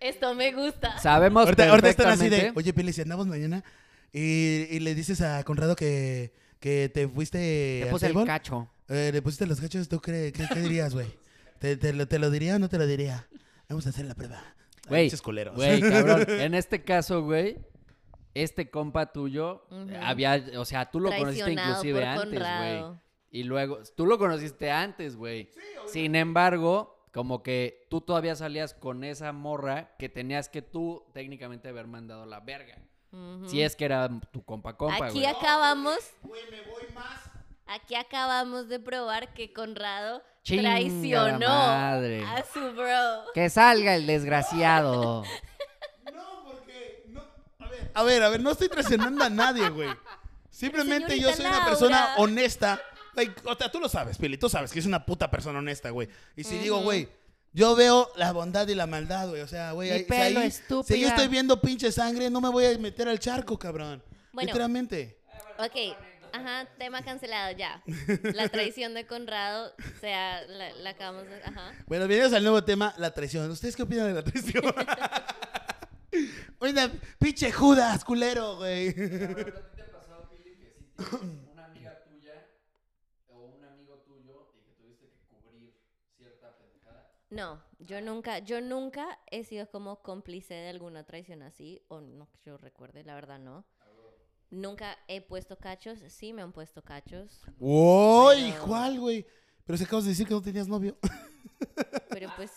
Esto 0.00 0.34
me 0.34 0.52
gusta. 0.52 0.98
Sabemos 0.98 1.44
Ahorita, 1.46 1.70
ahorita 1.70 1.88
están 1.88 2.08
así 2.08 2.24
de, 2.24 2.30
perfectamente- 2.30 2.58
oye, 2.60 2.72
Pili, 2.74 2.92
si 2.92 3.00
andamos 3.00 3.26
mañana 3.26 3.64
y, 4.12 4.66
y 4.70 4.80
le 4.80 4.94
dices 4.94 5.22
a 5.22 5.42
Conrado 5.44 5.74
que, 5.76 6.34
que 6.60 6.90
te 6.92 7.08
fuiste 7.08 7.80
Te 7.84 7.90
puse 7.90 8.06
el 8.08 8.12
table, 8.12 8.26
cacho. 8.26 8.68
eh, 8.88 9.10
le 9.14 9.22
pusiste 9.22 9.46
los 9.46 9.58
cachos, 9.60 9.88
¿tú 9.88 10.00
crees? 10.00 10.32
¿Qué, 10.34 10.46
qué 10.52 10.60
dirías, 10.60 10.92
güey? 10.92 11.06
¿Te, 11.58 11.76
te, 11.78 11.94
lo- 11.94 12.06
¿Te 12.06 12.18
lo 12.18 12.30
diría 12.30 12.56
o 12.56 12.58
no 12.58 12.68
te 12.68 12.76
lo 12.76 12.86
diría? 12.86 13.26
Vamos 13.68 13.86
a 13.86 13.90
hacer 13.90 14.04
la 14.06 14.14
prueba. 14.14 14.42
Güey. 14.88 15.10
Güey, 15.54 15.80
cabrón. 15.80 16.24
En 16.28 16.54
este 16.54 16.84
caso, 16.84 17.22
güey, 17.22 17.58
este 18.34 18.70
compa 18.70 19.12
tuyo 19.12 19.64
Ujú. 19.70 19.88
había, 20.02 20.42
o 20.58 20.64
sea, 20.64 20.90
tú 20.90 21.00
lo 21.00 21.10
conociste 21.16 21.52
inclusive 21.52 22.04
antes, 22.06 22.40
güey. 22.40 22.84
Y 23.30 23.42
luego, 23.44 23.80
tú 23.96 24.06
lo 24.06 24.18
conociste 24.18 24.70
antes, 24.70 25.16
güey. 25.16 25.50
Sin 25.86 26.14
embargo, 26.14 27.08
como 27.12 27.42
que 27.42 27.86
tú 27.90 28.00
todavía 28.00 28.36
salías 28.36 28.74
con 28.74 29.04
esa 29.04 29.32
morra 29.32 29.94
que 29.98 30.08
tenías 30.08 30.48
que 30.48 30.62
tú 30.62 31.04
técnicamente 31.12 31.68
haber 31.68 31.86
mandado 31.86 32.26
la 32.26 32.40
verga. 32.40 32.78
Si 33.46 33.62
es 33.62 33.76
que 33.76 33.84
era 33.84 34.08
tu 34.32 34.44
compa 34.44 34.76
compa, 34.76 35.06
Aquí 35.06 35.24
acabamos, 35.24 35.98
Güey, 36.22 36.42
me 36.50 36.62
voy 36.62 36.82
más. 36.94 37.20
aquí 37.66 37.94
acabamos 37.94 38.68
de 38.68 38.80
probar 38.80 39.32
que 39.34 39.52
Conrado 39.52 40.20
Chinga 40.44 40.70
traicionó 40.72 41.48
madre. 41.48 42.22
a 42.24 42.44
su 42.52 42.60
bro. 42.74 43.32
Que 43.34 43.50
salga 43.50 43.96
el 43.96 44.06
desgraciado. 44.06 45.24
No, 46.14 46.44
porque 46.44 47.02
no. 47.08 47.22
A 47.58 47.68
ver, 47.68 47.90
a 47.94 48.02
ver, 48.04 48.22
a 48.22 48.28
ver, 48.28 48.40
no 48.42 48.50
estoy 48.52 48.68
traicionando 48.68 49.24
a 49.24 49.30
nadie, 49.30 49.68
güey. 49.70 49.88
Simplemente 50.50 51.18
yo 51.18 51.32
soy 51.32 51.40
una 51.46 51.50
Laura. 51.56 51.66
persona 51.66 52.14
honesta. 52.18 52.80
Like, 53.14 53.34
o 53.44 53.54
sea, 53.56 53.70
tú 53.72 53.80
lo 53.80 53.88
sabes, 53.88 54.18
Pili, 54.18 54.36
tú 54.38 54.48
sabes 54.48 54.70
que 54.70 54.78
es 54.78 54.86
una 54.86 55.04
puta 55.04 55.30
persona 55.30 55.58
honesta, 55.58 55.90
güey. 55.90 56.08
Y 56.36 56.44
si 56.44 56.58
digo, 56.58 56.80
güey, 56.82 57.08
yo 57.52 57.74
veo 57.74 58.10
la 58.16 58.32
bondad 58.32 58.68
y 58.68 58.74
la 58.74 58.86
maldad, 58.86 59.28
güey. 59.30 59.40
O 59.42 59.48
sea, 59.48 59.72
güey, 59.72 59.88
Mi 59.90 59.96
ahí- 59.96 60.04
pelo, 60.04 60.40
si 60.84 61.00
yo 61.00 61.08
estoy 61.08 61.28
viendo 61.28 61.60
pinche 61.60 61.90
sangre, 61.90 62.28
no 62.30 62.40
me 62.40 62.48
voy 62.50 62.66
a 62.66 62.78
meter 62.78 63.08
al 63.08 63.18
charco, 63.18 63.58
cabrón. 63.58 64.02
Bueno. 64.32 64.46
Literalmente. 64.48 65.18
Ok, 65.58 65.96
ajá, 66.34 66.68
tema 66.78 67.02
cancelado 67.02 67.56
ya. 67.56 67.82
La 68.34 68.48
traición 68.48 68.94
de 68.94 69.06
Conrado, 69.06 69.72
o 69.78 70.00
sea, 70.00 70.42
la, 70.46 70.72
la 70.74 70.90
acabamos 70.90 71.28
de... 71.28 71.36
Ajá. 71.44 71.72
Bueno, 71.86 72.06
bienvenidos 72.08 72.32
al 72.32 72.42
nuevo 72.42 72.64
tema, 72.64 72.92
la 72.98 73.12
traición. 73.12 73.48
¿Ustedes 73.50 73.76
qué 73.76 73.82
opinan 73.82 74.08
de 74.08 74.14
la 74.14 74.24
traición? 74.24 74.64
Oiga, 76.58 76.90
pinche 77.18 77.52
Judas, 77.52 78.04
culero, 78.04 78.56
güey. 78.56 78.92
te 78.94 79.84
pasó, 79.92 80.28
Pili, 80.28 80.56
que 80.56 80.74
si 80.76 80.82
tienes 80.96 81.50
una 81.52 81.66
amiga 81.66 82.02
tuya 82.04 82.46
o 83.28 83.56
un 83.56 83.64
amigo 83.64 83.98
tuyo 84.06 84.52
y 84.56 84.64
que 84.64 84.72
tuviste 84.72 85.06
que 85.06 85.18
cubrir 85.28 85.74
cierta 86.16 86.56
pendejada? 86.58 87.12
No, 87.30 87.62
yo 87.78 88.00
nunca, 88.00 88.40
yo 88.40 88.60
nunca 88.60 89.20
he 89.30 89.44
sido 89.44 89.68
como 89.70 90.02
cómplice 90.02 90.54
de 90.54 90.70
alguna 90.70 91.04
traición 91.04 91.42
así, 91.42 91.82
o 91.88 92.00
no 92.00 92.28
que 92.30 92.38
yo 92.44 92.56
recuerde, 92.58 93.04
la 93.04 93.14
verdad 93.14 93.38
no. 93.38 93.64
Nunca 94.54 94.96
he 95.08 95.20
puesto 95.20 95.56
cachos, 95.58 95.98
sí 96.08 96.32
me 96.32 96.42
han 96.42 96.52
puesto 96.52 96.82
cachos, 96.82 97.42
Uy, 97.58 98.52
Pero- 98.52 98.64
¿cuál, 98.66 99.00
güey? 99.00 99.26
Pero 99.66 99.76
si 99.76 99.84
acabas 99.84 100.04
de 100.04 100.10
decir 100.10 100.26
que 100.28 100.34
no 100.34 100.42
tenías 100.42 100.68
novio. 100.68 100.96
pero 102.10 102.30
pues... 102.36 102.52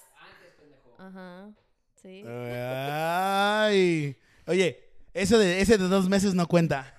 Ajá, 0.98 1.50
sí. 1.96 2.24
Ay. 2.28 4.16
Oye, 4.46 4.90
eso 5.14 5.38
de 5.38 5.62
ese 5.62 5.78
de 5.78 5.88
dos 5.88 6.10
meses 6.10 6.34
no 6.34 6.48
cuenta. 6.48 6.94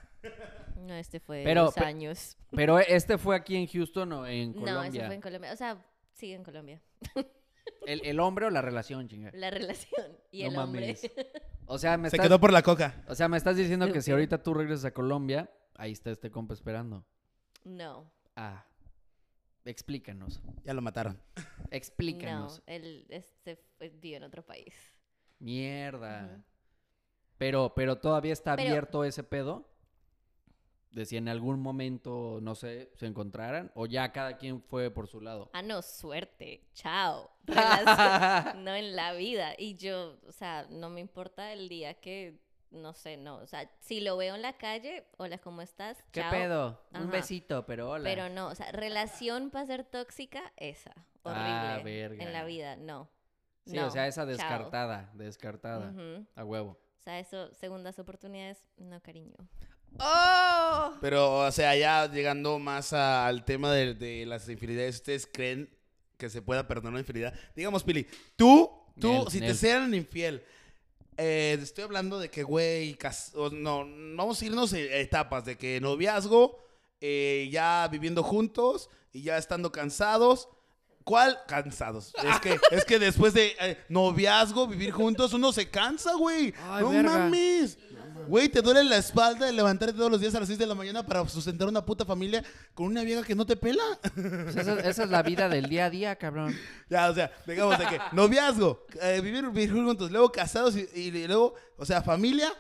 No, 0.77 0.95
este 0.95 1.21
fue 1.21 1.43
Pero- 1.45 1.65
dos 1.67 1.79
años. 1.79 2.37
Pero 2.51 2.79
este 2.79 3.19
fue 3.19 3.37
aquí 3.37 3.57
en 3.57 3.67
Houston 3.67 4.11
o 4.13 4.27
en 4.27 4.53
No, 4.55 4.61
Colombia. 4.61 4.89
ese 5.01 5.07
fue 5.07 5.15
en 5.17 5.21
Colombia. 5.21 5.53
O 5.53 5.57
sea, 5.57 5.85
sí, 6.15 6.33
en 6.33 6.43
Colombia. 6.43 6.81
¿El, 7.87 8.05
el 8.07 8.21
hombre 8.21 8.47
o 8.47 8.51
la 8.51 8.63
relación, 8.63 9.07
chinga? 9.09 9.31
La 9.35 9.51
relación 9.51 10.07
y 10.33 10.45
No 10.45 10.49
el 10.51 10.57
hombre. 10.59 10.97
O 11.71 11.79
sea, 11.79 11.97
me 11.99 12.09
Se 12.11 12.17
estás, 12.17 12.27
quedó 12.29 12.41
por 12.41 12.53
la 12.53 12.63
coca. 12.63 13.03
o 13.09 13.15
sea, 13.15 13.29
me 13.29 13.37
estás 13.37 13.57
diciendo 13.57 13.93
que 13.93 14.01
si 14.03 14.11
ahorita 14.11 14.43
tú 14.43 14.55
regresas 14.55 14.87
a 14.87 14.91
Colombia, 14.93 15.51
ahí 15.77 15.93
está 15.93 16.11
este 16.11 16.31
compa 16.31 16.55
esperando. 16.55 17.05
no, 17.65 18.11
Ah. 18.37 18.65
Explícanos. 19.65 20.41
Ya 20.65 20.73
lo 20.73 20.81
mataron. 20.81 21.21
Explícanos. 21.71 22.59
no, 22.67 22.73
él 22.73 23.05
este, 23.11 23.63
vive 24.01 24.17
en 24.17 24.23
otro 24.23 24.43
país. 24.43 24.75
Mierda. 25.41 26.43
Pero, 27.37 27.73
pero 27.75 27.99
todavía 27.99 28.33
está 28.33 28.57
Pero- 28.57 28.71
abierto 28.71 29.05
ese 29.05 29.23
pedo. 29.25 29.69
De 30.91 31.05
si 31.05 31.17
en 31.17 31.29
algún 31.29 31.61
momento, 31.61 32.39
no 32.43 32.55
sé, 32.55 32.91
se 32.97 33.07
encontraran. 33.07 33.71
O 33.75 33.87
ya 33.87 34.11
cada 34.11 34.37
quien 34.39 34.63
fue 34.63 34.91
por 34.91 35.07
su 35.07 35.21
lado. 35.21 35.51
Ah, 35.53 35.63
no, 35.63 35.83
suerte. 35.83 36.63
Chao. 36.75 37.31
Relación- 37.47 38.65
no 38.65 38.75
en 38.75 38.97
la 38.97 39.13
vida. 39.13 39.53
Y 39.59 39.77
yo, 39.77 40.17
o 40.27 40.33
sea, 40.33 40.67
no 40.71 40.89
me 40.91 41.01
importa 41.01 41.53
el 41.53 41.69
día 41.69 41.95
que, 41.95 42.41
no 42.71 42.95
sé, 42.95 43.17
no. 43.19 43.37
O 43.37 43.47
sea, 43.47 43.71
si 43.81 44.01
lo 44.01 44.17
veo 44.17 44.35
en 44.35 44.43
la 44.43 44.55
calle, 44.57 45.07
hola, 45.19 45.39
¿cómo 45.39 45.61
estás? 45.63 46.03
¿Qué 46.11 46.21
Chao. 46.23 46.31
pedo? 46.31 46.83
Un 46.95 47.11
besito, 47.11 47.67
pero 47.67 47.91
hola. 47.91 48.05
Pero 48.05 48.29
no, 48.31 48.49
o 48.49 48.55
sea, 48.55 48.73
relación 48.73 49.51
para 49.51 49.67
ser 49.67 49.85
tóxica, 49.85 50.53
esa. 50.57 50.93
Horrible. 51.23 51.43
Ah, 51.47 51.81
verga. 51.85 52.25
En 52.25 52.33
la 52.33 52.45
vida, 52.45 52.77
no. 52.77 53.09
Sí, 53.67 53.77
No, 53.77 53.89
o 53.89 53.91
sea, 53.91 54.07
esa 54.07 54.23
chao. 54.23 54.27
descartada, 54.27 55.11
descartada. 55.13 55.91
Ujú. 55.91 56.27
A 56.35 56.45
huevo. 56.45 56.71
O 56.99 57.03
sea, 57.03 57.19
eso, 57.19 57.53
segundas 57.55 57.99
oportunidades, 57.99 58.65
no, 58.79 59.01
cariño. 59.03 59.37
Pero, 61.01 61.39
o 61.47 61.53
sea, 61.53 61.77
ya 61.77 62.11
llegando 62.11 62.59
más 62.59 62.93
a- 62.93 63.27
al 63.27 63.45
tema 63.45 63.73
de, 63.73 63.95
de 63.95 64.27
las 64.27 64.49
infidelidades, 64.49 64.97
¿ustedes 64.97 65.29
creen 65.33 65.69
que 66.17 66.29
se 66.31 66.43
pueda 66.43 66.67
perdonar 66.67 66.93
una 66.93 67.01
infidelidad? 67.01 67.35
Digamos, 67.55 67.85
Pili, 67.85 68.07
tú, 68.37 68.71
tú, 68.99 69.13
Nel, 69.13 69.31
si 69.31 69.41
te 69.41 69.55
sean 69.55 69.95
infiel, 69.95 70.43
eh, 71.17 71.59
estoy 71.61 71.85
hablando 71.85 72.19
de 72.19 72.31
que, 72.31 72.43
güey, 72.43 72.97
no, 73.53 73.85
vamos 74.17 74.41
a 74.41 74.45
irnos 74.45 74.73
en 74.73 74.93
etapas, 74.93 75.45
de 75.45 75.57
que 75.57 75.81
noviazgo, 75.81 76.59
eh, 77.01 77.49
ya 77.53 77.89
viviendo 77.91 78.23
juntos 78.23 78.91
y 79.13 79.23
ya 79.23 79.37
estando 79.39 79.71
cansados. 79.73 80.49
¿Cuál? 81.05 81.39
Cansados. 81.49 82.13
Es 82.23 82.39
que, 82.41 82.61
es 82.71 82.85
que 82.85 82.99
después 82.99 83.33
de 83.33 83.57
eh, 83.61 83.79
noviazgo, 83.89 84.67
vivir 84.67 84.91
juntos, 84.91 85.33
uno 85.33 85.53
se 85.53 85.71
cansa, 85.71 86.15
güey. 86.15 86.53
Ay, 86.69 86.83
no 86.83 86.91
verga. 86.91 87.19
mames. 87.19 87.79
Güey, 88.29 88.49
te 88.49 88.61
duele 88.63 88.85
la 88.85 88.99
espalda 88.99 89.47
de 89.47 89.53
levantarte 89.53 89.95
todos 89.97 90.11
los 90.11 90.21
días 90.21 90.35
a 90.35 90.41
las 90.41 90.49
6 90.49 90.59
de 90.59 90.67
la 90.67 90.75
mañana 90.75 91.05
para 91.05 91.27
sustentar 91.29 91.67
una 91.69 91.85
puta 91.85 92.05
familia 92.05 92.45
con 92.75 92.87
una 92.87 93.03
vieja 93.03 93.23
que 93.25 93.35
no 93.35 93.47
te 93.47 93.57
pela. 93.57 93.83
Pues 94.15 94.57
esa, 94.57 94.79
esa 94.81 95.05
es 95.05 95.11
la 95.11 95.23
vida 95.23 95.49
del 95.49 95.69
día 95.69 95.87
a 95.87 95.91
día, 95.91 96.17
cabrón. 96.17 96.55
ya, 96.91 97.09
o 97.11 97.15
sea, 97.15 97.33
digamos 97.47 97.79
de 97.79 97.87
que 97.87 97.99
noviazgo, 98.13 98.87
eh, 99.01 99.21
vivir, 99.23 99.47
vivir 99.51 99.73
juntos, 99.73 100.11
luego 100.11 100.31
casados 100.31 100.77
y, 100.77 100.87
y 100.95 101.27
luego, 101.27 101.55
o 101.77 101.85
sea, 101.87 102.03
familia. 102.03 102.53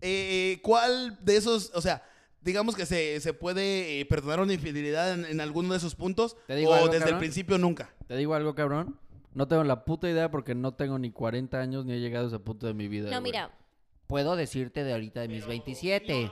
eh, 0.00 0.58
¿Cuál 0.62 1.18
de 1.20 1.36
esos, 1.36 1.70
o 1.74 1.80
sea, 1.80 2.02
digamos 2.40 2.74
que 2.74 2.86
se, 2.86 3.20
se 3.20 3.34
puede 3.34 4.00
eh, 4.00 4.06
perdonar 4.06 4.40
una 4.40 4.54
infidelidad 4.54 5.12
en, 5.12 5.24
en 5.26 5.40
alguno 5.40 5.72
de 5.72 5.76
esos 5.78 5.94
puntos? 5.94 6.36
¿Te 6.46 6.56
digo 6.56 6.70
o 6.70 6.74
algo, 6.74 6.88
desde 6.88 7.10
el 7.10 7.18
principio 7.18 7.58
nunca. 7.58 7.90
Te 8.08 8.16
digo 8.16 8.34
algo, 8.34 8.54
cabrón. 8.54 8.98
No 9.34 9.48
tengo 9.48 9.64
la 9.64 9.84
puta 9.84 10.10
idea 10.10 10.30
porque 10.30 10.54
no 10.54 10.74
tengo 10.74 10.98
ni 10.98 11.10
40 11.10 11.58
años 11.58 11.84
ni 11.86 11.94
he 11.94 12.00
llegado 12.00 12.26
a 12.26 12.28
ese 12.28 12.38
punto 12.38 12.66
de 12.66 12.74
mi 12.74 12.88
vida. 12.88 13.04
No, 13.10 13.20
güey. 13.20 13.22
mira, 13.32 13.50
Puedo 14.12 14.36
decirte 14.36 14.84
de 14.84 14.92
ahorita 14.92 15.20
de 15.22 15.28
mis 15.28 15.46
27. 15.46 16.30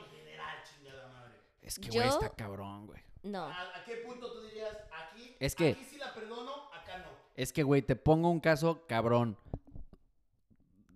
Es 1.63 1.79
que, 1.79 1.89
güey, 1.89 2.05
Yo- 2.07 2.11
está 2.11 2.29
cabrón, 2.29 2.87
güey. 2.87 3.01
no. 3.23 3.45
¿A, 3.45 3.53
a 3.79 3.85
qué 3.87 4.03
punto 4.07 4.31
tú 4.33 4.43
dirías 4.43 4.77
aquí? 4.93 5.35
Es 5.41 5.55
que- 5.55 5.71
Aquí 5.71 5.85
sí 5.89 5.97
la 5.99 6.13
perdono, 6.13 6.53
acá 6.75 6.99
no. 6.99 7.05
Es 7.37 7.55
que, 7.55 7.63
güey, 7.63 7.81
te 7.81 7.97
pongo 7.97 8.29
un 8.31 8.41
caso 8.41 8.85
cabrón. 8.87 9.39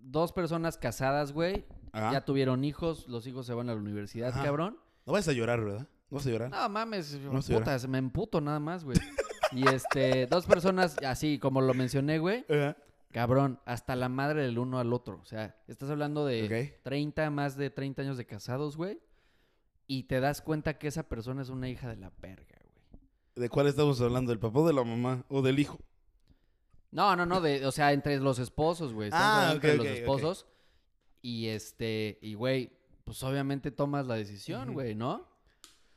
Dos 0.02 0.32
personas 0.32 0.76
casadas, 0.76 1.32
güey. 1.32 1.64
Ajá. 1.92 2.12
Ya 2.12 2.24
tuvieron 2.24 2.64
hijos, 2.64 3.08
los 3.08 3.26
hijos 3.26 3.46
se 3.46 3.54
van 3.54 3.70
a 3.70 3.74
la 3.74 3.80
universidad, 3.80 4.28
Ajá. 4.30 4.44
cabrón. 4.44 4.78
No 5.06 5.14
vas 5.14 5.26
a 5.28 5.32
llorar, 5.32 5.60
¿verdad? 5.64 5.86
No 6.10 6.16
vas 6.18 6.26
a 6.26 6.30
llorar. 6.30 6.50
No 6.50 6.68
mames, 6.68 7.14
No 7.18 7.40
se 7.40 7.52
llora. 7.54 7.64
puta, 7.64 7.78
se 7.78 7.88
me 7.88 7.96
emputo 7.98 8.40
nada 8.42 8.60
más, 8.60 8.84
güey. 8.84 8.98
Y 9.52 9.66
este, 9.68 10.26
dos 10.26 10.44
personas, 10.44 10.96
así 11.06 11.38
como 11.38 11.60
lo 11.62 11.72
mencioné, 11.72 12.18
güey. 12.18 12.44
Ajá. 12.50 12.76
Cabrón, 13.14 13.60
hasta 13.64 13.94
la 13.94 14.08
madre 14.08 14.42
del 14.42 14.58
uno 14.58 14.80
al 14.80 14.92
otro. 14.92 15.20
O 15.22 15.24
sea, 15.24 15.54
estás 15.68 15.88
hablando 15.88 16.26
de 16.26 16.72
Ok. 16.74 16.82
30, 16.82 17.30
más 17.30 17.56
de 17.56 17.70
30 17.70 18.02
años 18.02 18.16
de 18.16 18.26
casados, 18.26 18.76
güey. 18.76 18.98
Y 19.86 20.02
te 20.04 20.18
das 20.18 20.42
cuenta 20.42 20.78
que 20.78 20.88
esa 20.88 21.04
persona 21.08 21.40
es 21.40 21.48
una 21.48 21.68
hija 21.68 21.88
de 21.88 21.94
la 21.96 22.10
verga, 22.20 22.58
güey. 22.60 23.02
¿De 23.36 23.48
cuál 23.48 23.68
estamos 23.68 24.00
hablando? 24.00 24.30
¿Del 24.30 24.40
papá 24.40 24.58
o 24.58 24.66
de 24.66 24.72
la 24.72 24.82
mamá? 24.82 25.24
¿O 25.28 25.42
del 25.42 25.60
hijo? 25.60 25.78
No, 26.90 27.14
no, 27.14 27.24
no, 27.24 27.40
de, 27.40 27.64
o 27.66 27.70
sea, 27.70 27.92
entre 27.92 28.18
los 28.18 28.40
esposos, 28.40 28.92
güey. 28.92 29.10
Ah, 29.12 29.52
entre 29.54 29.76
los 29.76 29.86
esposos. 29.86 30.46
Y 31.22 31.46
este, 31.46 32.18
y 32.20 32.34
güey, 32.34 32.72
pues 33.04 33.22
obviamente 33.22 33.70
tomas 33.70 34.08
la 34.08 34.16
decisión, 34.16 34.72
güey, 34.72 34.96
¿no? 34.96 35.24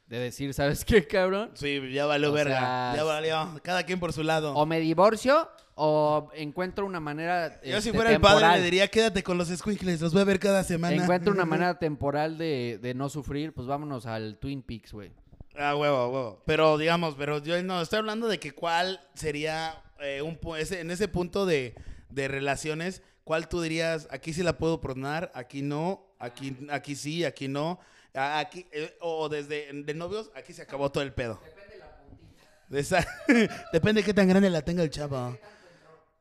De 0.05 0.20
decir, 0.20 0.53
¿sabes 0.53 0.86
qué, 0.86 1.07
cabrón? 1.07 1.49
Sí, 1.55 1.82
ya 1.91 2.05
valió 2.05 2.30
O 2.30 2.34
verga. 2.34 2.59
sea, 2.59 2.93
ya 2.95 3.03
valió. 3.03 3.59
Cada 3.63 3.84
quien 3.84 3.99
por 3.99 4.13
su 4.13 4.22
lado. 4.24 4.53
O 4.53 4.68
me 4.68 4.80
divorcio 4.80 5.49
o 5.80 6.30
encuentro 6.34 6.88
una 6.88 6.99
manera. 6.99 7.61
Yo 7.61 7.80
si 7.82 7.89
este, 7.89 7.93
fuera 7.93 8.11
el 8.11 8.19
padre 8.19 8.57
le 8.57 8.63
diría, 8.63 8.88
quédate 8.88 9.21
con 9.21 9.38
los 9.38 9.47
squinkles, 9.47 10.01
los 10.01 10.11
voy 10.11 10.23
a 10.23 10.25
ver 10.25 10.39
cada 10.39 10.63
semana. 10.63 10.95
Encuentro 10.95 11.32
una 11.32 11.45
manera 11.45 11.78
temporal 11.78 12.38
de, 12.39 12.80
de 12.82 12.95
no 12.95 13.09
sufrir, 13.09 13.53
pues 13.53 13.67
vámonos 13.67 14.07
al 14.07 14.38
Twin 14.39 14.63
Peaks, 14.63 14.91
güey. 14.91 15.11
Ah, 15.55 15.75
huevo, 15.75 16.09
huevo. 16.09 16.43
Pero 16.45 16.80
digamos, 16.80 17.13
pero 17.15 17.43
yo 17.43 17.61
no, 17.61 17.80
estoy 17.80 17.99
hablando 17.99 18.28
de 18.28 18.39
que 18.39 18.53
cuál 18.53 18.99
sería 19.13 19.84
eh, 19.99 20.23
un 20.23 20.39
ese, 20.57 20.82
en 20.82 20.89
ese 20.89 21.07
punto 21.07 21.45
de, 21.45 21.75
de 22.09 22.28
relaciones, 22.28 23.03
cuál 23.23 23.47
tú 23.47 23.61
dirías, 23.61 24.07
aquí 24.09 24.34
sí 24.34 24.41
la 24.41 24.57
puedo 24.57 24.82
perdonar, 24.82 25.32
aquí 25.36 25.61
no, 25.61 26.07
aquí, 26.17 26.57
aquí 26.71 26.95
sí, 26.95 27.23
aquí 27.23 27.47
no. 27.47 27.80
Aquí, 28.15 28.65
eh, 28.71 28.97
o 28.99 29.30
desde 29.30 29.71
de 29.71 29.93
novios, 29.93 30.32
aquí 30.36 30.53
se 30.53 30.63
acabó 30.63 30.91
todo 30.91 31.03
el 31.03 31.13
pedo. 31.13 31.39
Depende 31.45 31.78
la 31.78 31.97
puntita. 32.01 33.67
Depende 33.73 34.01
de 34.01 34.05
qué 34.05 34.13
tan 34.15 34.28
grande 34.28 34.49
la 34.49 34.63
tenga 34.63 34.82
el 34.82 34.89
chavo. 34.89 35.38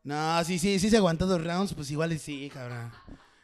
No, 0.07 0.45
sí, 0.45 0.59
sí, 0.59 0.79
sí 0.79 0.89
se 0.89 0.97
aguantó 0.99 1.27
dos 1.27 1.43
rounds, 1.43 1.75
pues 1.75 1.91
igual 1.91 2.17
sí, 2.19 2.49
cabrón. 2.53 2.93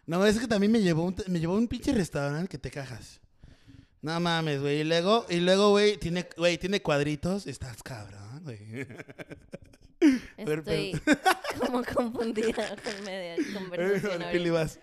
No, 0.06 0.24
es 0.24 0.38
que 0.38 0.46
también 0.46 0.70
me 0.70 0.80
llevó 0.80 1.02
un, 1.04 1.16
me 1.26 1.40
llevó 1.40 1.54
un 1.56 1.66
pinche 1.66 1.92
restaurante 1.92 2.48
que 2.48 2.58
te 2.58 2.70
cajas. 2.70 3.20
No 4.00 4.18
mames, 4.20 4.60
güey. 4.60 4.80
Y 4.80 4.84
luego, 4.84 5.26
y 5.28 5.40
luego, 5.40 5.70
güey, 5.70 5.96
tiene, 5.98 6.28
güey, 6.36 6.58
tiene 6.58 6.80
cuadritos. 6.80 7.46
Estás 7.46 7.82
cabrón, 7.82 8.42
güey. 8.44 8.86
Estoy 10.36 11.00
como 11.60 11.82
confundida 11.84 12.76
con 12.82 13.04
media 13.04 13.36
conversación 13.54 14.22
Pili, 14.32 14.48
ahorita. 14.48 14.52
vas. 14.52 14.80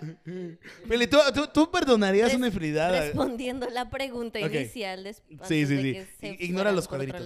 Pili, 0.87 1.07
¿tú, 1.07 1.17
tú, 1.33 1.47
tú 1.47 1.69
perdonarías 1.71 2.29
Res- 2.29 2.37
una 2.37 2.47
infidelidad? 2.47 2.91
Respondiendo 3.07 3.69
la 3.69 3.89
pregunta 3.89 4.39
Ok. 4.39 4.53
inicial 4.53 5.03
des- 5.03 5.21
antes 5.29 5.47
Sí, 5.49 5.65
sí, 5.65 5.75
de 5.75 5.81
sí. 5.81 5.93
que 5.93 6.07
se 6.19 6.27
I- 6.43 6.45
ignora 6.45 6.71
los 6.71 6.87
cuadritos. 6.87 7.21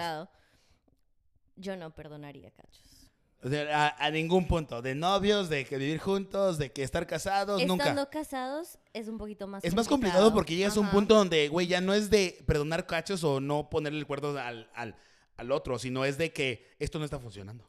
Yo 1.56 1.76
no 1.78 1.92
perdonaría 1.94 2.50
cachos. 2.50 3.03
O 3.44 3.50
sea, 3.50 3.88
a, 3.88 4.06
a 4.06 4.10
ningún 4.12 4.48
punto. 4.48 4.82
De 4.82 4.96
novios, 4.96 5.50
de 5.50 5.66
que 5.66 5.78
vivir 5.78 6.00
juntos, 6.00 6.58
de 6.58 6.72
que 6.72 6.82
estar 6.84 7.06
casados, 7.06 7.62
Estando 7.62 7.84
nunca. 7.86 8.10
casados 8.10 8.78
es 8.94 9.08
un 9.10 9.18
poquito 9.18 9.48
más 9.48 9.64
Es 9.66 9.74
más 9.76 9.88
complicado 9.88 10.34
porque 10.34 10.56
llegas 10.56 10.78
a 10.78 10.80
un 10.80 10.86
Ajá. 10.86 10.96
punto 10.96 11.16
donde, 11.16 11.50
güey, 11.50 11.68
ya 11.68 11.82
no 11.82 11.94
es 11.94 12.10
de 12.10 12.42
perdonar 12.48 12.88
cachos 12.88 13.24
o 13.24 13.40
no 13.42 13.70
ponerle 13.70 14.00
el 14.00 14.08
cuerno 14.08 14.30
al, 14.38 14.70
al, 14.74 14.96
al 15.36 15.52
otro, 15.52 15.78
sino 15.78 16.06
es 16.06 16.18
de 16.18 16.32
que 16.32 16.70
esto 16.80 17.00
no 17.00 17.06
está 17.06 17.20
funcionando. 17.20 17.68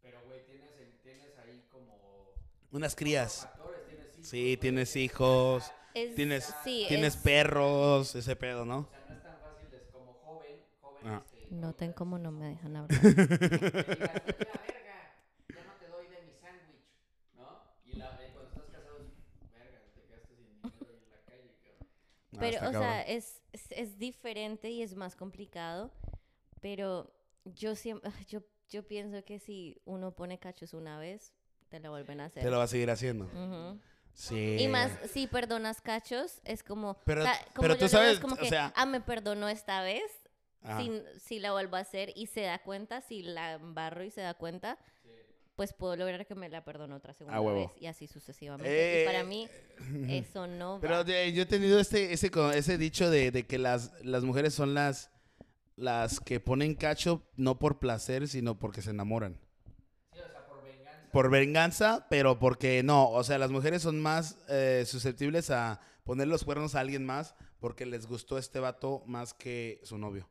Pero, 0.00 0.18
güey, 0.26 0.44
tienes, 0.46 0.70
tienes 1.02 1.36
ahí 1.38 1.62
como. 1.70 2.32
Unas 2.72 2.96
crías. 2.96 3.42
Factores, 3.42 3.86
tienes 3.86 4.06
hijos. 4.14 4.26
Sí, 4.28 4.56
tienes 4.58 4.96
hijos, 4.96 5.72
Es- 5.92 6.14
tienes, 6.14 6.54
sí, 6.64 6.84
tienes 6.88 7.16
es- 7.16 7.20
perros, 7.22 8.14
ese 8.14 8.34
pedo, 8.36 8.64
¿no? 8.64 8.78
O 8.78 8.88
sea, 8.90 9.04
no 9.08 9.14
es 9.14 9.22
tan 9.22 9.38
fácil, 9.40 9.68
es 9.74 9.82
como 9.92 10.14
joven, 10.24 10.56
joven, 10.80 11.06
Ah. 11.06 11.22
Noten 11.50 11.92
cómo 11.92 12.18
no 12.18 12.30
me 12.30 12.48
dejan 12.50 12.76
hablar. 12.76 13.00
que 13.00 13.08
digas, 13.08 13.20
"Vete 13.30 14.48
a 14.48 14.54
la 14.54 14.60
verga, 14.62 15.14
ya 15.48 15.64
no 15.64 15.72
te 15.80 15.88
doy 15.88 16.06
de 16.06 16.22
mi 16.22 16.32
sándwich, 16.40 16.84
¿no? 17.36 17.60
Y 17.84 17.92
la, 17.96 18.10
cuando 18.16 18.42
estás 18.50 18.64
casado, 18.70 18.98
es, 19.00 19.52
verga, 19.52 19.80
te 19.94 20.02
quedaste 20.02 20.28
sin 20.36 20.46
dinero 20.46 20.72
ahí 20.88 21.02
en 21.02 21.10
la 21.10 21.22
calle, 21.26 21.56
cabrón. 21.62 21.88
Pero, 22.38 22.68
o 22.68 22.72
sea, 22.72 23.02
es, 23.02 23.42
es, 23.52 23.66
es 23.70 23.98
diferente 23.98 24.70
y 24.70 24.82
es 24.82 24.94
más 24.94 25.16
complicado. 25.16 25.90
Pero 26.60 27.12
yo 27.44 27.74
siempre, 27.74 28.10
yo, 28.28 28.42
yo 28.68 28.86
pienso 28.86 29.24
que 29.24 29.38
si 29.40 29.80
uno 29.84 30.12
pone 30.14 30.38
cachos 30.38 30.72
una 30.72 30.98
vez, 30.98 31.32
te 31.68 31.80
lo 31.80 31.90
vuelven 31.90 32.20
a 32.20 32.26
hacer. 32.26 32.42
Te 32.44 32.50
lo 32.50 32.58
va 32.58 32.64
a 32.64 32.68
seguir 32.68 32.90
haciendo. 32.90 33.28
Sí. 34.12 34.56
Y 34.60 34.68
más, 34.68 34.92
si 35.12 35.26
perdonas 35.26 35.80
cachos, 35.80 36.40
es 36.44 36.62
como... 36.62 36.94
Pero- 37.04 37.22
ca- 37.24 37.38
como 37.54 37.62
pero 37.62 37.74
yo 37.74 37.80
tú 37.80 37.88
sabes, 37.88 38.14
es 38.14 38.20
como 38.20 38.34
o 38.34 38.38
que, 38.38 38.48
sea- 38.48 38.72
ah, 38.76 38.84
me 38.86 39.00
perdonó 39.00 39.48
esta 39.48 39.82
vez. 39.82 40.02
Si, 40.78 41.02
si 41.20 41.38
la 41.40 41.52
vuelvo 41.52 41.76
a 41.76 41.80
hacer 41.80 42.12
y 42.14 42.26
se 42.26 42.42
da 42.42 42.58
cuenta, 42.58 43.00
si 43.00 43.22
la 43.22 43.54
embarro 43.54 44.04
y 44.04 44.10
se 44.10 44.20
da 44.20 44.34
cuenta, 44.34 44.78
pues 45.56 45.72
puedo 45.74 45.94
lograr 45.96 46.26
que 46.26 46.34
me 46.34 46.48
la 46.48 46.64
perdone 46.64 46.94
otra 46.94 47.12
segunda 47.12 47.38
Ah, 47.38 47.52
vez 47.52 47.70
y 47.78 47.86
así 47.86 48.06
sucesivamente. 48.06 48.98
Eh, 48.98 49.02
y 49.02 49.04
para 49.06 49.24
mí, 49.24 49.48
eso 50.08 50.46
no 50.46 50.74
va. 50.74 50.80
Pero 50.80 51.04
de- 51.04 51.32
yo 51.32 51.42
he 51.42 51.46
tenido 51.46 51.78
este, 51.80 52.12
ese, 52.12 52.30
ese 52.54 52.78
dicho 52.78 53.10
de, 53.10 53.30
de 53.30 53.46
que 53.46 53.58
las, 53.58 53.92
las 54.04 54.22
mujeres 54.24 54.54
son 54.54 54.72
las, 54.74 55.10
las 55.76 56.20
que 56.20 56.40
ponen 56.40 56.74
cacho 56.74 57.22
no 57.36 57.58
por 57.58 57.78
placer, 57.78 58.26
sino 58.28 58.58
porque 58.58 58.80
se 58.82 58.90
enamoran. 58.90 59.38
Por 61.12 61.28
venganza, 61.28 62.06
pero 62.08 62.38
porque 62.38 62.84
no, 62.84 63.10
o 63.10 63.24
sea, 63.24 63.36
las 63.36 63.50
mujeres 63.50 63.82
son 63.82 64.00
más 64.00 64.38
eh, 64.48 64.84
susceptibles 64.86 65.50
a 65.50 65.80
poner 66.04 66.28
los 66.28 66.44
cuernos 66.44 66.76
a 66.76 66.80
alguien 66.80 67.04
más 67.04 67.34
porque 67.58 67.84
les 67.84 68.06
gustó 68.06 68.38
este 68.38 68.60
vato 68.60 69.02
más 69.06 69.34
que 69.34 69.80
su 69.82 69.98
novio. 69.98 70.29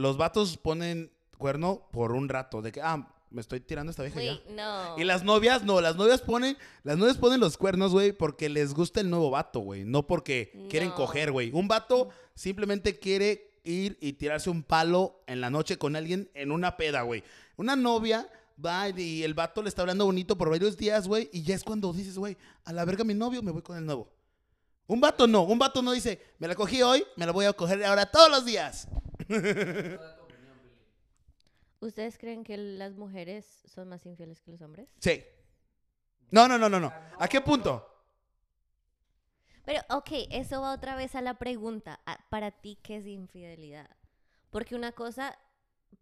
Los 0.00 0.16
vatos 0.16 0.56
ponen 0.56 1.12
cuerno 1.36 1.88
por 1.92 2.12
un 2.12 2.28
rato, 2.28 2.62
de 2.62 2.72
que, 2.72 2.80
ah, 2.82 3.08
me 3.30 3.40
estoy 3.40 3.60
tirando 3.60 3.90
esta 3.90 4.02
vieja 4.02 4.22
ya. 4.22 4.40
No. 4.50 4.98
Y 4.98 5.04
las 5.04 5.24
novias, 5.24 5.62
no, 5.62 5.80
las 5.80 5.96
novias 5.96 6.20
ponen, 6.20 6.56
las 6.82 6.98
novias 6.98 7.16
ponen 7.16 7.40
los 7.40 7.56
cuernos, 7.56 7.92
güey, 7.92 8.12
porque 8.12 8.48
les 8.48 8.74
gusta 8.74 9.00
el 9.00 9.10
nuevo 9.10 9.30
vato, 9.30 9.60
güey, 9.60 9.84
no 9.84 10.06
porque 10.06 10.66
quieren 10.68 10.90
coger, 10.90 11.32
güey. 11.32 11.50
Un 11.52 11.68
vato 11.68 12.08
simplemente 12.34 12.98
quiere 12.98 13.60
ir 13.62 13.98
y 14.00 14.14
tirarse 14.14 14.50
un 14.50 14.62
palo 14.62 15.22
en 15.26 15.40
la 15.40 15.50
noche 15.50 15.78
con 15.78 15.96
alguien 15.96 16.30
en 16.34 16.50
una 16.50 16.76
peda, 16.76 17.02
güey. 17.02 17.22
Una 17.56 17.76
novia 17.76 18.28
va 18.64 18.88
y 18.88 19.22
el 19.22 19.34
vato 19.34 19.62
le 19.62 19.68
está 19.68 19.82
hablando 19.82 20.06
bonito 20.06 20.36
por 20.36 20.50
varios 20.50 20.76
días, 20.76 21.06
güey, 21.06 21.30
y 21.32 21.42
ya 21.42 21.54
es 21.54 21.62
cuando 21.62 21.92
dices, 21.92 22.18
güey, 22.18 22.36
a 22.64 22.72
la 22.72 22.84
verga 22.84 23.04
mi 23.04 23.14
novio, 23.14 23.42
me 23.42 23.52
voy 23.52 23.62
con 23.62 23.76
el 23.76 23.86
nuevo. 23.86 24.10
Un 24.86 25.00
vato 25.00 25.28
no, 25.28 25.42
un 25.42 25.58
vato 25.58 25.82
no 25.82 25.92
dice, 25.92 26.20
me 26.40 26.48
la 26.48 26.56
cogí 26.56 26.82
hoy, 26.82 27.04
me 27.14 27.24
la 27.24 27.30
voy 27.30 27.44
a 27.44 27.52
coger 27.52 27.84
ahora 27.84 28.10
todos 28.10 28.28
los 28.28 28.44
días. 28.44 28.88
¿Ustedes 31.80 32.18
creen 32.18 32.44
que 32.44 32.56
las 32.56 32.94
mujeres 32.96 33.62
son 33.66 33.88
más 33.88 34.04
infieles 34.06 34.40
que 34.42 34.50
los 34.50 34.60
hombres? 34.60 34.88
Sí. 34.98 35.24
No, 36.30 36.46
no, 36.46 36.58
no, 36.58 36.68
no, 36.68 36.78
no. 36.78 36.92
¿A 37.18 37.26
qué 37.28 37.40
punto? 37.40 37.86
Pero, 39.64 39.80
ok, 39.90 40.10
eso 40.30 40.60
va 40.60 40.74
otra 40.74 40.96
vez 40.96 41.14
a 41.14 41.22
la 41.22 41.38
pregunta. 41.38 42.00
ah, 42.06 42.18
Para 42.28 42.50
ti, 42.50 42.78
¿qué 42.82 42.96
es 42.96 43.06
infidelidad? 43.06 43.88
Porque 44.50 44.74
una 44.74 44.92
cosa, 44.92 45.38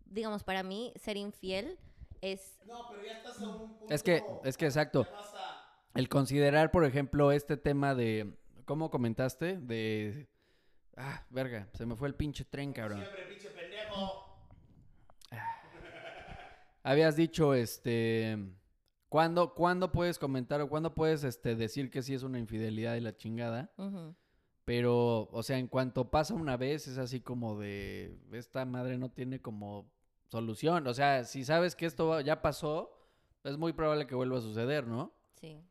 digamos, 0.07 0.43
para 0.43 0.63
mí, 0.63 0.93
ser 0.97 1.17
infiel 1.17 1.79
es... 2.21 2.59
No, 2.67 2.89
pero 2.91 3.05
ya 3.05 3.13
estás 3.13 3.41
a 3.41 3.49
un 3.49 3.79
punto. 3.79 3.95
Es 3.95 4.03
que, 4.03 4.25
es 4.45 4.57
que 4.57 4.67
exacto. 4.67 5.07
El 5.95 6.09
considerar, 6.09 6.71
por 6.71 6.85
ejemplo, 6.85 7.33
este 7.33 7.57
tema 7.57 7.95
de. 7.95 8.37
¿Cómo 8.67 8.91
comentaste? 8.91 9.57
De. 9.59 10.29
Ah, 11.01 11.25
verga, 11.31 11.69
se 11.75 11.87
me 11.87 11.95
fue 11.95 12.09
el 12.09 12.15
pinche 12.15 12.45
tren, 12.45 12.73
cabrón. 12.73 12.99
Siempre, 13.01 13.27
pinche 13.27 13.51
pendejo. 13.51 14.29
Habías 16.83 17.17
dicho, 17.17 17.55
este. 17.55 18.37
¿Cuándo, 19.09 19.55
¿Cuándo 19.55 19.91
puedes 19.91 20.19
comentar 20.19 20.61
o 20.61 20.69
cuándo 20.69 20.95
puedes 20.95 21.25
este, 21.25 21.55
decir 21.55 21.91
que 21.91 22.03
sí 22.03 22.13
es 22.15 22.23
una 22.23 22.39
infidelidad 22.39 22.97
y 22.97 23.01
la 23.01 23.17
chingada? 23.17 23.73
Pero, 24.67 25.31
o 25.33 25.43
sea, 25.43 25.57
en 25.57 25.67
cuanto 25.67 26.11
pasa 26.11 26.35
una 26.35 26.59
vez, 26.59 26.89
es 26.89 26.99
así 26.99 27.21
como 27.21 27.59
de, 27.59 28.19
esta 28.33 28.67
madre 28.67 28.99
no 28.99 29.11
tiene 29.11 29.41
como 29.41 29.91
solución. 30.27 30.87
O 30.87 30.93
sea, 30.93 31.25
si 31.25 31.45
sabes 31.45 31.75
que 31.75 31.87
esto 31.87 32.21
ya 32.21 32.43
pasó, 32.43 32.99
es 33.45 33.57
muy 33.57 33.73
probable 33.73 34.07
que 34.07 34.15
vuelva 34.15 34.39
a 34.39 34.43
suceder, 34.43 34.87
¿no? 34.87 35.15
Sí. 35.41 35.65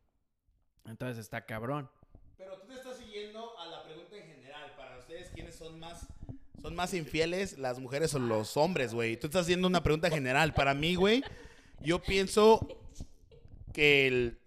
Entonces 0.84 1.18
está 1.18 1.46
cabrón. 1.46 1.88
Pero 2.36 2.58
tú 2.58 2.66
te 2.66 2.74
estás 2.74 2.96
siguiendo 2.96 3.56
a 3.58 3.66
la 3.66 3.84
pregunta 3.84 4.16
en 4.16 4.26
general. 4.26 4.74
Para 4.76 4.98
ustedes, 4.98 5.30
¿quiénes 5.30 5.54
son 5.70 5.80
más, 5.80 6.06
son 6.62 6.74
más 6.74 6.94
infieles, 6.94 7.58
las 7.58 7.78
mujeres 7.78 8.14
o 8.14 8.18
los 8.18 8.56
hombres, 8.56 8.94
güey? 8.94 9.16
Tú 9.16 9.26
estás 9.26 9.42
haciendo 9.42 9.66
una 9.66 9.82
pregunta 9.82 10.10
general. 10.10 10.54
Para 10.54 10.74
mí, 10.74 10.94
güey, 10.94 11.22
yo 11.80 12.00
pienso 12.02 12.66
que 13.72 14.06
el... 14.06 14.38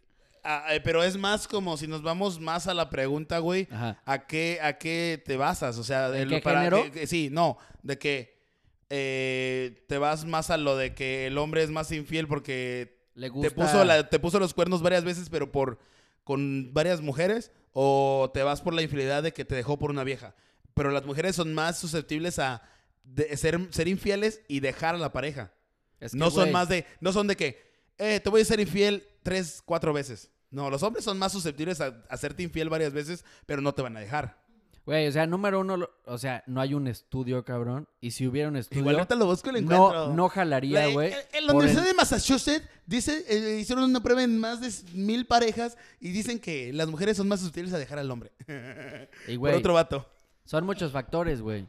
ah, 0.44 0.66
eh, 0.76 0.82
pero 0.82 1.04
es 1.04 1.18
más 1.18 1.48
como 1.48 1.78
si 1.78 1.88
nos 1.88 2.02
vamos 2.02 2.40
más 2.40 2.68
a 2.68 2.74
la 2.74 2.90
pregunta, 2.90 3.40
güey. 3.40 3.68
Ajá. 3.72 4.02
¿A 4.06 4.26
qué, 4.28 4.60
¿A 4.62 4.78
qué 4.78 5.22
te 5.26 5.38
basas? 5.38 5.78
O 5.78 5.84
sea, 5.84 6.08
¿En 6.08 6.30
de 6.30 6.42
qué 6.42 6.50
género? 6.50 6.84
que- 6.84 6.92
que- 6.92 7.08
sí, 7.08 7.30
no, 7.32 7.58
de 7.84 7.98
que 7.98 8.42
eh, 8.90 9.86
te 9.88 9.98
vas 9.98 10.26
más 10.26 10.50
a 10.50 10.58
lo 10.58 10.76
de 10.76 10.94
que 10.94 11.28
el 11.28 11.38
hombre 11.38 11.64
es 11.64 11.70
más 11.70 11.92
infiel 11.94 12.28
porque 12.28 13.00
Le 13.16 13.30
gusta. 13.30 13.50
te 13.50 13.56
puso, 13.56 13.86
la- 13.86 14.10
te 14.10 14.20
puso 14.20 14.40
los 14.40 14.54
cuernos 14.54 14.82
varias 14.82 15.04
veces, 15.06 15.30
pero 15.30 15.52
por 15.52 15.80
con 16.24 16.72
varias 16.74 17.02
mujeres, 17.02 17.52
o 17.74 18.30
te 18.34 18.44
vas 18.44 18.62
por 18.62 18.74
la 18.74 18.82
infidelidad 18.84 19.24
de 19.24 19.32
que 19.34 19.44
te 19.46 19.56
dejó 19.56 19.80
por 19.80 19.90
una 19.92 20.04
vieja. 20.04 20.36
Pero 20.74 20.92
las 20.92 21.06
mujeres 21.06 21.36
son 21.36 21.54
más 21.54 21.78
susceptibles 21.80 22.40
a 22.40 22.62
de- 23.04 23.36
ser, 23.38 23.60
ser 23.72 23.88
infieles 23.88 24.42
y 24.48 24.60
dejar 24.60 24.96
a 24.96 24.98
la 24.98 25.12
pareja. 25.12 25.54
Es 26.00 26.14
que, 26.14 26.18
no 26.18 26.32
son 26.32 26.52
más 26.52 26.70
de, 26.70 26.86
no 27.00 27.12
son 27.14 27.28
de 27.28 27.36
que, 27.36 27.62
eh, 27.98 28.20
te 28.20 28.30
voy 28.30 28.42
a 28.42 28.46
ser 28.46 28.60
infiel 28.60 29.08
tres, 29.24 29.62
cuatro 29.64 29.94
veces. 29.94 30.32
No, 30.50 30.70
los 30.70 30.84
hombres 30.84 31.06
son 31.06 31.18
más 31.18 31.32
susceptibles 31.32 31.80
a, 31.82 32.04
hacerte 32.10 32.44
infiel 32.44 32.70
varias 32.70 32.92
veces, 32.94 33.24
pero 33.46 33.62
no 33.62 33.74
te 33.74 33.82
van 33.82 33.96
a 33.98 34.00
dejar. 34.00 34.42
Güey, 34.84 35.08
o 35.08 35.12
sea, 35.12 35.28
número 35.28 35.60
uno, 35.60 35.88
o 36.06 36.18
sea, 36.18 36.44
no 36.48 36.60
hay 36.60 36.74
un 36.74 36.88
estudio, 36.88 37.46
cabrón. 37.46 37.88
Y 38.02 38.12
si 38.12 38.26
hubiera 38.26 38.50
un 38.50 38.56
estudio, 38.58 38.82
Igual 38.82 38.96
ahorita 38.96 39.14
lo 39.16 39.28
busco 39.28 39.50
y 39.50 39.52
lo 39.54 39.58
encuentro. 39.60 40.08
no, 40.08 40.14
no 40.16 40.28
jalaría, 40.28 40.88
La- 40.88 40.92
güey. 40.94 41.14
en- 41.34 41.46
la 41.46 41.54
Universidad 41.54 41.84
el- 41.84 41.90
de 41.90 41.94
Massachusetts 41.94 42.68
dice, 42.88 43.24
eh, 43.30 43.60
hicieron 43.60 43.84
una 43.84 44.02
prueba 44.02 44.24
en 44.24 44.40
más 44.40 44.60
de 44.60 44.72
mil 44.94 45.28
parejas 45.28 45.78
y 46.00 46.12
dicen 46.12 46.40
que 46.40 46.74
las 46.74 46.88
mujeres 46.88 47.16
son 47.16 47.28
más 47.28 47.40
susceptibles 47.42 47.74
a 47.74 47.78
dejar 47.78 48.00
al 48.00 48.10
hombre. 48.10 48.32
Y, 49.28 49.38
Por 49.38 49.54
otro 49.54 49.76
vato. 49.76 50.10
Son 50.46 50.66
muchos 50.66 50.92
factores, 50.92 51.42
güey. 51.42 51.68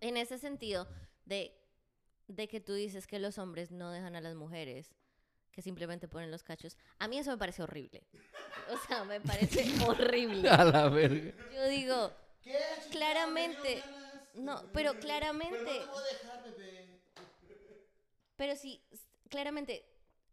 En 0.00 0.16
ese 0.16 0.38
sentido, 0.38 0.88
de, 1.24 1.54
de 2.28 2.48
que 2.48 2.60
tú 2.60 2.74
dices 2.74 3.06
que 3.06 3.18
los 3.18 3.38
hombres 3.38 3.70
no 3.70 3.90
dejan 3.90 4.16
a 4.16 4.20
las 4.20 4.34
mujeres, 4.34 4.94
que 5.50 5.62
simplemente 5.62 6.08
ponen 6.08 6.30
los 6.30 6.42
cachos, 6.42 6.76
a 6.98 7.08
mí 7.08 7.18
eso 7.18 7.30
me 7.30 7.38
parece 7.38 7.62
horrible. 7.62 8.06
O 8.70 8.76
sea, 8.86 9.04
me 9.04 9.20
parece 9.20 9.64
horrible. 9.86 10.48
A 10.48 10.64
la 10.64 10.88
verga. 10.88 11.32
Yo 11.54 11.68
digo, 11.68 12.12
claramente, 12.90 13.82
no, 14.34 14.62
pero 14.72 14.98
claramente, 14.98 15.82
pero 18.36 18.56
si, 18.56 18.82
claramente, 19.28 19.84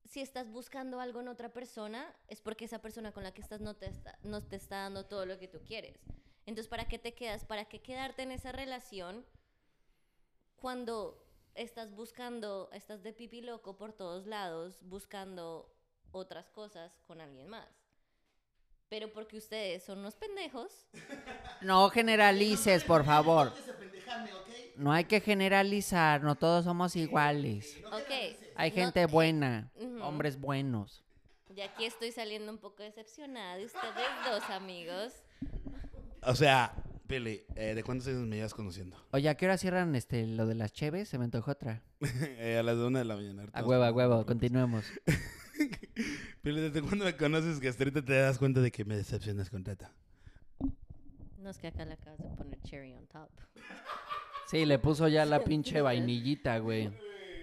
si 0.06 0.22
estás 0.22 0.50
buscando 0.50 1.00
algo 1.00 1.20
en 1.20 1.28
otra 1.28 1.50
persona, 1.50 2.16
es 2.28 2.42
porque 2.42 2.66
esa 2.66 2.80
persona 2.80 3.12
con 3.12 3.24
la 3.24 3.34
que 3.34 3.42
estás 3.42 3.60
no 3.60 3.76
te 3.76 3.88
está, 3.88 4.18
no 4.24 4.42
te 4.44 4.56
está 4.56 4.84
dando 4.84 5.06
todo 5.06 5.26
lo 5.26 5.38
que 5.38 5.48
tú 5.48 5.60
quieres. 5.66 6.00
Entonces, 6.48 6.70
¿para 6.70 6.88
qué 6.88 6.98
te 6.98 7.14
quedas? 7.14 7.44
¿Para 7.46 7.66
qué 7.66 7.80
quedarte 7.82 8.24
en 8.24 8.32
esa 8.32 8.52
relación 8.54 9.26
cuando 10.56 11.22
estás 11.56 11.94
buscando, 11.94 12.70
estás 12.72 13.04
de 13.04 13.12
pipi 13.14 13.42
loco 13.42 13.76
por 13.76 13.92
todos 13.92 14.26
lados, 14.26 14.78
buscando 14.84 15.70
otras 16.12 16.50
cosas 16.50 16.92
con 17.06 17.20
alguien 17.20 17.50
más? 17.50 17.68
Pero 18.88 19.12
porque 19.12 19.36
ustedes 19.38 19.84
son 19.84 20.00
unos 20.00 20.16
pendejos, 20.16 20.88
No 21.60 21.90
generalices, 21.90 22.86
por 22.86 23.04
favor. 23.04 23.54
No 24.78 24.94
hay 24.94 25.04
que 25.04 25.20
generalizar, 25.20 26.24
no 26.24 26.36
todos 26.36 26.64
somos 26.64 26.96
iguales. 26.96 27.76
Hay 28.56 28.70
no- 28.70 28.76
gente 28.76 29.06
buena, 29.06 29.70
Ujú. 29.76 30.02
hombres 30.02 30.40
buenos. 30.40 31.04
Y 31.54 31.60
aquí 31.60 31.84
estoy 31.84 32.14
saliendo 32.14 32.50
un 32.54 32.58
poco 32.58 32.84
decepcionada 32.84 33.58
de 33.58 33.66
ustedes 33.66 34.08
dos, 34.30 34.44
amigos. 34.50 35.12
O 36.28 36.36
sea, 36.36 36.74
Pili, 37.08 37.46
eh, 37.56 37.74
¿de 37.74 37.84
cuántos 37.84 38.08
años 38.10 38.28
me 38.28 38.36
llevas 38.36 38.54
conociendo? 38.54 38.98
Oye, 39.12 39.30
¿a 39.30 39.36
qué 39.36 39.46
hora 39.46 39.58
cierran 39.58 39.96
este, 39.96 40.28
lo 40.28 40.46
de 40.46 40.56
las 40.56 40.74
cheves? 40.74 41.08
Se 41.08 41.18
me 41.18 41.24
antojó 41.24 41.52
otra. 41.52 41.82
Eh, 42.40 42.58
a 42.60 42.64
las 42.64 42.78
de 42.78 42.86
una 42.86 43.00
de 43.00 43.06
la 43.06 43.16
mañana. 43.16 43.46
A 43.54 43.64
huevo, 43.64 43.84
a 43.84 43.92
huevo, 43.92 44.26
continuemos. 44.26 44.86
Pili, 46.42 46.60
¿desde 46.62 46.82
cuándo 46.82 47.06
me 47.06 47.16
conoces 47.16 47.60
que 47.60 47.70
hasta 47.70 47.84
ahorita 47.84 48.04
te 48.04 48.14
das 48.14 48.38
cuenta 48.38 48.60
de 48.60 48.72
que 48.72 48.84
me 48.84 48.98
decepcionas 48.98 49.50
con 49.50 49.64
Tata? 49.64 49.94
No 51.40 51.50
es 51.50 51.58
que 51.58 51.68
acá 51.68 51.86
le 51.86 51.94
acabas 51.94 52.20
de 52.20 52.30
poner 52.36 52.60
cherry 52.62 52.94
on 52.94 53.08
top. 53.08 53.30
Sí, 54.48 54.66
le 54.66 54.78
puso 54.78 55.08
ya 55.08 55.26
la 55.26 55.40
pinche 55.46 55.80
vainillita, 55.82 56.60
güey. 56.60 56.92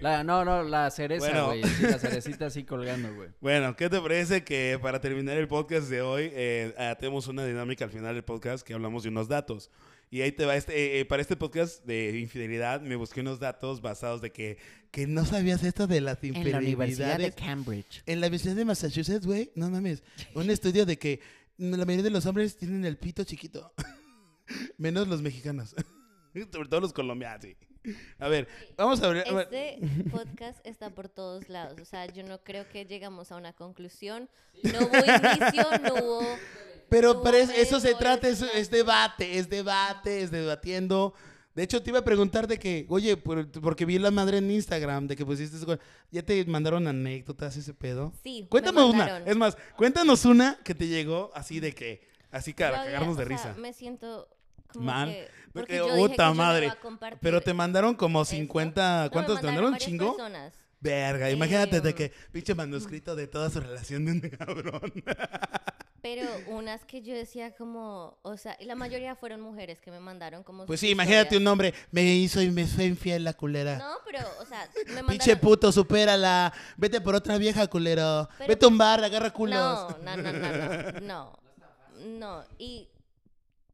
La, 0.04 0.22
no, 0.22 0.44
no, 0.44 0.62
la 0.62 0.90
cereza, 0.90 1.24
Bueno. 1.24 1.46
güey. 1.46 1.64
Sí, 1.64 1.82
la 1.84 1.98
cerecita 1.98 2.44
así 2.44 2.64
colgando, 2.64 3.14
güey. 3.14 3.30
Bueno, 3.40 3.74
¿qué 3.74 3.88
te 3.88 3.98
parece 4.02 4.44
que 4.44 4.78
para 4.82 5.00
terminar 5.00 5.38
el 5.38 5.48
podcast 5.48 5.88
de 5.88 6.02
hoy 6.02 6.28
eh, 6.34 6.74
ah, 6.76 6.94
tenemos 7.00 7.26
una 7.26 7.42
dinámica 7.46 7.86
al 7.86 7.90
final 7.90 8.14
del 8.14 8.22
podcast 8.22 8.66
que 8.66 8.74
hablamos 8.74 9.04
de 9.04 9.08
unos 9.08 9.28
datos? 9.28 9.70
Y 10.10 10.20
ahí 10.20 10.30
te 10.30 10.44
va, 10.44 10.56
este, 10.56 10.74
eh, 10.76 11.00
eh, 11.00 11.04
para 11.06 11.22
este 11.22 11.36
podcast 11.36 11.86
de 11.86 12.18
infidelidad 12.18 12.82
me 12.82 12.96
busqué 12.96 13.22
unos 13.22 13.40
datos 13.40 13.80
basados 13.80 14.20
de 14.20 14.30
que, 14.30 14.58
que 14.90 15.06
no 15.06 15.24
sabías 15.24 15.64
esto 15.64 15.86
de 15.86 16.02
las 16.02 16.22
En 16.22 16.34
la 16.34 16.58
Universidad 16.58 17.16
de 17.16 17.28
infidelidades. 17.28 17.34
Cambridge. 17.36 18.02
En 18.04 18.20
la 18.20 18.26
Universidad 18.26 18.56
de 18.56 18.64
Massachusetts, 18.66 19.24
güey, 19.24 19.52
no 19.54 19.70
mames, 19.70 20.02
un 20.34 20.50
estudio 20.50 20.84
de 20.84 20.98
que 20.98 21.20
la 21.56 21.78
mayoría 21.78 22.02
de 22.02 22.10
los 22.10 22.26
hombres 22.26 22.58
tienen 22.58 22.84
el 22.84 22.98
pito 22.98 23.24
chiquito, 23.24 23.72
menos 24.76 25.08
los 25.08 25.22
mexicanos, 25.22 25.74
sobre 26.52 26.68
todo 26.68 26.80
los 26.80 26.92
colombianos, 26.92 27.40
sí. 27.40 27.56
A 28.18 28.28
ver, 28.28 28.48
vamos 28.76 29.02
a 29.02 29.08
ver. 29.08 29.24
Este 29.26 29.78
podcast 30.10 30.64
está 30.66 30.90
por 30.90 31.08
todos 31.08 31.48
lados. 31.48 31.80
O 31.80 31.84
sea, 31.84 32.06
yo 32.06 32.22
no 32.22 32.42
creo 32.42 32.68
que 32.68 32.84
llegamos 32.86 33.30
a 33.32 33.36
una 33.36 33.52
conclusión. 33.52 34.28
No 34.62 34.78
hubo 34.78 34.96
inicio, 34.96 35.64
no 35.82 35.94
hubo... 35.94 36.38
Pero 36.88 37.14
no 37.14 37.20
hubo 37.20 37.28
eso 37.30 37.80
se 37.80 37.94
trata, 37.94 38.28
es, 38.28 38.70
debate, 38.70 39.38
es 39.38 39.48
debate, 39.48 40.22
es 40.22 40.30
debatiendo. 40.30 41.14
De 41.54 41.62
hecho, 41.62 41.82
te 41.82 41.90
iba 41.90 42.00
a 42.00 42.04
preguntar 42.04 42.46
de 42.48 42.58
que, 42.58 42.84
oye, 42.88 43.16
por- 43.16 43.48
porque 43.60 43.84
vi 43.84 43.98
la 43.98 44.10
madre 44.10 44.38
en 44.38 44.50
Instagram, 44.50 45.06
de 45.06 45.16
que 45.16 45.24
pusiste 45.24 45.56
eso, 45.56 45.78
¿Ya 46.10 46.22
te 46.22 46.44
mandaron 46.46 46.86
anécdotas 46.88 47.56
ese 47.56 47.72
pedo? 47.74 48.12
Sí, 48.22 48.42
me 48.42 48.48
Cuéntame 48.48 48.82
una. 48.84 49.18
Es 49.18 49.36
más, 49.36 49.56
cuéntanos 49.76 50.24
una 50.24 50.58
que 50.64 50.74
te 50.74 50.88
llegó 50.88 51.30
así 51.34 51.60
de 51.60 51.72
que, 51.72 52.06
así 52.30 52.52
para 52.52 52.84
cagarnos 52.84 53.16
de 53.16 53.22
o 53.24 53.26
sea, 53.28 53.36
risa. 53.36 53.54
me 53.58 53.72
siento 53.72 54.28
como 54.74 54.86
Mal. 54.86 55.08
que... 55.08 55.28
Porque 55.52 55.74
dije 55.74 55.86
que 55.86 55.96
puta 55.96 56.16
yo 56.24 56.28
no 56.30 56.34
madre. 56.34 56.64
iba 56.66 56.72
a 56.74 56.80
compartir 56.80 57.18
Pero 57.22 57.40
te 57.40 57.54
mandaron 57.54 57.94
como 57.94 58.22
esto. 58.22 58.34
50, 58.34 58.96
No, 58.98 59.02
me 59.04 59.10
¿cuántos 59.10 59.40
te 59.40 59.46
mandaron? 59.46 59.72
¿Un 59.72 59.78
chingo? 59.78 60.16
personas. 60.16 60.52
Verga, 60.80 61.30
imagínate 61.30 61.80
de 61.80 61.94
que 61.94 62.12
pinche 62.32 62.54
manuscrito 62.54 63.16
de 63.16 63.26
toda 63.26 63.48
su 63.48 63.58
relación 63.60 64.04
de 64.04 64.12
un 64.12 64.20
cabrón. 64.38 64.92
Pero 66.02 66.28
unas 66.48 66.84
que 66.84 67.00
yo 67.00 67.14
decía 67.14 67.54
como, 67.56 68.18
o 68.20 68.36
sea, 68.36 68.54
y 68.60 68.66
la 68.66 68.74
mayoría 68.74 69.16
fueron 69.16 69.40
mujeres 69.40 69.80
que 69.80 69.90
me 69.90 70.00
mandaron 70.00 70.42
como 70.42 70.66
Pues 70.66 70.80
sí, 70.80 70.90
imagínate 70.90 71.38
un 71.38 71.46
hombre, 71.46 71.72
me 71.90 72.02
hizo 72.02 72.42
y 72.42 72.50
me 72.50 72.66
fue 72.66 72.84
infiel 72.84 73.24
la 73.24 73.32
culera. 73.32 73.78
No, 73.78 73.94
pero, 74.04 74.18
o 74.38 74.44
sea, 74.44 74.68
me 74.74 74.84
mandaron... 74.96 75.06
Pinche 75.08 75.36
puto, 75.36 75.72
supérala. 75.72 76.52
Vete 76.76 77.00
por 77.00 77.14
otra 77.14 77.38
vieja, 77.38 77.66
culero. 77.68 78.28
Pero- 78.36 78.48
Vete 78.48 78.64
a 78.66 78.68
un 78.68 78.76
bar, 78.76 79.02
agarra 79.02 79.30
culos. 79.30 79.54
No, 80.02 80.16
no, 80.16 80.16
no, 80.16 80.32
no, 80.32 80.52
no, 80.52 81.00
no, 81.00 81.38
no, 82.18 82.44
y 82.58 82.86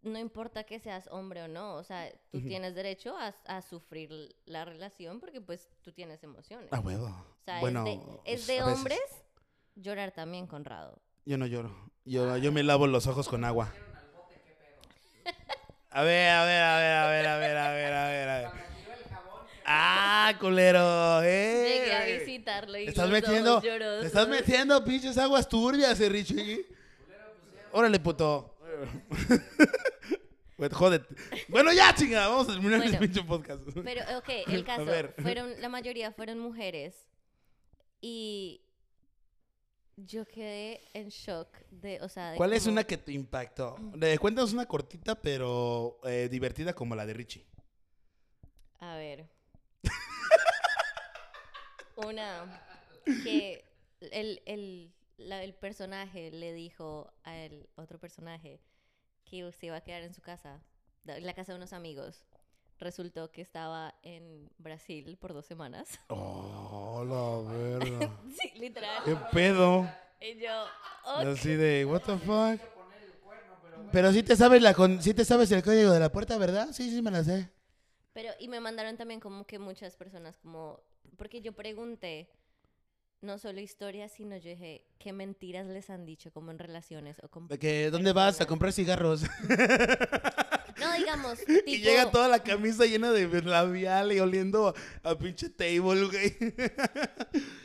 no 0.02 0.18
importa 0.18 0.64
que 0.64 0.78
seas 0.80 1.08
hombre 1.10 1.42
o 1.42 1.48
no, 1.48 1.74
o 1.74 1.84
sea, 1.84 2.10
tú 2.30 2.40
tienes 2.42 2.74
derecho 2.74 3.16
a, 3.16 3.34
a 3.46 3.62
sufrir 3.62 4.34
la 4.46 4.64
relación 4.64 5.20
porque 5.20 5.40
pues 5.40 5.68
tú 5.82 5.92
tienes 5.92 6.22
emociones. 6.22 6.72
A 6.72 6.80
huevo. 6.80 7.06
O 7.06 7.44
sea, 7.44 7.60
bueno, 7.60 7.84
es 7.86 7.86
de, 7.86 7.92
es 7.94 8.00
pues, 8.24 8.46
de 8.46 8.58
a 8.60 8.64
veces. 8.64 8.78
hombres 8.78 9.00
llorar 9.76 10.12
también, 10.12 10.46
Conrado. 10.46 11.00
Yo 11.26 11.36
no 11.38 11.46
lloro. 11.46 11.74
Yo, 12.04 12.36
yo 12.38 12.50
me 12.52 12.62
lavo 12.62 12.86
los 12.86 13.06
ojos 13.06 13.28
con 13.28 13.44
agua. 13.44 13.72
A 15.92 16.02
ver, 16.04 16.30
a 16.30 16.44
ver, 16.44 16.62
a 16.62 16.76
ver, 16.78 16.92
a 16.96 17.06
ver, 17.08 17.26
a 17.26 17.36
ver, 17.38 17.56
a 17.56 17.70
ver, 17.72 17.92
a 17.92 18.06
ver, 18.08 18.28
a 18.28 18.38
ver. 18.38 18.50
Ah, 19.66 20.32
culero, 20.40 21.20
eh. 21.22 21.80
Llegué 21.80 21.94
a 21.94 22.18
visitarlo 22.20 22.78
y 22.78 22.84
Te 22.84 22.90
estás 22.90 23.10
los 23.10 23.12
metiendo, 23.20 23.52
ojos 23.54 23.64
llorosos. 23.64 24.00
te 24.02 24.06
estás 24.06 24.28
metiendo 24.28 24.84
pinches 24.84 25.18
aguas 25.18 25.48
turbias, 25.48 26.00
eh, 26.00 26.08
Richie. 26.08 26.64
Órale, 27.72 27.98
puto. 27.98 28.54
Jódete. 30.68 31.14
Bueno, 31.48 31.72
ya, 31.72 31.94
chinga, 31.94 32.28
vamos 32.28 32.48
a 32.48 32.52
terminar 32.52 32.78
Bueno. 32.80 32.92
el 32.94 32.98
pinche 32.98 33.22
podcast. 33.24 33.62
Pero, 33.82 34.02
ok, 34.18 34.28
el 34.48 34.64
caso, 34.64 34.86
fueron, 35.22 35.60
la 35.60 35.68
mayoría 35.68 36.12
fueron 36.12 36.38
mujeres 36.38 37.08
y 38.00 38.62
yo 39.96 40.24
quedé 40.26 40.80
en 40.94 41.08
shock 41.08 41.48
de, 41.70 42.00
o 42.02 42.08
sea, 42.08 42.30
de 42.32 42.36
¿Cuál 42.36 42.52
es 42.54 42.66
una 42.66 42.84
que 42.84 42.96
te 42.96 43.12
impactó? 43.12 43.76
De, 43.94 44.18
cuéntanos 44.18 44.52
una 44.52 44.66
cortita, 44.66 45.14
pero 45.20 45.98
eh, 46.04 46.28
divertida 46.30 46.72
como 46.74 46.94
la 46.94 47.04
de 47.06 47.12
Richie. 47.14 47.46
A 48.78 48.96
ver. 48.96 49.28
Una 51.96 52.62
que 53.24 53.64
el, 54.00 54.40
el, 54.46 54.92
la- 55.18 55.42
el 55.42 55.52
personaje 55.54 56.30
le 56.30 56.52
dijo 56.54 57.12
al 57.24 57.68
otro 57.76 57.98
personaje 57.98 58.60
que 59.30 59.52
se 59.52 59.66
iba 59.66 59.76
a 59.76 59.80
quedar 59.80 60.02
en 60.02 60.12
su 60.12 60.20
casa, 60.20 60.60
en 61.06 61.24
la 61.24 61.34
casa 61.34 61.52
de 61.52 61.56
unos 61.56 61.72
amigos. 61.72 62.26
Resultó 62.78 63.30
que 63.30 63.42
estaba 63.42 63.94
en 64.02 64.50
Brasil 64.58 65.16
por 65.18 65.32
dos 65.32 65.46
semanas. 65.46 65.88
Oh, 66.08 67.04
la 67.04 67.52
verga. 67.54 68.20
sí, 68.40 68.52
literal. 68.58 69.02
¿Qué 69.04 69.16
pedo? 69.32 69.88
Y 70.20 70.38
yo, 70.38 70.64
ok. 71.04 71.26
Así 71.28 71.54
de, 71.54 71.84
what 71.86 72.02
the 72.02 72.18
fuck. 72.18 72.60
Pero 73.92 74.12
sí 74.12 74.22
te 74.22 74.36
sabes 74.36 74.60
la 74.60 74.74
con, 74.74 75.02
sí 75.02 75.14
te 75.14 75.24
sabes 75.24 75.50
el 75.52 75.62
código 75.62 75.92
de 75.92 76.00
la 76.00 76.12
puerta, 76.12 76.36
¿verdad? 76.36 76.68
Sí, 76.72 76.90
sí 76.90 77.00
me 77.00 77.10
la 77.10 77.24
sé. 77.24 77.50
Pero, 78.12 78.32
y 78.38 78.48
me 78.48 78.60
mandaron 78.60 78.96
también 78.96 79.20
como 79.20 79.46
que 79.46 79.58
muchas 79.58 79.96
personas 79.96 80.36
como, 80.38 80.80
porque 81.16 81.40
yo 81.40 81.52
pregunté, 81.52 82.28
no 83.22 83.38
solo 83.38 83.60
historias, 83.60 84.12
sino 84.12 84.36
yo 84.36 84.50
dije, 84.50 84.86
¿qué 84.98 85.12
mentiras 85.12 85.66
les 85.66 85.90
han 85.90 86.06
dicho 86.06 86.32
como 86.32 86.50
en 86.50 86.58
relaciones 86.58 87.18
o 87.22 87.28
con... 87.28 87.48
De 87.48 87.58
que, 87.58 87.90
¿dónde 87.90 88.12
vas 88.12 88.40
a 88.40 88.46
comprar 88.46 88.72
cigarros? 88.72 89.22
No, 90.78 90.92
digamos, 90.96 91.38
tipo... 91.38 91.52
y 91.66 91.78
llega 91.78 92.10
toda 92.10 92.28
la 92.28 92.42
camisa 92.42 92.86
llena 92.86 93.10
de 93.10 93.42
labial 93.42 94.12
y 94.12 94.20
oliendo 94.20 94.68
a, 94.68 95.10
a 95.10 95.18
pinche 95.18 95.50
table, 95.50 96.06
güey. 96.06 96.36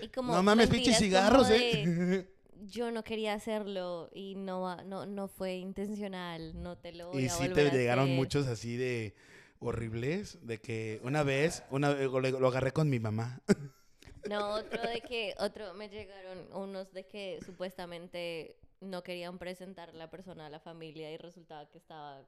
y 0.01 0.07
como 0.09 0.33
no 0.33 0.43
mames, 0.43 0.67
como 0.69 0.81
cigarros, 0.83 1.47
de, 1.47 1.83
¿eh? 1.83 2.27
Yo 2.67 2.91
no 2.91 3.03
quería 3.03 3.33
hacerlo 3.33 4.09
y 4.13 4.35
no, 4.35 4.83
no, 4.83 5.05
no 5.05 5.27
fue 5.27 5.55
intencional, 5.55 6.61
no 6.61 6.77
te 6.77 6.91
lo 6.93 7.09
voy 7.09 7.23
Y 7.23 7.27
a 7.27 7.29
sí 7.29 7.47
te 7.49 7.67
a 7.67 7.71
llegaron 7.71 8.05
hacer. 8.05 8.15
muchos 8.15 8.47
así 8.47 8.75
de 8.75 9.13
horribles, 9.59 10.39
de 10.41 10.59
que 10.59 10.99
una 11.03 11.23
vez, 11.23 11.63
una 11.69 11.93
lo, 11.93 12.19
lo 12.19 12.47
agarré 12.47 12.73
con 12.73 12.89
mi 12.89 12.99
mamá. 12.99 13.41
No, 14.29 14.49
otro 14.55 14.81
de 14.81 15.01
que, 15.01 15.33
otro, 15.39 15.73
me 15.73 15.89
llegaron 15.89 16.47
unos 16.53 16.91
de 16.93 17.05
que 17.05 17.39
supuestamente 17.45 18.57
no 18.81 19.03
querían 19.03 19.37
presentar 19.37 19.89
a 19.89 19.93
la 19.93 20.09
persona 20.09 20.47
a 20.47 20.49
la 20.49 20.59
familia 20.59 21.11
y 21.11 21.17
resultaba 21.17 21.67
que 21.69 21.77
estaba, 21.77 22.21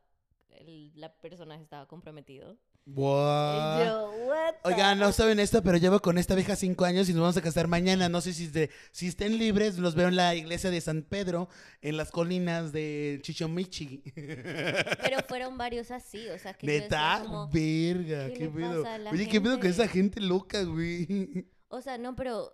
el, 0.51 0.91
la 0.95 1.13
personaje 1.13 1.63
estaba 1.63 1.87
comprometido. 1.87 2.57
What? 2.89 3.81
Y 3.81 3.85
yo, 3.85 4.11
what 4.27 4.53
the 4.63 4.69
Oigan, 4.69 4.97
no 4.97 5.11
saben 5.11 5.41
esto, 5.41 5.61
pero 5.61 5.77
llevo 5.77 5.99
con 5.99 6.17
esta 6.17 6.35
vieja 6.35 6.55
cinco 6.55 6.85
años 6.85 7.09
y 7.09 7.13
nos 7.13 7.21
vamos 7.21 7.35
a 7.35 7.41
casar 7.41 7.67
mañana. 7.67 8.07
No 8.07 8.21
sé 8.21 8.31
si, 8.31 8.47
de- 8.47 8.69
si 8.91 9.07
estén 9.07 9.37
libres, 9.37 9.77
los 9.77 9.93
veo 9.93 10.07
en 10.07 10.15
la 10.15 10.33
iglesia 10.35 10.69
de 10.69 10.79
San 10.79 11.01
Pedro, 11.01 11.49
en 11.81 11.97
las 11.97 12.11
colinas 12.11 12.71
de 12.71 13.19
Chichomichi. 13.23 14.03
Pero 14.15 15.19
fueron 15.27 15.57
varios 15.57 15.91
así, 15.91 16.29
o 16.29 16.39
sea, 16.39 16.53
que 16.53 16.65
yo 16.65 16.73
Neta, 16.73 17.19
como, 17.23 17.49
verga, 17.49 18.31
¿qué 18.33 18.47
pedo. 18.47 18.85
Oye, 19.11 19.27
qué 19.27 19.41
pedo 19.41 19.59
con 19.59 19.69
esa 19.69 19.87
gente 19.89 20.21
loca, 20.21 20.63
güey. 20.63 21.45
O 21.69 21.81
sea, 21.81 21.97
no, 21.97 22.15
pero 22.15 22.53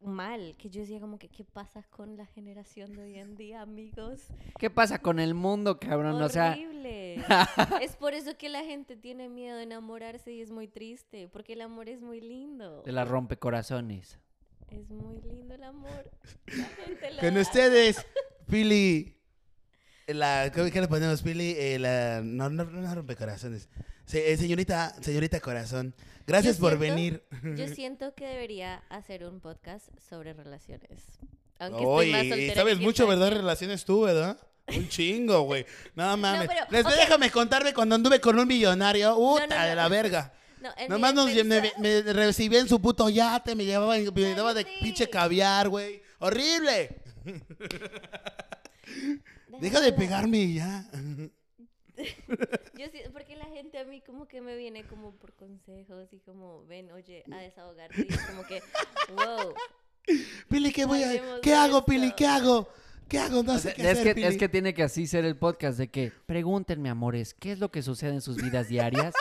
mal, 0.00 0.56
que 0.58 0.68
yo 0.68 0.80
decía 0.80 1.00
como 1.00 1.18
que, 1.18 1.28
¿qué 1.28 1.44
pasa 1.44 1.82
con 1.90 2.16
la 2.16 2.26
generación 2.26 2.92
de 2.94 3.02
hoy 3.04 3.18
en 3.18 3.36
día, 3.36 3.62
amigos? 3.62 4.26
¿Qué 4.58 4.68
pasa 4.68 4.98
con 5.00 5.20
el 5.20 5.34
mundo, 5.34 5.78
cabrón? 5.78 6.20
O 6.20 6.28
sea, 6.28 6.52
Horrible. 6.52 7.24
es 7.80 7.94
por 7.96 8.14
eso 8.14 8.36
que 8.36 8.48
la 8.48 8.64
gente 8.64 8.96
tiene 8.96 9.28
miedo 9.28 9.56
de 9.56 9.62
enamorarse 9.62 10.32
y 10.32 10.40
es 10.40 10.50
muy 10.50 10.66
triste, 10.66 11.28
porque 11.28 11.52
el 11.52 11.60
amor 11.60 11.88
es 11.88 12.00
muy 12.00 12.20
lindo. 12.20 12.82
de 12.82 12.92
las 12.92 13.06
rompecorazones. 13.08 14.18
Es 14.70 14.88
muy 14.90 15.20
lindo 15.20 15.54
el 15.54 15.62
amor. 15.64 16.10
La 16.46 16.64
gente 16.64 17.10
lo 17.12 17.20
Con 17.20 17.34
da. 17.34 17.40
ustedes, 17.40 18.04
Pili. 18.46 19.16
La, 20.14 20.50
¿Cómo 20.54 20.70
que 20.70 20.80
le 20.80 20.88
ponemos, 20.88 21.22
Pili? 21.22 21.54
Eh, 21.58 21.78
la, 21.78 22.20
no, 22.22 22.48
no, 22.50 22.64
no 22.64 22.94
rompecorazones. 22.94 23.68
Se- 24.06 24.32
eh, 24.32 24.36
señorita, 24.36 24.94
señorita 25.00 25.40
corazón. 25.40 25.94
Gracias 26.26 26.56
Yo 26.56 26.60
por 26.60 26.78
siento- 26.78 26.94
venir. 26.94 27.22
Yo 27.56 27.68
siento 27.74 28.14
que 28.14 28.26
debería 28.26 28.82
hacer 28.90 29.24
un 29.24 29.40
podcast 29.40 29.86
sobre 30.08 30.32
relaciones. 30.32 30.88
Aunque 31.58 31.84
Oye, 31.84 32.10
estoy 32.10 32.12
más 32.12 32.24
y 32.24 32.28
soltera 32.30 32.54
sabes 32.54 32.78
que 32.78 32.84
mucho, 32.84 33.06
¿verdad? 33.06 33.30
Relaciones 33.32 33.84
tú, 33.84 34.02
¿verdad? 34.02 34.38
Un 34.68 34.88
chingo, 34.88 35.42
güey. 35.42 35.66
No 35.94 36.16
mames. 36.16 36.48
pero, 36.48 36.60
Les 36.70 36.86
ok. 36.86 36.92
déjame 36.92 37.30
contarme 37.30 37.74
cuando 37.74 37.94
anduve 37.96 38.20
con 38.20 38.38
un 38.38 38.46
millonario. 38.48 39.14
Puta 39.16 39.46
no, 39.46 39.64
de 39.68 39.74
la 39.74 39.84
no. 39.84 39.90
verga. 39.90 40.32
No, 40.60 40.70
en 40.76 40.84
mi 40.84 40.88
Nomás 40.88 41.14
nos, 41.14 41.26
me, 41.26 41.34
defensa- 41.42 41.78
me 41.80 42.02
recibí 42.12 42.56
en 42.56 42.68
su 42.68 42.80
puto 42.80 43.08
yate, 43.08 43.54
me 43.56 43.64
llevaba, 43.64 43.96
me 43.96 44.34
daba 44.34 44.54
de 44.54 44.64
Cállate. 44.64 44.80
pinche 44.84 45.10
caviar, 45.10 45.68
güey. 45.68 46.00
¡Horrible! 46.20 47.00
Deja 49.60 49.80
de 49.80 49.92
pegarme 49.92 50.52
ya. 50.52 50.88
Yo 51.96 52.86
sí, 52.90 53.00
porque 53.12 53.36
la 53.36 53.44
gente 53.46 53.78
a 53.78 53.84
mí 53.84 54.00
como 54.00 54.26
que 54.26 54.40
me 54.40 54.56
viene 54.56 54.84
como 54.86 55.14
por 55.16 55.34
consejos 55.34 56.12
y 56.12 56.20
como, 56.20 56.64
ven, 56.66 56.90
oye, 56.92 57.22
a 57.30 57.38
desahogarte. 57.38 58.06
Y 58.08 58.12
es 58.12 58.20
como 58.22 58.44
que, 58.44 58.62
wow. 59.14 59.54
Pili, 60.48 60.72
¿qué 60.72 60.84
voy 60.84 61.02
a 61.02 61.40
¿Qué 61.42 61.54
hago, 61.54 61.84
Pili? 61.84 62.12
¿Qué 62.12 62.26
hago? 62.26 62.68
¿Qué 63.08 63.18
hago? 63.18 63.42
No 63.42 63.54
O 63.54 63.58
sé 63.58 63.74
qué 63.74 63.82
es, 63.82 63.88
hacer, 63.88 64.04
que, 64.04 64.14
Pili. 64.14 64.26
es 64.26 64.38
que 64.38 64.48
tiene 64.48 64.74
que 64.74 64.82
así 64.82 65.06
ser 65.06 65.24
el 65.24 65.36
podcast 65.36 65.78
de 65.78 65.90
que 65.90 66.12
pregúntenme, 66.26 66.88
amores, 66.88 67.34
¿qué 67.34 67.52
es 67.52 67.58
lo 67.58 67.70
que 67.70 67.82
sucede 67.82 68.14
en 68.14 68.22
sus 68.22 68.36
vidas 68.36 68.68
diarias? 68.68 69.14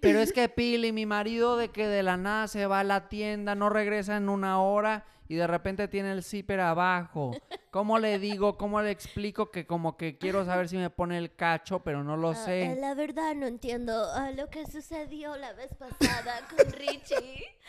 Pero 0.00 0.20
es 0.20 0.32
que 0.32 0.48
Pili, 0.48 0.92
mi 0.92 1.06
marido, 1.06 1.56
de 1.56 1.68
que 1.70 1.86
de 1.86 2.02
la 2.02 2.16
nada 2.16 2.48
se 2.48 2.66
va 2.66 2.80
a 2.80 2.84
la 2.84 3.08
tienda, 3.08 3.54
no 3.54 3.68
regresa 3.68 4.16
en 4.16 4.28
una 4.28 4.60
hora 4.62 5.04
y 5.28 5.36
de 5.36 5.46
repente 5.46 5.86
tiene 5.88 6.10
el 6.12 6.24
zipper 6.24 6.58
abajo. 6.60 7.30
¿Cómo 7.70 7.98
le 8.00 8.18
digo, 8.18 8.56
cómo 8.58 8.82
le 8.82 8.90
explico 8.90 9.52
que 9.52 9.64
como 9.64 9.96
que 9.96 10.18
quiero 10.18 10.44
saber 10.44 10.68
si 10.68 10.76
me 10.76 10.90
pone 10.90 11.18
el 11.18 11.34
cacho, 11.36 11.84
pero 11.84 12.02
no 12.02 12.16
lo 12.16 12.30
Ah, 12.30 12.34
sé? 12.34 12.72
eh, 12.72 12.76
la 12.80 12.94
verdad 12.94 13.34
no 13.36 13.46
entiendo 13.46 14.10
ah, 14.12 14.32
lo 14.32 14.50
que 14.50 14.66
sucedió 14.66 15.36
la 15.36 15.52
vez 15.52 15.72
pasada 15.74 16.40
con 16.48 16.72
Richie. 16.72 17.44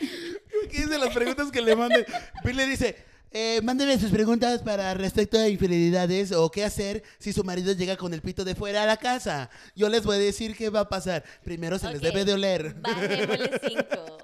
¿Qué 0.70 0.76
dice 0.78 0.98
las 0.98 1.14
preguntas 1.14 1.52
que 1.52 1.60
le 1.62 1.76
manden? 1.76 2.04
Pili 2.44 2.64
dice, 2.64 2.96
eh, 3.32 3.60
mándenme 3.62 3.98
sus 3.98 4.10
preguntas 4.10 4.62
para 4.62 4.92
respecto 4.94 5.38
a 5.38 5.48
infidelidades 5.48 6.32
o 6.32 6.50
qué 6.50 6.64
hacer 6.64 7.02
si 7.18 7.32
su 7.32 7.44
marido 7.44 7.72
llega 7.72 7.96
con 7.96 8.12
el 8.14 8.20
pito 8.22 8.44
de 8.44 8.54
fuera 8.54 8.82
a 8.82 8.86
la 8.86 8.96
casa. 8.96 9.50
Yo 9.74 9.88
les 9.88 10.04
voy 10.04 10.16
a 10.16 10.20
decir 10.20 10.56
qué 10.56 10.68
va 10.70 10.80
a 10.80 10.88
pasar. 10.88 11.24
Primero 11.44 11.78
se 11.78 11.90
les 11.90 12.00
debe 12.00 12.24
de 12.24 12.34
oler. 12.34 12.74
Bajémosle 12.80 13.60
cinco. 13.68 14.18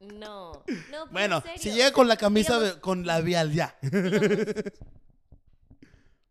No. 0.00 0.62
no 0.90 1.06
Bueno, 1.10 1.42
si 1.58 1.70
llega 1.72 1.92
con 1.92 2.08
la 2.08 2.16
camisa 2.16 2.58
digamos- 2.58 2.80
con 2.80 3.06
labial, 3.06 3.52
ya. 3.52 3.76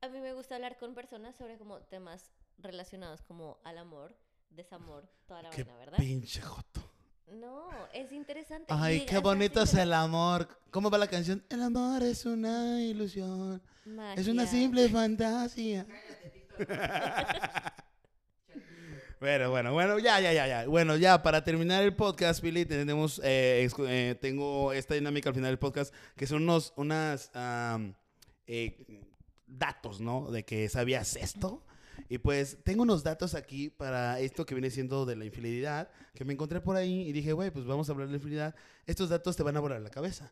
A 0.02 0.08
mí 0.10 0.20
me 0.20 0.34
gusta 0.34 0.56
hablar 0.56 0.78
con 0.78 0.94
personas 0.94 1.36
sobre 1.36 1.58
como 1.58 1.80
temas 1.80 2.32
relacionados 2.60 3.22
como 3.24 3.58
al 3.64 3.78
amor, 3.78 4.16
desamor, 4.50 5.10
toda 5.28 5.42
la 5.44 5.50
Qué 5.50 5.64
vaina, 5.64 5.78
¿verdad? 5.80 5.98
pinche 5.98 6.42
joto. 6.42 6.85
No, 7.32 7.70
es 7.94 8.12
interesante. 8.12 8.68
Ay, 8.70 9.06
qué 9.06 9.18
bonito 9.18 9.62
es 9.62 9.74
el 9.74 9.94
amor. 9.94 10.48
¿Cómo 10.70 10.90
va 10.90 10.98
la 10.98 11.08
canción? 11.08 11.44
El 11.50 11.62
amor 11.62 12.04
es 12.04 12.26
una 12.26 12.82
ilusión. 12.82 13.62
Es 14.16 14.28
una 14.28 14.46
simple 14.46 14.90
fantasía. 14.90 15.86
Bueno, 19.18 19.50
bueno, 19.50 19.74
bueno, 19.74 19.98
ya, 19.98 20.20
ya, 20.20 20.34
ya, 20.34 20.46
ya. 20.46 20.68
Bueno, 20.68 20.98
ya, 20.98 21.24
para 21.24 21.44
terminar 21.44 21.82
el 21.82 21.96
podcast, 21.96 22.42
Pili, 22.42 22.66
tenemos, 22.66 23.20
eh, 23.24 23.68
eh, 23.88 24.16
tengo 24.22 24.74
esta 24.74 24.94
dinámica 24.94 25.30
al 25.30 25.36
final 25.36 25.50
del 25.50 25.58
podcast, 25.58 25.94
que 26.18 26.28
son 26.28 26.44
unos, 26.44 26.74
unas, 26.76 27.32
eh, 28.46 29.04
datos, 29.48 30.02
¿no? 30.02 30.30
De 30.30 30.44
que 30.44 30.68
sabías 30.70 31.16
esto. 31.16 31.64
Y 32.10 32.18
pues 32.20 32.58
tengo 32.64 32.84
unos 32.84 33.04
datos 33.04 33.36
aquí 33.36 33.70
para 33.70 34.20
esto 34.20 34.46
que 34.46 34.56
viene 34.56 34.70
siendo 34.70 35.06
de 35.06 35.16
la 35.16 35.26
infidelidad, 35.26 35.90
que 36.14 36.24
me 36.26 36.34
encontré 36.34 36.62
por 36.62 36.76
ahí 36.76 37.02
y 37.08 37.12
dije, 37.12 37.34
güey, 37.34 37.52
pues 37.52 37.66
vamos 37.66 37.90
a 37.90 37.92
hablar 37.94 38.08
de 38.08 38.12
la 38.14 38.18
infidelidad. 38.18 38.56
Estos 38.86 39.10
datos 39.10 39.36
te 39.36 39.44
van 39.44 39.58
a 39.58 39.60
volar 39.60 39.82
la 39.82 39.90
cabeza. 39.90 40.32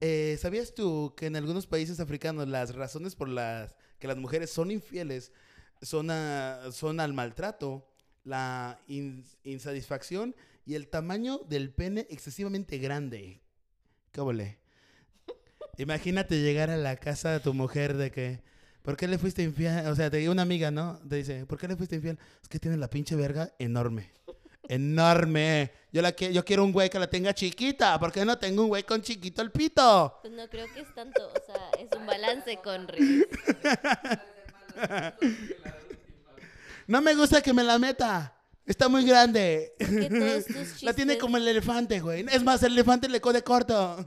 Eh, 0.00 0.36
¿Sabías 0.40 0.74
tú 0.74 1.14
que 1.16 1.26
en 1.26 1.36
algunos 1.36 1.66
países 1.66 2.00
africanos 2.00 2.48
las 2.48 2.74
razones 2.74 3.14
por 3.14 3.28
las 3.28 3.76
que 3.98 4.06
las 4.08 4.18
mujeres 4.18 4.50
son 4.50 4.70
infieles 4.70 5.32
son, 5.80 6.10
a- 6.10 6.70
son 6.72 7.00
al 7.00 7.14
maltrato, 7.14 7.88
la 8.24 8.78
in- 8.88 9.24
insatisfacción 9.44 10.34
y 10.66 10.74
el 10.74 10.88
tamaño 10.88 11.38
del 11.48 11.70
pene 11.72 12.06
excesivamente 12.10 12.76
grande? 12.78 13.40
¿Qué? 14.12 14.58
Imagínate 15.78 16.40
llegar 16.40 16.70
a 16.70 16.76
la 16.76 16.96
casa 16.96 17.30
de 17.32 17.40
tu 17.40 17.52
mujer 17.54 17.96
de 17.96 18.10
que, 18.10 18.42
¿por 18.86 18.96
qué 18.96 19.06
le 19.06 19.18
fuiste 19.18 19.42
infiel? 19.42 19.86
O 19.88 19.94
sea, 19.94 20.08
te 20.08 20.16
digo 20.16 20.32
una 20.32 20.40
amiga, 20.42 20.70
¿no? 20.70 20.98
Te 21.06 21.16
dice, 21.16 21.44
¿por 21.44 21.58
qué 21.58 21.68
le 21.68 21.76
fuiste 21.76 21.96
infiel? 21.96 22.18
Es 22.42 22.48
que 22.48 22.58
tiene 22.58 22.78
la 22.78 22.88
pinche 22.88 23.14
verga 23.16 23.52
enorme. 23.58 24.10
Enorme. 24.68 25.70
Yo, 25.92 26.00
la 26.02 26.12
que, 26.12 26.32
yo 26.32 26.44
quiero 26.44 26.64
un 26.64 26.72
güey 26.72 26.88
que 26.88 26.98
la 26.98 27.08
tenga 27.08 27.34
chiquita. 27.34 27.98
¿Por 27.98 28.10
qué 28.12 28.24
no 28.24 28.38
tengo 28.38 28.62
un 28.62 28.68
güey 28.68 28.84
con 28.84 29.02
chiquito 29.02 29.42
el 29.42 29.50
pito? 29.50 30.18
Pues 30.22 30.32
no 30.32 30.48
creo 30.48 30.66
que 30.72 30.80
es 30.80 30.94
tanto, 30.94 31.28
o 31.28 31.44
sea, 31.46 31.70
es 31.78 31.88
un 31.98 32.06
balance 32.06 32.58
con 32.62 32.88
Riz. 32.88 33.26
No 36.86 37.00
me 37.02 37.14
gusta 37.16 37.42
que 37.42 37.52
me 37.52 37.64
la 37.64 37.78
meta. 37.80 38.32
Está 38.64 38.88
muy 38.88 39.04
grande. 39.04 39.72
que 39.78 40.08
todos 40.08 40.44
tus 40.44 40.82
La 40.84 40.92
tiene 40.92 41.14
chistes- 41.14 41.20
como 41.20 41.36
el 41.36 41.48
elefante, 41.48 41.98
güey. 42.00 42.24
Es 42.30 42.42
más, 42.44 42.62
el 42.62 42.72
elefante 42.74 43.08
le 43.08 43.20
code 43.20 43.42
corto. 43.42 43.96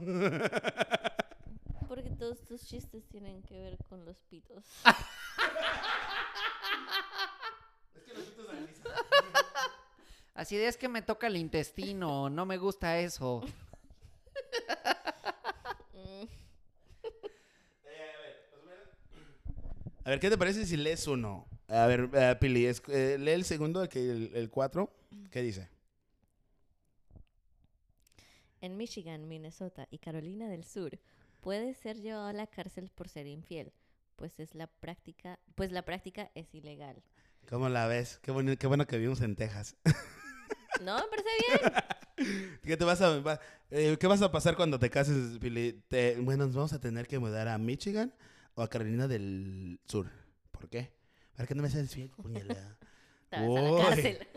Todos 2.20 2.44
tus 2.44 2.64
chistes 2.66 3.02
tienen 3.08 3.42
que 3.42 3.58
ver 3.60 3.76
con 3.88 4.04
los 4.04 4.18
pitos. 4.28 4.62
Así 10.34 10.56
de 10.56 10.68
es 10.68 10.76
que 10.76 10.88
me 10.88 11.02
toca 11.02 11.26
el 11.26 11.36
intestino, 11.36 12.30
no 12.30 12.46
me 12.46 12.56
gusta 12.56 12.98
eso. 13.00 13.42
A 20.04 20.10
ver, 20.10 20.20
¿qué 20.20 20.30
te 20.30 20.38
parece 20.38 20.64
si 20.66 20.76
lees 20.76 21.06
uno? 21.06 21.46
A 21.68 21.86
ver, 21.86 22.08
eh, 22.14 22.36
Pili, 22.40 22.66
es- 22.66 22.82
eh, 22.88 23.16
lee 23.18 23.32
el 23.32 23.44
segundo, 23.44 23.82
el, 23.82 23.88
que- 23.88 24.10
el, 24.10 24.30
el 24.34 24.50
cuatro. 24.50 24.92
¿Qué 25.30 25.42
dice? 25.42 25.68
En 28.60 28.76
Michigan, 28.76 29.28
Minnesota 29.28 29.86
y 29.90 29.98
Carolina 29.98 30.48
del 30.48 30.64
Sur 30.64 30.98
puede 31.40 31.74
ser 31.74 32.00
llevado 32.00 32.26
a 32.26 32.32
la 32.32 32.46
cárcel 32.46 32.90
por 32.94 33.08
ser 33.08 33.26
infiel, 33.26 33.72
pues 34.16 34.38
es 34.40 34.54
la 34.54 34.66
práctica, 34.66 35.38
pues 35.54 35.72
la 35.72 35.82
práctica 35.82 36.30
es 36.34 36.54
ilegal. 36.54 37.02
¿Cómo 37.48 37.68
la 37.68 37.86
ves? 37.86 38.18
Qué, 38.22 38.32
boni- 38.32 38.56
qué 38.58 38.66
bueno 38.66 38.86
que 38.86 38.96
vivimos 38.96 39.20
en 39.20 39.36
Texas. 39.36 39.76
No, 40.82 40.96
me 40.96 41.02
parece 41.08 41.28
bien. 42.16 42.58
¿Qué, 42.62 42.76
te 42.76 42.84
vas 42.84 43.02
a, 43.02 43.18
va- 43.20 43.40
eh, 43.70 43.98
¿Qué 44.00 44.06
vas 44.06 44.22
a 44.22 44.32
pasar 44.32 44.56
cuando 44.56 44.78
te 44.78 44.88
cases, 44.88 45.36
Pili? 45.38 45.82
Te- 45.88 46.16
bueno, 46.20 46.46
nos 46.46 46.54
vamos 46.54 46.72
a 46.72 46.80
tener 46.80 47.06
que 47.06 47.18
mudar 47.18 47.48
a 47.48 47.58
Michigan 47.58 48.14
o 48.54 48.62
a 48.62 48.68
Carolina 48.70 49.06
del 49.06 49.78
Sur. 49.84 50.06
¿Por 50.52 50.70
qué? 50.70 50.90
Para 51.34 51.46
que 51.46 51.54
no 51.54 51.62
me 51.62 51.68
seas 51.68 51.90
fiel, 51.92 52.08
puñalada. 52.10 52.78
Te 53.30 53.36
vas 53.46 53.58
a 53.58 53.62
la 53.62 53.84
cárcel. 53.90 54.28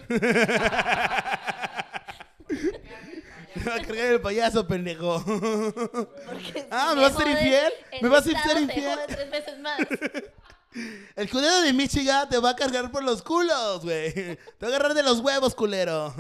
Me 3.64 3.70
va 3.72 3.76
a 3.76 3.82
cargar 3.82 4.06
el 4.14 4.22
payaso, 4.22 4.68
pendejo. 4.68 5.24
Porque 5.24 6.68
Ah, 6.72 6.90
si 6.92 6.96
¿me 6.96 7.02
vas 7.02 7.14
a 7.16 7.18
ser 7.18 7.28
infiel? 7.30 7.74
el 7.92 8.02
¿Me 8.02 8.10
vas 8.10 8.22
a 8.22 8.24
ser 8.24 8.54
te 8.56 8.62
infiel? 8.62 8.86
jode 8.96 9.06
tres 9.08 9.32
veces 9.32 9.60
más. 9.60 9.80
El 11.16 11.30
culero 11.30 11.62
de 11.62 11.72
Michigan 11.72 12.28
te 12.28 12.40
va 12.40 12.50
a 12.50 12.56
cargar 12.56 12.92
por 12.92 13.04
los 13.04 13.22
culos, 13.22 13.84
güey. 13.84 14.12
Te 14.12 14.38
va 14.64 14.66
a 14.66 14.70
agarrar 14.70 14.96
de 14.96 15.04
los 15.04 15.20
huevos, 15.20 15.54
culero. 15.54 16.12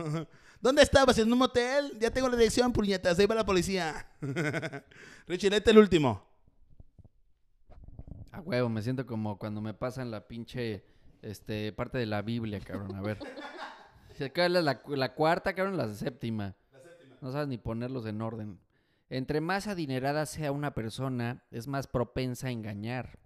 ¿Dónde 0.62 0.84
estabas? 0.84 1.18
¿En 1.18 1.32
un 1.34 1.40
motel? 1.40 1.98
Ya 2.00 2.12
tengo 2.12 2.30
la 2.30 2.38
dirección, 2.38 2.72
puñetas. 2.72 3.18
Ahí 3.18 3.26
va 3.26 3.34
la 3.34 3.46
policía. 3.48 4.06
Richie, 5.28 5.50
léete 5.50 5.72
el 5.72 5.80
último. 5.80 6.24
A 8.32 8.42
huevo, 8.42 8.70
me 8.70 8.84
siento 8.84 9.08
como 9.08 9.40
cuando 9.40 9.60
me 9.60 9.74
pasan 9.74 10.12
la 10.12 10.28
pinche 10.28 10.84
este, 11.24 11.74
parte 11.74 11.98
de 11.98 12.06
la 12.06 12.22
Biblia, 12.22 12.60
cabrón. 12.60 12.96
A 12.96 13.02
ver. 13.02 13.18
Si 14.16 14.24
acá 14.24 14.46
es 14.46 14.52
la, 14.52 14.80
la 14.88 15.14
cuarta, 15.16 15.56
cabrón, 15.56 15.76
la 15.76 15.92
séptima. 15.92 16.54
No 17.24 17.32
sabes 17.32 17.48
ni 17.48 17.58
ponerlos 17.58 18.06
en 18.06 18.22
orden. 18.22 18.60
Entre 19.10 19.40
más 19.40 19.68
adinerada 19.68 20.26
sea 20.26 20.52
una 20.52 20.74
persona, 20.74 21.42
es 21.52 21.68
más 21.70 21.88
propensa 21.88 22.48
a 22.48 22.52
engañar. 22.52 23.18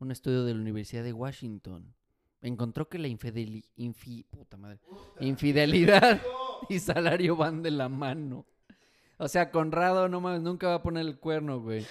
Un 0.00 0.10
estudio 0.10 0.44
de 0.44 0.54
la 0.54 0.60
Universidad 0.60 1.04
de 1.04 1.12
Washington 1.12 1.92
encontró 2.40 2.88
que 2.88 2.98
la 2.98 3.08
infideli- 3.08 3.66
infi- 3.76 4.24
puta 4.30 4.56
madre, 4.56 4.80
infidelidad 5.20 6.18
y 6.70 6.78
salario 6.78 7.36
van 7.36 7.62
de 7.62 7.70
la 7.72 7.90
mano. 7.90 8.46
O 9.18 9.28
sea, 9.28 9.50
Conrado, 9.50 10.08
no 10.08 10.22
mames, 10.22 10.40
nunca 10.40 10.68
va 10.68 10.74
a 10.76 10.82
poner 10.82 11.04
el 11.06 11.18
cuerno, 11.18 11.60
güey. 11.60 11.86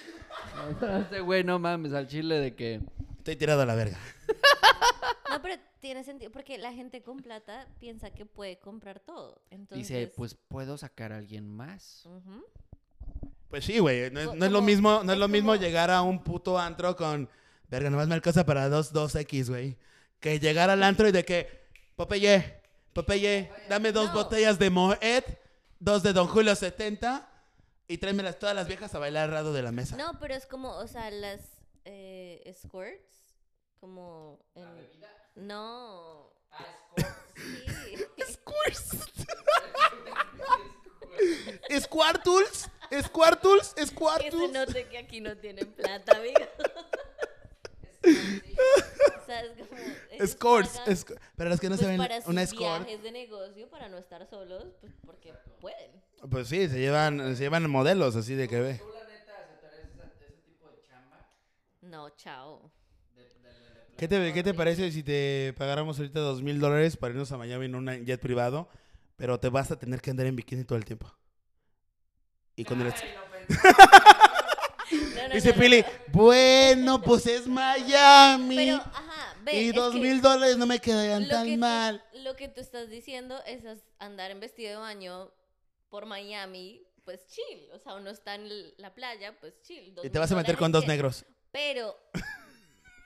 Este 1.02 1.20
güey, 1.22 1.44
no 1.44 1.60
mames, 1.60 1.94
al 1.94 2.08
chile 2.08 2.40
de 2.40 2.56
que... 2.56 2.82
Estoy 3.20 3.36
tirado 3.36 3.62
a 3.62 3.66
la 3.68 3.76
verga. 3.76 4.00
No, 5.32 5.42
pero 5.42 5.56
tiene 5.80 6.04
sentido 6.04 6.32
porque 6.32 6.58
la 6.58 6.74
gente 6.74 7.02
con 7.02 7.18
plata 7.18 7.68
piensa 7.80 8.12
que 8.12 8.26
puede 8.26 8.60
comprar 8.60 9.00
todo. 9.00 9.42
Entonces, 9.50 9.88
Dice, 9.88 10.14
pues 10.16 10.36
puedo 10.36 10.78
sacar 10.78 11.12
a 11.12 11.18
alguien 11.18 11.48
más. 11.50 12.08
Pues 13.50 13.66
sí, 13.66 13.80
güey. 13.80 14.12
No, 14.12 14.36
no 14.36 14.46
es 14.46 14.52
lo 14.52 14.62
mismo, 14.62 15.04
no 15.04 15.14
es 15.14 15.20
lo 15.20 15.28
mismo 15.28 15.56
llegar 15.56 15.90
a 15.92 16.02
un 16.02 16.24
puto 16.24 16.58
antro 16.58 16.96
con. 16.96 17.30
Verga, 17.70 17.90
nomás 17.90 18.08
me 18.08 18.16
alcanza 18.16 18.46
para 18.46 18.70
dos, 18.70 18.92
dos 18.94 19.16
X, 19.16 19.50
güey. 19.50 19.78
Que 20.20 20.40
llegar 20.40 20.70
al 20.70 20.84
antro 20.84 21.08
y 21.08 21.12
de 21.12 21.24
que. 21.26 21.62
Popeye, 21.96 22.62
Popeye, 22.94 23.52
dame 23.70 23.92
dos 23.92 24.08
No. 24.08 24.14
botellas 24.14 24.58
de 24.58 24.70
Moet, 24.70 24.98
dos 25.80 26.04
de 26.04 26.14
Don 26.14 26.28
Julio 26.28 26.56
70 26.56 27.28
y 27.88 27.98
tráemelas 27.98 28.40
todas 28.40 28.56
las 28.56 28.68
viejas 28.68 28.96
a 28.96 29.00
bailar 29.00 29.30
al 29.30 29.36
lado 29.36 29.54
de 29.54 29.62
la 29.62 29.72
mesa. 29.72 29.98
No, 29.98 30.18
pero 30.20 30.34
es 30.34 30.46
como, 30.46 30.72
o 30.78 30.88
sea, 30.88 31.12
las 31.12 31.42
eh, 31.86 32.54
squirts, 32.58 33.36
como 33.80 34.40
en... 34.56 34.66
No. 35.36 36.32
Sí. 37.36 37.96
Squirtles, 41.80 42.70
Squirtles, 43.02 43.74
Que 43.74 43.86
se 43.86 43.88
Squirtles. 43.88 44.52
note 44.52 44.88
que 44.90 44.98
aquí 44.98 45.22
no 45.22 45.38
tienen 45.38 45.72
plata, 45.74 46.18
amigo. 46.18 46.36
o 48.04 49.26
sea, 49.26 49.42
es 49.44 49.58
como... 49.68 49.82
Escorts, 50.12 50.70
pagan, 50.86 50.96
para 51.36 51.50
los 51.50 51.60
que 51.60 51.70
no 51.70 51.76
pues, 51.76 51.82
saben, 51.82 51.98
para 51.98 52.22
sus 52.22 52.30
una 52.30 52.44
escort. 52.44 52.86
viajes 52.86 53.04
de 53.04 53.12
negocio, 53.12 53.70
para 53.70 53.90
no 53.90 53.98
estar 53.98 54.28
solos, 54.30 54.66
pues 54.82 54.94
porque 55.06 55.34
pueden. 55.60 55.92
Pues 56.30 56.48
sí, 56.48 56.68
se 56.68 56.80
llevan, 56.80 57.36
se 57.36 57.44
llevan 57.44 57.70
modelos 57.70 58.16
así 58.16 58.36
de 58.36 58.48
que 58.48 58.60
ve. 58.60 58.82
No, 61.82 62.10
chao. 62.12 62.72
¿Qué 64.02 64.08
te, 64.08 64.34
¿Qué 64.34 64.42
te 64.42 64.56
parece 64.56 64.92
si 64.92 65.04
te 65.04 65.54
pagáramos 65.56 66.00
ahorita 66.00 66.20
dos 66.22 66.42
mil 66.42 66.60
dólares 66.60 66.98
para 66.98 67.14
irnos 67.14 67.32
a 67.34 67.38
Miami 67.38 67.66
en 67.68 67.76
un 67.76 68.04
jet 68.04 68.20
privado, 68.20 68.68
pero 69.16 69.40
te 69.40 69.48
vas 69.50 69.70
a 69.70 69.78
tener 69.78 70.02
que 70.02 70.10
andar 70.10 70.26
en 70.26 70.36
bikini 70.36 70.64
todo 70.64 70.76
el 70.80 70.86
tiempo? 70.86 71.16
Y 72.56 72.66
con 72.66 72.82
el... 72.82 72.92
No, 74.92 75.28
no, 75.28 75.34
Dice 75.36 75.54
no, 75.54 75.62
Pili, 75.62 75.82
no. 75.82 75.88
bueno, 76.14 77.02
pues 77.02 77.28
es 77.28 77.46
Miami. 77.48 78.56
Pero, 78.56 78.78
ajá, 78.78 79.36
ve, 79.44 79.62
y 79.62 79.72
dos 79.72 79.94
mil 79.94 80.20
dólares 80.20 80.58
no 80.58 80.66
me 80.66 80.80
quedarían 80.80 81.28
tan 81.30 81.46
que 81.46 81.54
tú- 81.54 81.60
mal. 81.60 82.04
Lo 82.24 82.36
que 82.36 82.48
tú 82.48 82.60
estás 82.60 82.90
diciendo 82.90 83.40
es 83.46 83.64
andar 84.00 84.32
en 84.32 84.40
vestido 84.40 84.72
de 84.72 84.78
baño 84.78 85.32
por 85.90 86.08
Miami, 86.08 86.82
pues 87.06 87.26
chill. 87.28 87.70
O 87.72 87.78
sea, 87.78 87.94
uno 87.94 88.10
está 88.10 88.34
en 88.34 88.50
la 88.78 88.96
playa, 88.96 89.40
pues 89.40 89.62
chill. 89.62 89.94
dos 89.94 90.04
Y 90.04 90.10
te 90.10 90.18
vas 90.18 90.32
a 90.32 90.36
meter 90.36 90.58
con 90.58 90.72
dos 90.72 90.88
negros. 90.88 91.24
Pero 91.52 91.96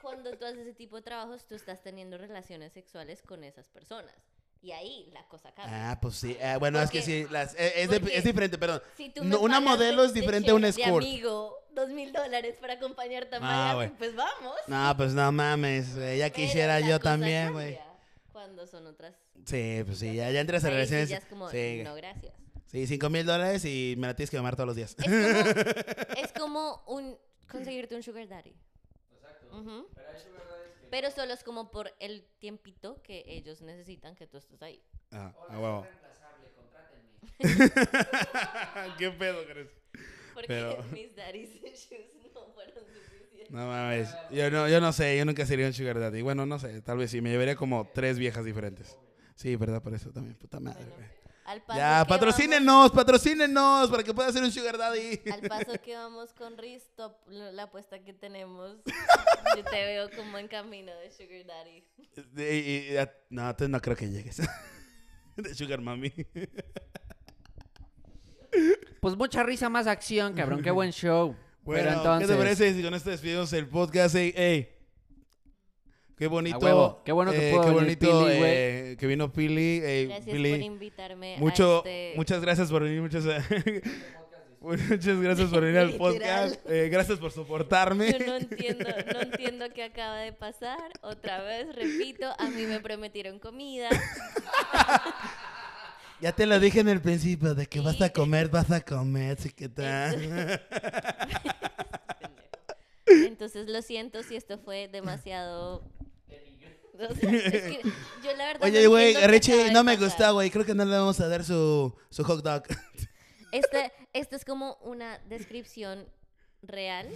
cuando 0.06 0.38
tú 0.38 0.46
haces 0.46 0.60
ese 0.60 0.74
tipo 0.74 0.96
de 0.98 1.02
trabajos, 1.02 1.48
tú 1.48 1.56
estás 1.56 1.82
teniendo 1.82 2.18
relaciones 2.18 2.74
sexuales 2.74 3.22
con 3.24 3.44
esas 3.44 3.68
personas. 3.70 4.14
Y 4.62 4.72
ahí 4.72 5.10
la 5.14 5.24
cosa 5.28 5.52
cambia. 5.54 5.92
Ah, 5.92 6.00
pues 6.02 6.16
sí. 6.16 6.38
Ah, 6.42 6.58
bueno, 6.58 6.80
es 6.82 6.90
que 6.90 7.00
Porque- 7.00 7.26
sí. 7.26 7.32
las- 7.32 7.54
eh, 7.56 7.74
es, 7.84 7.90
de- 7.90 8.00
porque 8.00 8.18
es 8.18 8.24
diferente, 8.24 8.58
perdón. 8.58 8.82
si 8.98 9.10
tú 9.10 9.24
no, 9.24 9.40
una 9.40 9.60
modelo 9.60 10.02
de- 10.02 10.08
es 10.08 10.14
diferente 10.14 10.50
a 10.52 10.56
un 10.56 10.62
chef, 10.64 10.76
de 10.76 10.82
escort. 10.84 11.04
amigo, 11.06 11.56
dos 11.72 11.90
mil 11.90 12.12
dólares 12.12 12.58
para 12.60 12.74
acompañarte 12.74 13.36
a 13.36 13.40
Ah, 13.40 13.42
Miami, 13.42 13.76
güey. 13.76 13.90
pues 13.98 14.16
vamos. 14.16 14.56
No, 14.68 14.94
pues 14.98 15.14
no 15.14 15.32
mames, 15.32 15.88
Pero 15.96 16.34
quisiera 16.34 16.80
yo 16.80 17.00
también, 17.00 17.52
güey. 17.54 17.78
Cuando 18.32 18.66
son 18.68 18.88
otras. 18.88 19.16
Sí, 19.46 19.84
pues 19.86 20.00
sí, 20.00 20.16
ya, 20.16 20.32
ya 20.32 20.40
entras 20.42 20.64
a 20.64 20.68
Ahí 20.68 20.74
sí 20.74 20.76
relaciones. 20.78 21.10
ya 21.10 21.18
es 21.18 21.26
como, 21.26 21.50
sí, 21.52 21.82
no, 21.84 21.94
gracias. 21.96 22.34
sí, 22.66 22.88
cinco 22.88 23.10
mil 23.12 23.26
dólares 23.26 23.64
y 23.66 23.94
me 23.98 24.08
la 24.08 24.16
tienes 24.16 24.32
que 24.32 24.38
mamar 24.38 24.56
todos 24.56 24.68
los 24.68 24.76
días. 24.76 24.96
Es 24.98 25.04
como, 25.06 26.16
es 26.24 26.32
como 26.34 26.84
un 26.88 27.18
conseguirte 27.52 27.96
un 27.96 28.02
sugar 28.04 28.28
daddy. 28.28 28.56
Ujú. 29.60 29.88
Pero 30.92 31.12
solo 31.12 31.34
es 31.34 31.44
como 31.44 31.72
por 31.72 31.92
el 32.00 32.26
tiempito 32.40 33.02
que 33.02 33.24
ellos 33.28 33.62
necesitan 33.62 34.16
que 34.16 34.28
tú 34.28 34.38
estés 34.38 34.62
ahí. 34.62 34.82
Ah, 35.12 35.34
a 35.50 35.60
huevo. 35.60 35.88
¿Qué 38.98 39.12
pedo 39.12 39.46
crees? 39.46 39.70
Porque 40.34 40.48
Pero- 40.48 40.84
mis 40.92 41.16
daddy's 41.16 41.56
issues 41.56 42.16
no 42.34 42.46
fueron 42.54 42.74
suficientes. 42.86 43.50
No 43.52 43.68
mames. 43.68 44.10
Yo 44.32 44.50
no, 44.52 44.68
yo 44.68 44.80
no 44.82 44.92
sé, 44.94 45.18
yo 45.18 45.26
nunca 45.26 45.46
sería 45.46 45.68
un 45.68 45.74
sugar 45.74 46.00
daddy. 46.00 46.22
Bueno, 46.22 46.46
no 46.46 46.60
sé, 46.60 46.82
tal 46.82 46.98
vez 46.98 47.12
sí. 47.12 47.22
Me 47.22 47.30
llevaría 47.32 47.56
como 47.56 47.90
tres 47.94 48.18
viejas 48.20 48.46
diferentes. 48.46 48.98
Sí, 49.36 49.56
verdad, 49.56 49.82
por 49.84 49.94
eso 49.94 50.12
también. 50.12 50.36
Puta 50.36 50.60
madre, 50.60 50.80
Bueno, 50.86 50.96
güey. 50.96 51.08
Al 51.46 51.62
paso 51.64 51.80
Ya, 51.80 52.04
que 52.04 52.10
patrocínenos, 52.10 52.92
patrocínenos 52.92 53.90
para 53.90 54.04
que 54.04 54.14
pueda 54.14 54.32
ser 54.32 54.44
un 54.44 54.52
sugar 54.52 54.78
daddy. 54.78 55.22
vamos- 55.26 55.42
al 55.44 55.50
paso 55.50 55.82
que 55.82 55.96
vamos 55.96 56.34
con 56.34 56.58
Ristop, 56.58 57.14
la 57.30 57.64
apuesta 57.64 58.00
que 58.04 58.14
tenemos, 58.14 58.78
yo 59.56 59.64
te 59.64 59.86
veo 59.86 60.10
como 60.16 60.38
en 60.38 60.48
camino 60.48 60.92
de 61.00 61.12
sugar 61.12 61.46
daddy. 61.46 61.84
Y- 62.38 62.42
y- 62.44 62.98
y- 63.00 63.08
no, 63.30 63.42
entonces 63.50 63.70
no 63.70 63.80
creo 63.82 63.96
que 63.96 64.10
llegues. 64.10 64.42
De 65.36 65.54
sugar 65.54 65.82
mami. 65.82 66.14
Pues 69.02 69.16
mucha 69.18 69.44
risa, 69.44 69.70
más 69.70 69.86
acción, 69.88 70.34
cabrón. 70.34 70.62
Qué 70.62 70.72
buen 70.72 70.92
show. 70.92 71.36
Bueno, 71.64 71.84
Pero 71.84 71.98
entonces... 71.98 72.28
¿qué 72.30 72.34
te 72.34 72.40
parece 72.40 72.74
si 72.74 72.84
con 72.84 72.94
esto 72.94 73.10
despedimos 73.10 73.52
el 73.54 73.68
podcast? 73.68 74.16
Ey, 74.16 74.34
ey. 74.36 74.75
Qué 76.18 76.28
bonito. 76.28 77.02
Qué 77.04 77.12
bueno 77.12 77.32
que 77.32 77.50
eh, 77.50 77.52
pudo 77.52 77.62
qué 77.62 77.68
venir 77.68 77.84
bonito 78.00 78.26
Pili, 78.26 78.40
eh, 78.42 78.96
que 78.98 79.08
vino 79.08 79.32
Pili. 79.34 79.82
eh, 79.84 80.06
Gracias 80.08 80.34
Pili, 80.36 80.50
por 80.52 80.62
invitarme 80.62 81.36
mucho, 81.40 81.76
a 81.76 81.78
este... 81.90 82.14
Muchas 82.16 82.42
gracias 82.42 82.70
por 82.72 82.84
venir. 82.84 83.02
Muchas, 83.02 83.24
muchas 84.62 85.20
gracias 85.22 85.50
por 85.50 85.62
venir 85.62 85.78
al 85.80 85.94
podcast. 85.98 86.56
eh, 86.70 86.88
gracias 86.90 87.20
por 87.20 87.32
soportarme. 87.32 88.14
Yo 88.14 88.26
no 88.28 88.36
entiendo, 88.38 88.86
no 89.14 89.22
entiendo 89.22 89.66
qué 89.74 89.84
acaba 89.84 90.18
de 90.20 90.32
pasar. 90.32 90.90
Otra 91.02 91.42
vez, 91.44 91.76
repito, 91.76 92.28
a 92.40 92.50
mí 92.50 92.64
me 92.64 92.80
prometieron 92.80 93.38
comida. 93.40 93.90
Ya 96.22 96.32
te 96.32 96.46
lo 96.46 96.58
dije 96.62 96.80
en 96.80 96.88
el 96.88 97.02
principio, 97.02 97.54
de 97.56 97.68
que 97.68 97.82
vas 97.82 98.02
a 98.02 98.10
comer, 98.10 98.48
vas 98.48 98.72
a 98.72 98.80
comer, 98.80 99.36
chiquita. 99.36 100.16
Entonces 103.06 103.70
lo 103.70 103.82
siento 103.82 104.24
si 104.24 104.36
esto 104.36 104.58
fue 104.58 104.88
demasiado... 104.88 105.84
O 106.98 107.14
sea, 107.14 107.30
es 107.30 107.64
que 107.64 107.82
yo 108.24 108.38
la 108.38 108.46
verdad 108.46 108.64
Oye, 108.64 108.84
no 108.86 108.90
güey, 108.92 109.12
acaba 109.18 109.28
Richie, 109.28 109.70
no 109.74 109.84
me 109.84 109.98
gusta, 109.98 110.32
güey. 110.32 110.50
Creo 110.50 110.64
que 110.64 110.74
no 110.74 110.86
le 110.86 110.92
vamos 110.92 111.20
a 111.20 111.28
dar 111.28 111.44
su, 111.44 111.94
su 112.10 112.24
hot 112.24 112.42
dog. 112.42 112.64
Este, 113.52 113.92
este 114.14 114.38
es 114.38 114.46
como 114.46 114.78
una 114.82 115.20
descripción 115.28 116.08
real 116.62 117.10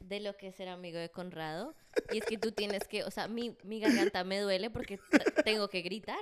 de 0.00 0.20
lo 0.20 0.36
que 0.36 0.48
es 0.48 0.54
ser 0.54 0.68
amigo 0.68 0.98
de 0.98 1.10
Conrado. 1.10 1.74
Y 2.12 2.18
es 2.18 2.24
que 2.24 2.38
tú 2.38 2.52
tienes 2.52 2.86
que, 2.88 3.04
o 3.04 3.10
sea, 3.10 3.28
mi, 3.28 3.56
mi 3.64 3.80
garganta 3.80 4.24
me 4.24 4.38
duele 4.38 4.70
porque 4.70 4.98
tengo 5.44 5.68
que 5.68 5.82
gritar. 5.82 6.18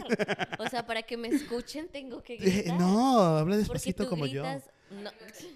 O 0.59 0.69
sea, 0.69 0.87
para 0.87 1.03
que 1.03 1.17
me 1.17 1.29
escuchen 1.29 1.89
tengo 1.89 2.23
que 2.23 2.35
Eh, 2.37 2.39
gritar. 2.39 2.79
no, 2.79 3.21
habla 3.21 3.43
porque 3.43 3.57
despacito 3.59 4.05
tú 4.05 4.11
como 4.11 4.27
yo. 4.27 4.45
No, 4.93 5.11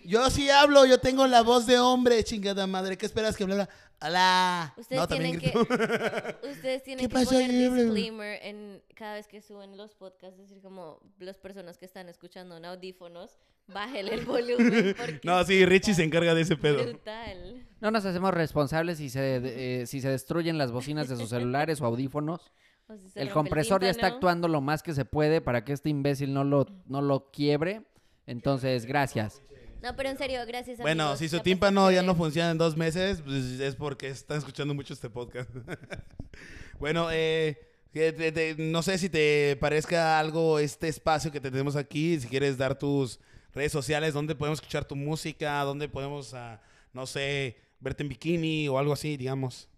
Yo 0.05 0.31
sí 0.31 0.49
hablo, 0.51 0.87
yo 0.87 0.99
tengo 0.99 1.27
la 1.27 1.43
voz 1.43 1.67
de 1.67 1.79
hombre, 1.79 2.23
chingada 2.25 2.67
madre. 2.67 2.97
¿Qué 2.97 3.07
esperas 3.07 3.37
que 3.37 3.45
hablara? 3.45 3.69
¡Alá! 3.99 4.75
ustedes 4.77 5.01
no, 5.01 5.09
tienen 5.09 5.39
que, 5.39 5.57
ustedes 5.57 6.83
tienen 6.85 7.05
¿Qué 7.05 7.09
que 7.09 7.15
pasó, 7.15 7.31
poner 7.31 7.51
Gabriel? 7.51 7.75
disclaimer 7.77 8.39
en 8.43 8.83
cada 8.95 9.15
vez 9.15 9.27
que 9.27 9.41
suben 9.41 9.77
los 9.77 9.95
podcasts, 9.95 10.39
decir 10.39 10.61
como 10.61 11.01
las 11.19 11.39
personas 11.39 11.79
que 11.79 11.87
están 11.87 12.09
escuchando 12.11 12.59
en 12.59 12.67
audífonos, 12.67 13.39
bájale 13.69 14.15
el 14.15 14.27
volumen. 14.27 14.95
No, 15.25 15.43
sí, 15.45 15.65
Richie 15.65 15.95
se 15.95 16.05
encarga 16.05 16.35
de 16.35 16.43
ese 16.43 16.57
pedo. 16.57 16.83
brutal. 16.83 17.67
No 17.81 17.91
nos 17.91 18.05
hacemos 18.05 18.35
responsables 18.35 18.99
si 18.99 19.09
se, 19.09 19.81
eh, 19.83 19.87
si 19.87 20.03
se 20.03 20.11
destruyen 20.11 20.59
las 20.59 20.73
bocinas 20.73 21.09
de 21.09 21.17
sus 21.17 21.31
celulares 21.31 21.81
o 21.81 21.87
audífonos. 21.87 22.53
O 22.89 22.97
si 22.99 23.09
se 23.09 23.21
El 23.23 23.31
compresor 23.31 23.83
ya 23.83 23.91
está 23.91 24.09
actuando 24.09 24.47
lo 24.47 24.61
más 24.61 24.83
que 24.83 24.93
se 24.93 25.07
puede 25.07 25.41
para 25.41 25.65
que 25.65 25.73
este 25.73 25.89
imbécil 25.89 26.35
no 26.35 26.45
lo, 26.45 26.67
no 26.87 27.01
lo 27.01 27.31
quiebre. 27.31 27.83
Entonces, 28.27 28.87
gracias. 28.87 29.43
No, 29.83 29.95
pero 29.95 30.09
en 30.09 30.19
serio, 30.19 30.41
gracias 30.47 30.79
Bueno, 30.79 31.05
amigos, 31.05 31.19
si 31.21 31.29
su 31.29 31.41
tímpano 31.41 31.91
ya 31.91 32.03
no 32.03 32.15
funciona 32.15 32.51
en 32.51 32.59
dos 32.59 32.77
meses, 32.77 33.21
pues 33.23 33.45
es 33.61 33.77
porque 33.77 34.09
están 34.09 34.39
escuchando 34.39 34.75
mucho 34.75 34.95
este 34.95 35.11
podcast. 35.11 35.51
bueno, 36.81 37.09
eh, 37.13 37.59
te- 37.93 38.57
no 38.59 38.83
sé 38.83 38.99
si 38.99 39.09
te 39.09 39.57
parezca 39.61 40.19
algo 40.19 40.59
este 40.59 40.89
espacio 40.89 41.31
que 41.31 41.41
tenemos 41.41 41.77
aquí, 41.77 42.19
si 42.19 42.27
quieres 42.27 42.59
dar 42.59 42.79
tus 42.79 43.21
redes 43.55 43.73
sociales, 43.73 44.13
dónde 44.15 44.35
podemos 44.35 44.59
escuchar 44.59 44.85
tu 44.85 44.97
música, 44.97 45.61
dónde 45.63 45.89
podemos, 45.89 46.35
ah, 46.35 46.61
no 46.93 47.07
sé, 47.07 47.57
verte 47.81 48.03
en 48.03 48.09
bikini 48.09 48.69
o 48.69 48.79
algo 48.79 48.93
así, 48.93 49.17
digamos. 49.17 49.69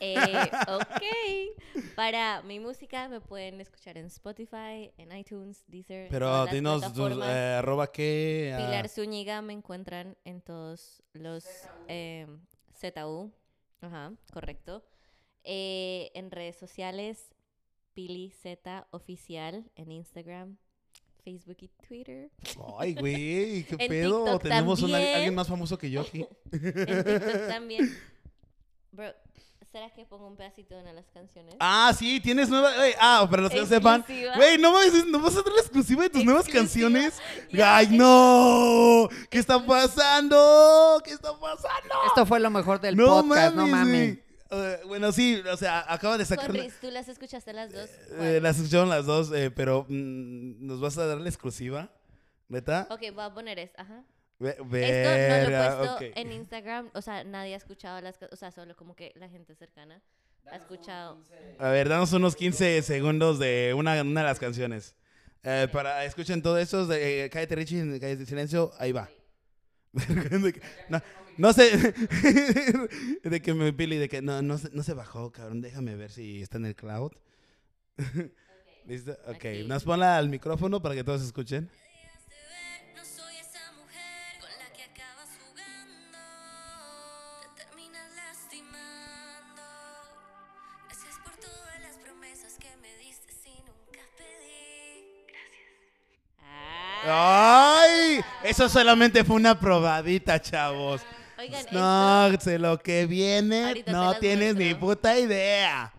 Eh, 0.00 0.50
ok. 0.68 1.84
Para 1.94 2.42
mi 2.42 2.58
música 2.60 3.08
me 3.08 3.20
pueden 3.20 3.60
escuchar 3.60 3.96
en 3.98 4.06
Spotify, 4.06 4.90
en 4.98 5.16
iTunes, 5.16 5.64
Deezer. 5.68 6.08
Pero 6.10 6.46
dinos 6.46 6.82
eh, 7.24 7.56
arroba 7.58 7.90
qué. 7.92 8.52
ah, 8.54 8.58
Pilar 8.58 8.88
Zúñiga 8.88 9.42
me 9.42 9.52
encuentran 9.52 10.16
en 10.24 10.40
todos 10.40 11.02
los 11.12 11.44
eh, 11.88 12.26
ZU. 12.78 13.30
Ajá, 13.80 14.12
correcto. 14.32 14.84
Eh, 15.44 16.10
en 16.14 16.30
redes 16.30 16.56
sociales, 16.56 17.34
Pili 17.94 18.30
Z 18.30 18.86
Oficial 18.90 19.70
en 19.76 19.92
Instagram, 19.92 20.56
Facebook 21.24 21.56
y 21.60 21.68
Twitter. 21.68 22.30
Ay, 22.78 22.94
güey, 22.94 23.64
qué 23.64 23.76
En 23.78 23.88
pedo. 23.88 24.24
TikTok 24.24 24.42
Tenemos 24.42 24.82
una- 24.82 24.98
alguien 24.98 25.34
más 25.34 25.46
famoso 25.48 25.78
que 25.78 25.90
yo 25.90 26.00
aquí. 26.02 26.26
En 26.52 27.04
TikTok 27.04 27.48
también. 27.48 27.88
Bro, 28.92 29.12
¿será 29.72 29.88
que 29.90 30.04
pongo 30.04 30.26
un 30.26 30.36
pedacito 30.36 30.74
de 30.74 30.82
una 30.82 30.90
de 30.90 30.96
las 30.96 31.10
canciones? 31.10 31.54
Ah, 31.58 31.92
sí, 31.98 32.20
tienes 32.20 32.50
nueva. 32.50 32.70
ah, 33.00 33.26
para 33.28 33.42
los 33.42 33.50
que 33.50 33.60
no 33.60 33.66
sepan. 33.66 34.04
Güey, 34.36 34.58
no 34.58 34.72
¿no 35.06 35.20
vas 35.20 35.34
a 35.34 35.42
dar 35.42 35.52
la 35.52 35.60
exclusiva 35.60 36.02
de 36.02 36.10
tus 36.10 36.24
nuevas 36.24 36.46
canciones? 36.46 37.18
¡Ay, 37.64 37.88
no! 37.90 39.08
¿Qué 39.30 39.38
está 39.38 39.64
pasando? 39.64 41.00
¿Qué 41.02 41.12
está 41.12 41.32
pasando? 41.32 41.94
Esto 42.06 42.26
fue 42.26 42.38
lo 42.38 42.50
mejor 42.50 42.80
del 42.80 42.96
no 42.96 43.06
podcast, 43.06 43.56
no 43.56 43.66
mames. 43.66 44.18
bueno, 44.86 45.10
sí, 45.10 45.42
o 45.50 45.56
sea, 45.56 45.84
acaba 45.88 46.18
de 46.18 46.26
sacar. 46.26 46.52
¿tú 46.80 46.90
las 46.90 47.08
escuchaste 47.08 47.54
las 47.54 47.72
dos? 47.72 47.88
eh, 48.20 48.40
las 48.42 48.58
escucharon 48.58 48.90
las 48.90 49.06
dos, 49.06 49.32
eh, 49.32 49.50
pero 49.50 49.86
mm, 49.88 50.66
¿nos 50.66 50.80
vas 50.80 50.98
a 50.98 51.06
dar 51.06 51.18
la 51.18 51.28
exclusiva? 51.28 51.90
¿Neta? 52.48 52.86
Ok, 52.90 53.00
voy 53.14 53.24
a 53.24 53.32
poner 53.32 53.58
esta, 53.58 53.80
ajá. 53.80 54.04
Esto 54.48 54.64
no 54.64 55.50
lo 55.50 55.64
he 55.64 55.76
puesto 55.76 56.20
en 56.20 56.32
Instagram, 56.32 56.90
o 56.94 57.02
sea, 57.02 57.24
nadie 57.24 57.54
ha 57.54 57.56
escuchado 57.56 58.00
las, 58.00 58.16
o 58.30 58.36
sea, 58.36 58.50
solo 58.50 58.74
como 58.76 58.94
que 58.96 59.12
la 59.16 59.28
gente 59.28 59.54
cercana 59.54 60.02
ha 60.50 60.56
escuchado. 60.56 61.18
A 61.58 61.68
ver, 61.70 61.88
danos 61.88 62.12
unos 62.12 62.34
15 62.36 62.82
segundos 62.82 63.38
de 63.38 63.74
una, 63.76 64.00
una 64.02 64.20
de 64.22 64.26
las 64.26 64.38
canciones. 64.38 64.96
Eh, 65.44 65.68
para 65.72 66.04
escuchen 66.04 66.40
todo 66.42 66.58
eso, 66.58 66.86
de, 66.86 67.24
eh, 67.24 67.30
cállate 67.30 67.54
Richie, 67.56 67.98
cállate 68.00 68.26
silencio, 68.26 68.72
ahí 68.78 68.92
va. 68.92 69.08
De 69.92 70.60
no, 70.88 71.02
no 71.36 71.52
sé, 71.52 71.76
de 73.24 73.42
que 73.42 73.52
me 73.54 73.72
pili, 73.72 73.96
de 73.98 74.08
que 74.08 74.22
no, 74.22 74.40
no, 74.42 74.56
se- 74.58 74.70
no 74.70 74.82
se 74.82 74.94
bajó, 74.94 75.30
cabrón, 75.32 75.60
déjame 75.60 75.96
ver 75.96 76.10
si 76.10 76.42
está 76.42 76.58
en 76.58 76.66
el 76.66 76.74
cloud. 76.76 77.12
¿Listo? 78.86 79.12
Ok, 79.26 79.34
Aquí. 79.44 79.64
nos 79.66 79.84
ponla 79.84 80.16
al 80.16 80.28
micrófono 80.28 80.80
para 80.82 80.94
que 80.94 81.04
todos 81.04 81.22
escuchen. 81.22 81.70
¡Ay! 97.04 98.20
Eso 98.44 98.68
solamente 98.68 99.24
fue 99.24 99.36
una 99.36 99.58
probadita, 99.58 100.40
chavos. 100.40 101.02
Oigan, 101.38 101.64
No, 101.72 102.26
esto- 102.28 102.44
sé 102.44 102.58
lo 102.58 102.78
que 102.78 103.06
viene, 103.06 103.64
Ahorita 103.66 103.92
no 103.92 104.14
tienes 104.18 104.54
ni 104.54 104.66
muestro. 104.66 104.80
puta 104.88 105.18
idea. 105.18 105.92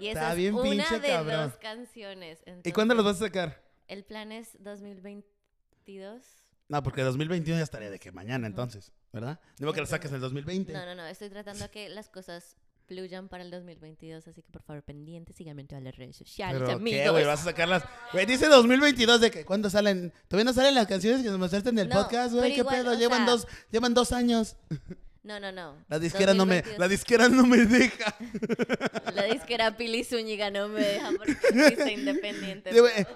Y 0.00 0.08
Está 0.08 0.20
esa 0.20 0.30
es 0.32 0.36
bien 0.36 0.54
una 0.54 0.62
pinche 0.62 1.00
de 1.00 1.08
cabrón. 1.08 1.48
dos 1.50 1.58
canciones. 1.58 2.38
¿Y 2.64 2.72
cuándo 2.72 2.94
los 2.94 3.02
entonces, 3.04 3.20
vas 3.20 3.22
a 3.22 3.26
sacar? 3.48 3.62
El 3.88 4.04
plan 4.04 4.30
es 4.32 4.56
2022. 4.62 6.22
No, 6.68 6.82
porque 6.82 7.02
2021 7.02 7.58
ya 7.58 7.64
estaría 7.64 7.90
de 7.90 7.98
que 7.98 8.12
mañana 8.12 8.46
entonces, 8.46 8.92
¿verdad? 9.12 9.40
Digo 9.56 9.72
que 9.72 9.80
lo 9.80 9.86
saques 9.86 10.10
en 10.10 10.16
el 10.16 10.20
2020. 10.20 10.72
No, 10.72 10.84
no, 10.84 10.94
no, 10.94 11.06
estoy 11.06 11.30
tratando 11.30 11.70
que 11.70 11.88
las 11.88 12.08
cosas 12.08 12.56
fluyan 12.88 13.28
para 13.28 13.44
el 13.44 13.50
2022, 13.50 14.26
así 14.26 14.42
que 14.42 14.50
por 14.50 14.62
favor, 14.62 14.82
pendientes, 14.82 15.36
síganme 15.36 15.60
en 15.62 15.68
todas 15.68 15.84
las 15.84 15.94
redes 15.96 16.16
sociales, 16.16 16.60
¿Pero 16.60 16.72
amigos. 16.78 17.00
qué, 17.04 17.10
güey? 17.10 17.24
¿Vas 17.24 17.40
a 17.42 17.44
sacarlas? 17.44 17.84
Güey, 18.12 18.26
dice 18.26 18.46
2022 18.46 19.20
de 19.20 19.30
que 19.30 19.44
¿cuándo 19.44 19.68
salen? 19.70 20.12
¿Todavía 20.26 20.44
no 20.46 20.52
salen 20.54 20.74
las 20.74 20.86
canciones 20.86 21.22
que 21.22 21.28
nos 21.28 21.38
mostraste 21.38 21.68
en 21.68 21.78
el 21.78 21.88
No, 21.88 21.96
podcast, 22.02 22.34
güey? 22.34 22.54
¿Qué 22.54 22.60
igual, 22.60 22.76
pedo? 22.76 22.94
Llevan, 22.94 23.24
sea- 23.26 23.34
dos, 23.34 23.46
llevan 23.70 23.94
dos 23.94 24.12
años. 24.12 24.56
No, 25.24 25.38
no, 25.38 25.52
no. 25.52 25.74
La 25.90 25.98
disquera, 25.98 26.32
no 26.32 26.46
me, 26.46 26.62
2022. 26.62 26.78
la 26.78 26.88
disquera 26.88 27.28
no 27.28 27.44
me 27.46 27.58
deja. 27.66 28.16
La 29.14 29.24
disquera 29.24 29.76
Pili 29.76 30.02
Zúñiga 30.02 30.50
no 30.50 30.68
me 30.68 30.80
deja 30.80 31.10
porque 31.18 31.76
soy 31.76 31.92
independiente. 31.94 32.70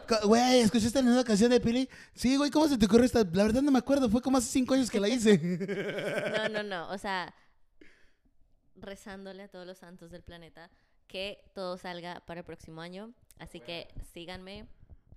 Co- 0.07 0.29
güey, 0.29 0.59
¿escuchaste 0.61 0.99
la 0.99 1.05
nueva 1.07 1.25
canción 1.25 1.51
de 1.51 1.61
Pili? 1.61 1.89
Sí, 2.15 2.37
güey, 2.37 2.51
¿cómo 2.51 2.69
se 2.69 2.77
te 2.77 2.85
ocurre 2.85 3.07
esta? 3.07 3.21
La 3.33 3.45
verdad 3.45 3.63
no 3.63 3.71
me 3.71 3.79
acuerdo, 3.79 4.11
fue 4.11 4.21
como 4.21 4.37
hace 4.37 4.49
cinco 4.49 4.75
años 4.75 4.91
que 4.91 5.01
la 5.01 5.09
hice. 5.09 5.41
No, 6.37 6.49
no, 6.51 6.63
no. 6.63 6.91
O 6.91 6.99
sea, 6.99 7.33
rezándole 8.83 9.45
a 9.45 9.49
todos 9.49 9.67
los 9.67 9.79
santos 9.79 10.11
del 10.11 10.23
planeta 10.23 10.71
que 11.09 11.43
todo 11.55 11.79
salga 11.79 12.23
para 12.27 12.41
el 12.41 12.45
próximo 12.47 12.81
año. 12.81 13.13
Así 13.39 13.61
que 13.61 13.89
síganme 14.13 14.67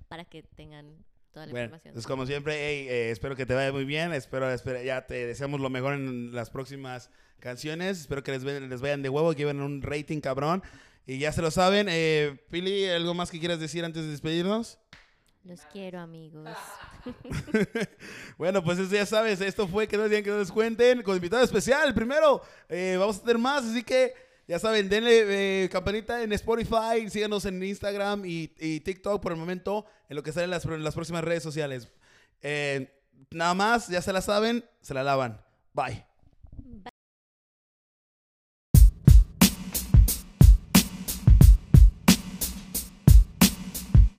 para 0.07 0.25
que 0.25 0.43
tengan 0.43 1.03
toda 1.31 1.45
la 1.47 1.51
Bueno, 1.51 1.65
información. 1.65 1.93
pues 1.93 2.07
como 2.07 2.25
siempre, 2.25 2.53
hey, 2.55 2.87
eh, 2.89 3.11
espero 3.11 3.35
que 3.35 3.45
te 3.45 3.53
vaya 3.53 3.71
muy 3.71 3.85
bien. 3.85 4.13
Espero, 4.13 4.49
espero, 4.51 4.81
ya 4.81 5.05
te 5.05 5.25
deseamos 5.27 5.59
lo 5.59 5.69
mejor 5.69 5.93
en 5.93 6.33
las 6.33 6.49
próximas 6.49 7.09
canciones. 7.39 7.99
Espero 8.01 8.23
que 8.23 8.31
les, 8.31 8.43
les 8.43 8.81
vayan 8.81 9.01
de 9.01 9.09
huevo, 9.09 9.31
que 9.31 9.37
lleven 9.39 9.61
un 9.61 9.81
rating 9.81 10.21
cabrón. 10.21 10.63
Y 11.07 11.19
ya 11.19 11.31
se 11.31 11.41
lo 11.41 11.51
saben. 11.51 11.87
Eh, 11.89 12.37
Pili, 12.49 12.85
¿algo 12.89 13.13
más 13.13 13.29
que 13.29 13.39
quieras 13.39 13.59
decir 13.59 13.85
antes 13.85 14.03
de 14.03 14.09
despedirnos? 14.09 14.79
Los 15.45 15.61
quiero, 15.71 15.99
amigos. 15.99 16.49
Bueno, 18.37 18.63
pues 18.63 18.79
eso 18.79 18.93
ya 18.93 19.05
sabes, 19.05 19.39
esto 19.41 19.67
fue 19.67 19.87
que 19.87 19.95
no 19.95 20.09
digan 20.09 20.23
que 20.23 20.31
no 20.31 20.39
les 20.39 20.51
cuenten, 20.51 21.03
con 21.03 21.15
invitado 21.15 21.43
especial, 21.43 21.93
primero, 21.93 22.41
eh, 22.67 22.97
vamos 22.99 23.17
a 23.17 23.21
tener 23.21 23.37
más, 23.37 23.63
así 23.63 23.83
que 23.83 24.13
ya 24.47 24.59
saben, 24.59 24.89
denle 24.89 25.63
eh, 25.63 25.69
campanita 25.69 26.21
en 26.23 26.33
Spotify, 26.33 27.09
síganos 27.09 27.45
en 27.45 27.63
Instagram 27.63 28.25
y, 28.25 28.51
y 28.59 28.79
TikTok 28.79 29.21
por 29.21 29.31
el 29.31 29.37
momento, 29.37 29.85
en 30.09 30.15
lo 30.15 30.23
que 30.23 30.31
salen 30.31 30.49
las, 30.49 30.65
las 30.65 30.93
próximas 30.93 31.23
redes 31.23 31.43
sociales. 31.43 31.87
Eh, 32.41 32.91
nada 33.31 33.53
más, 33.53 33.87
ya 33.87 34.01
se 34.01 34.11
la 34.11 34.21
saben, 34.21 34.65
se 34.81 34.93
la 34.93 35.03
lavan. 35.03 35.41
Bye. 35.73 36.05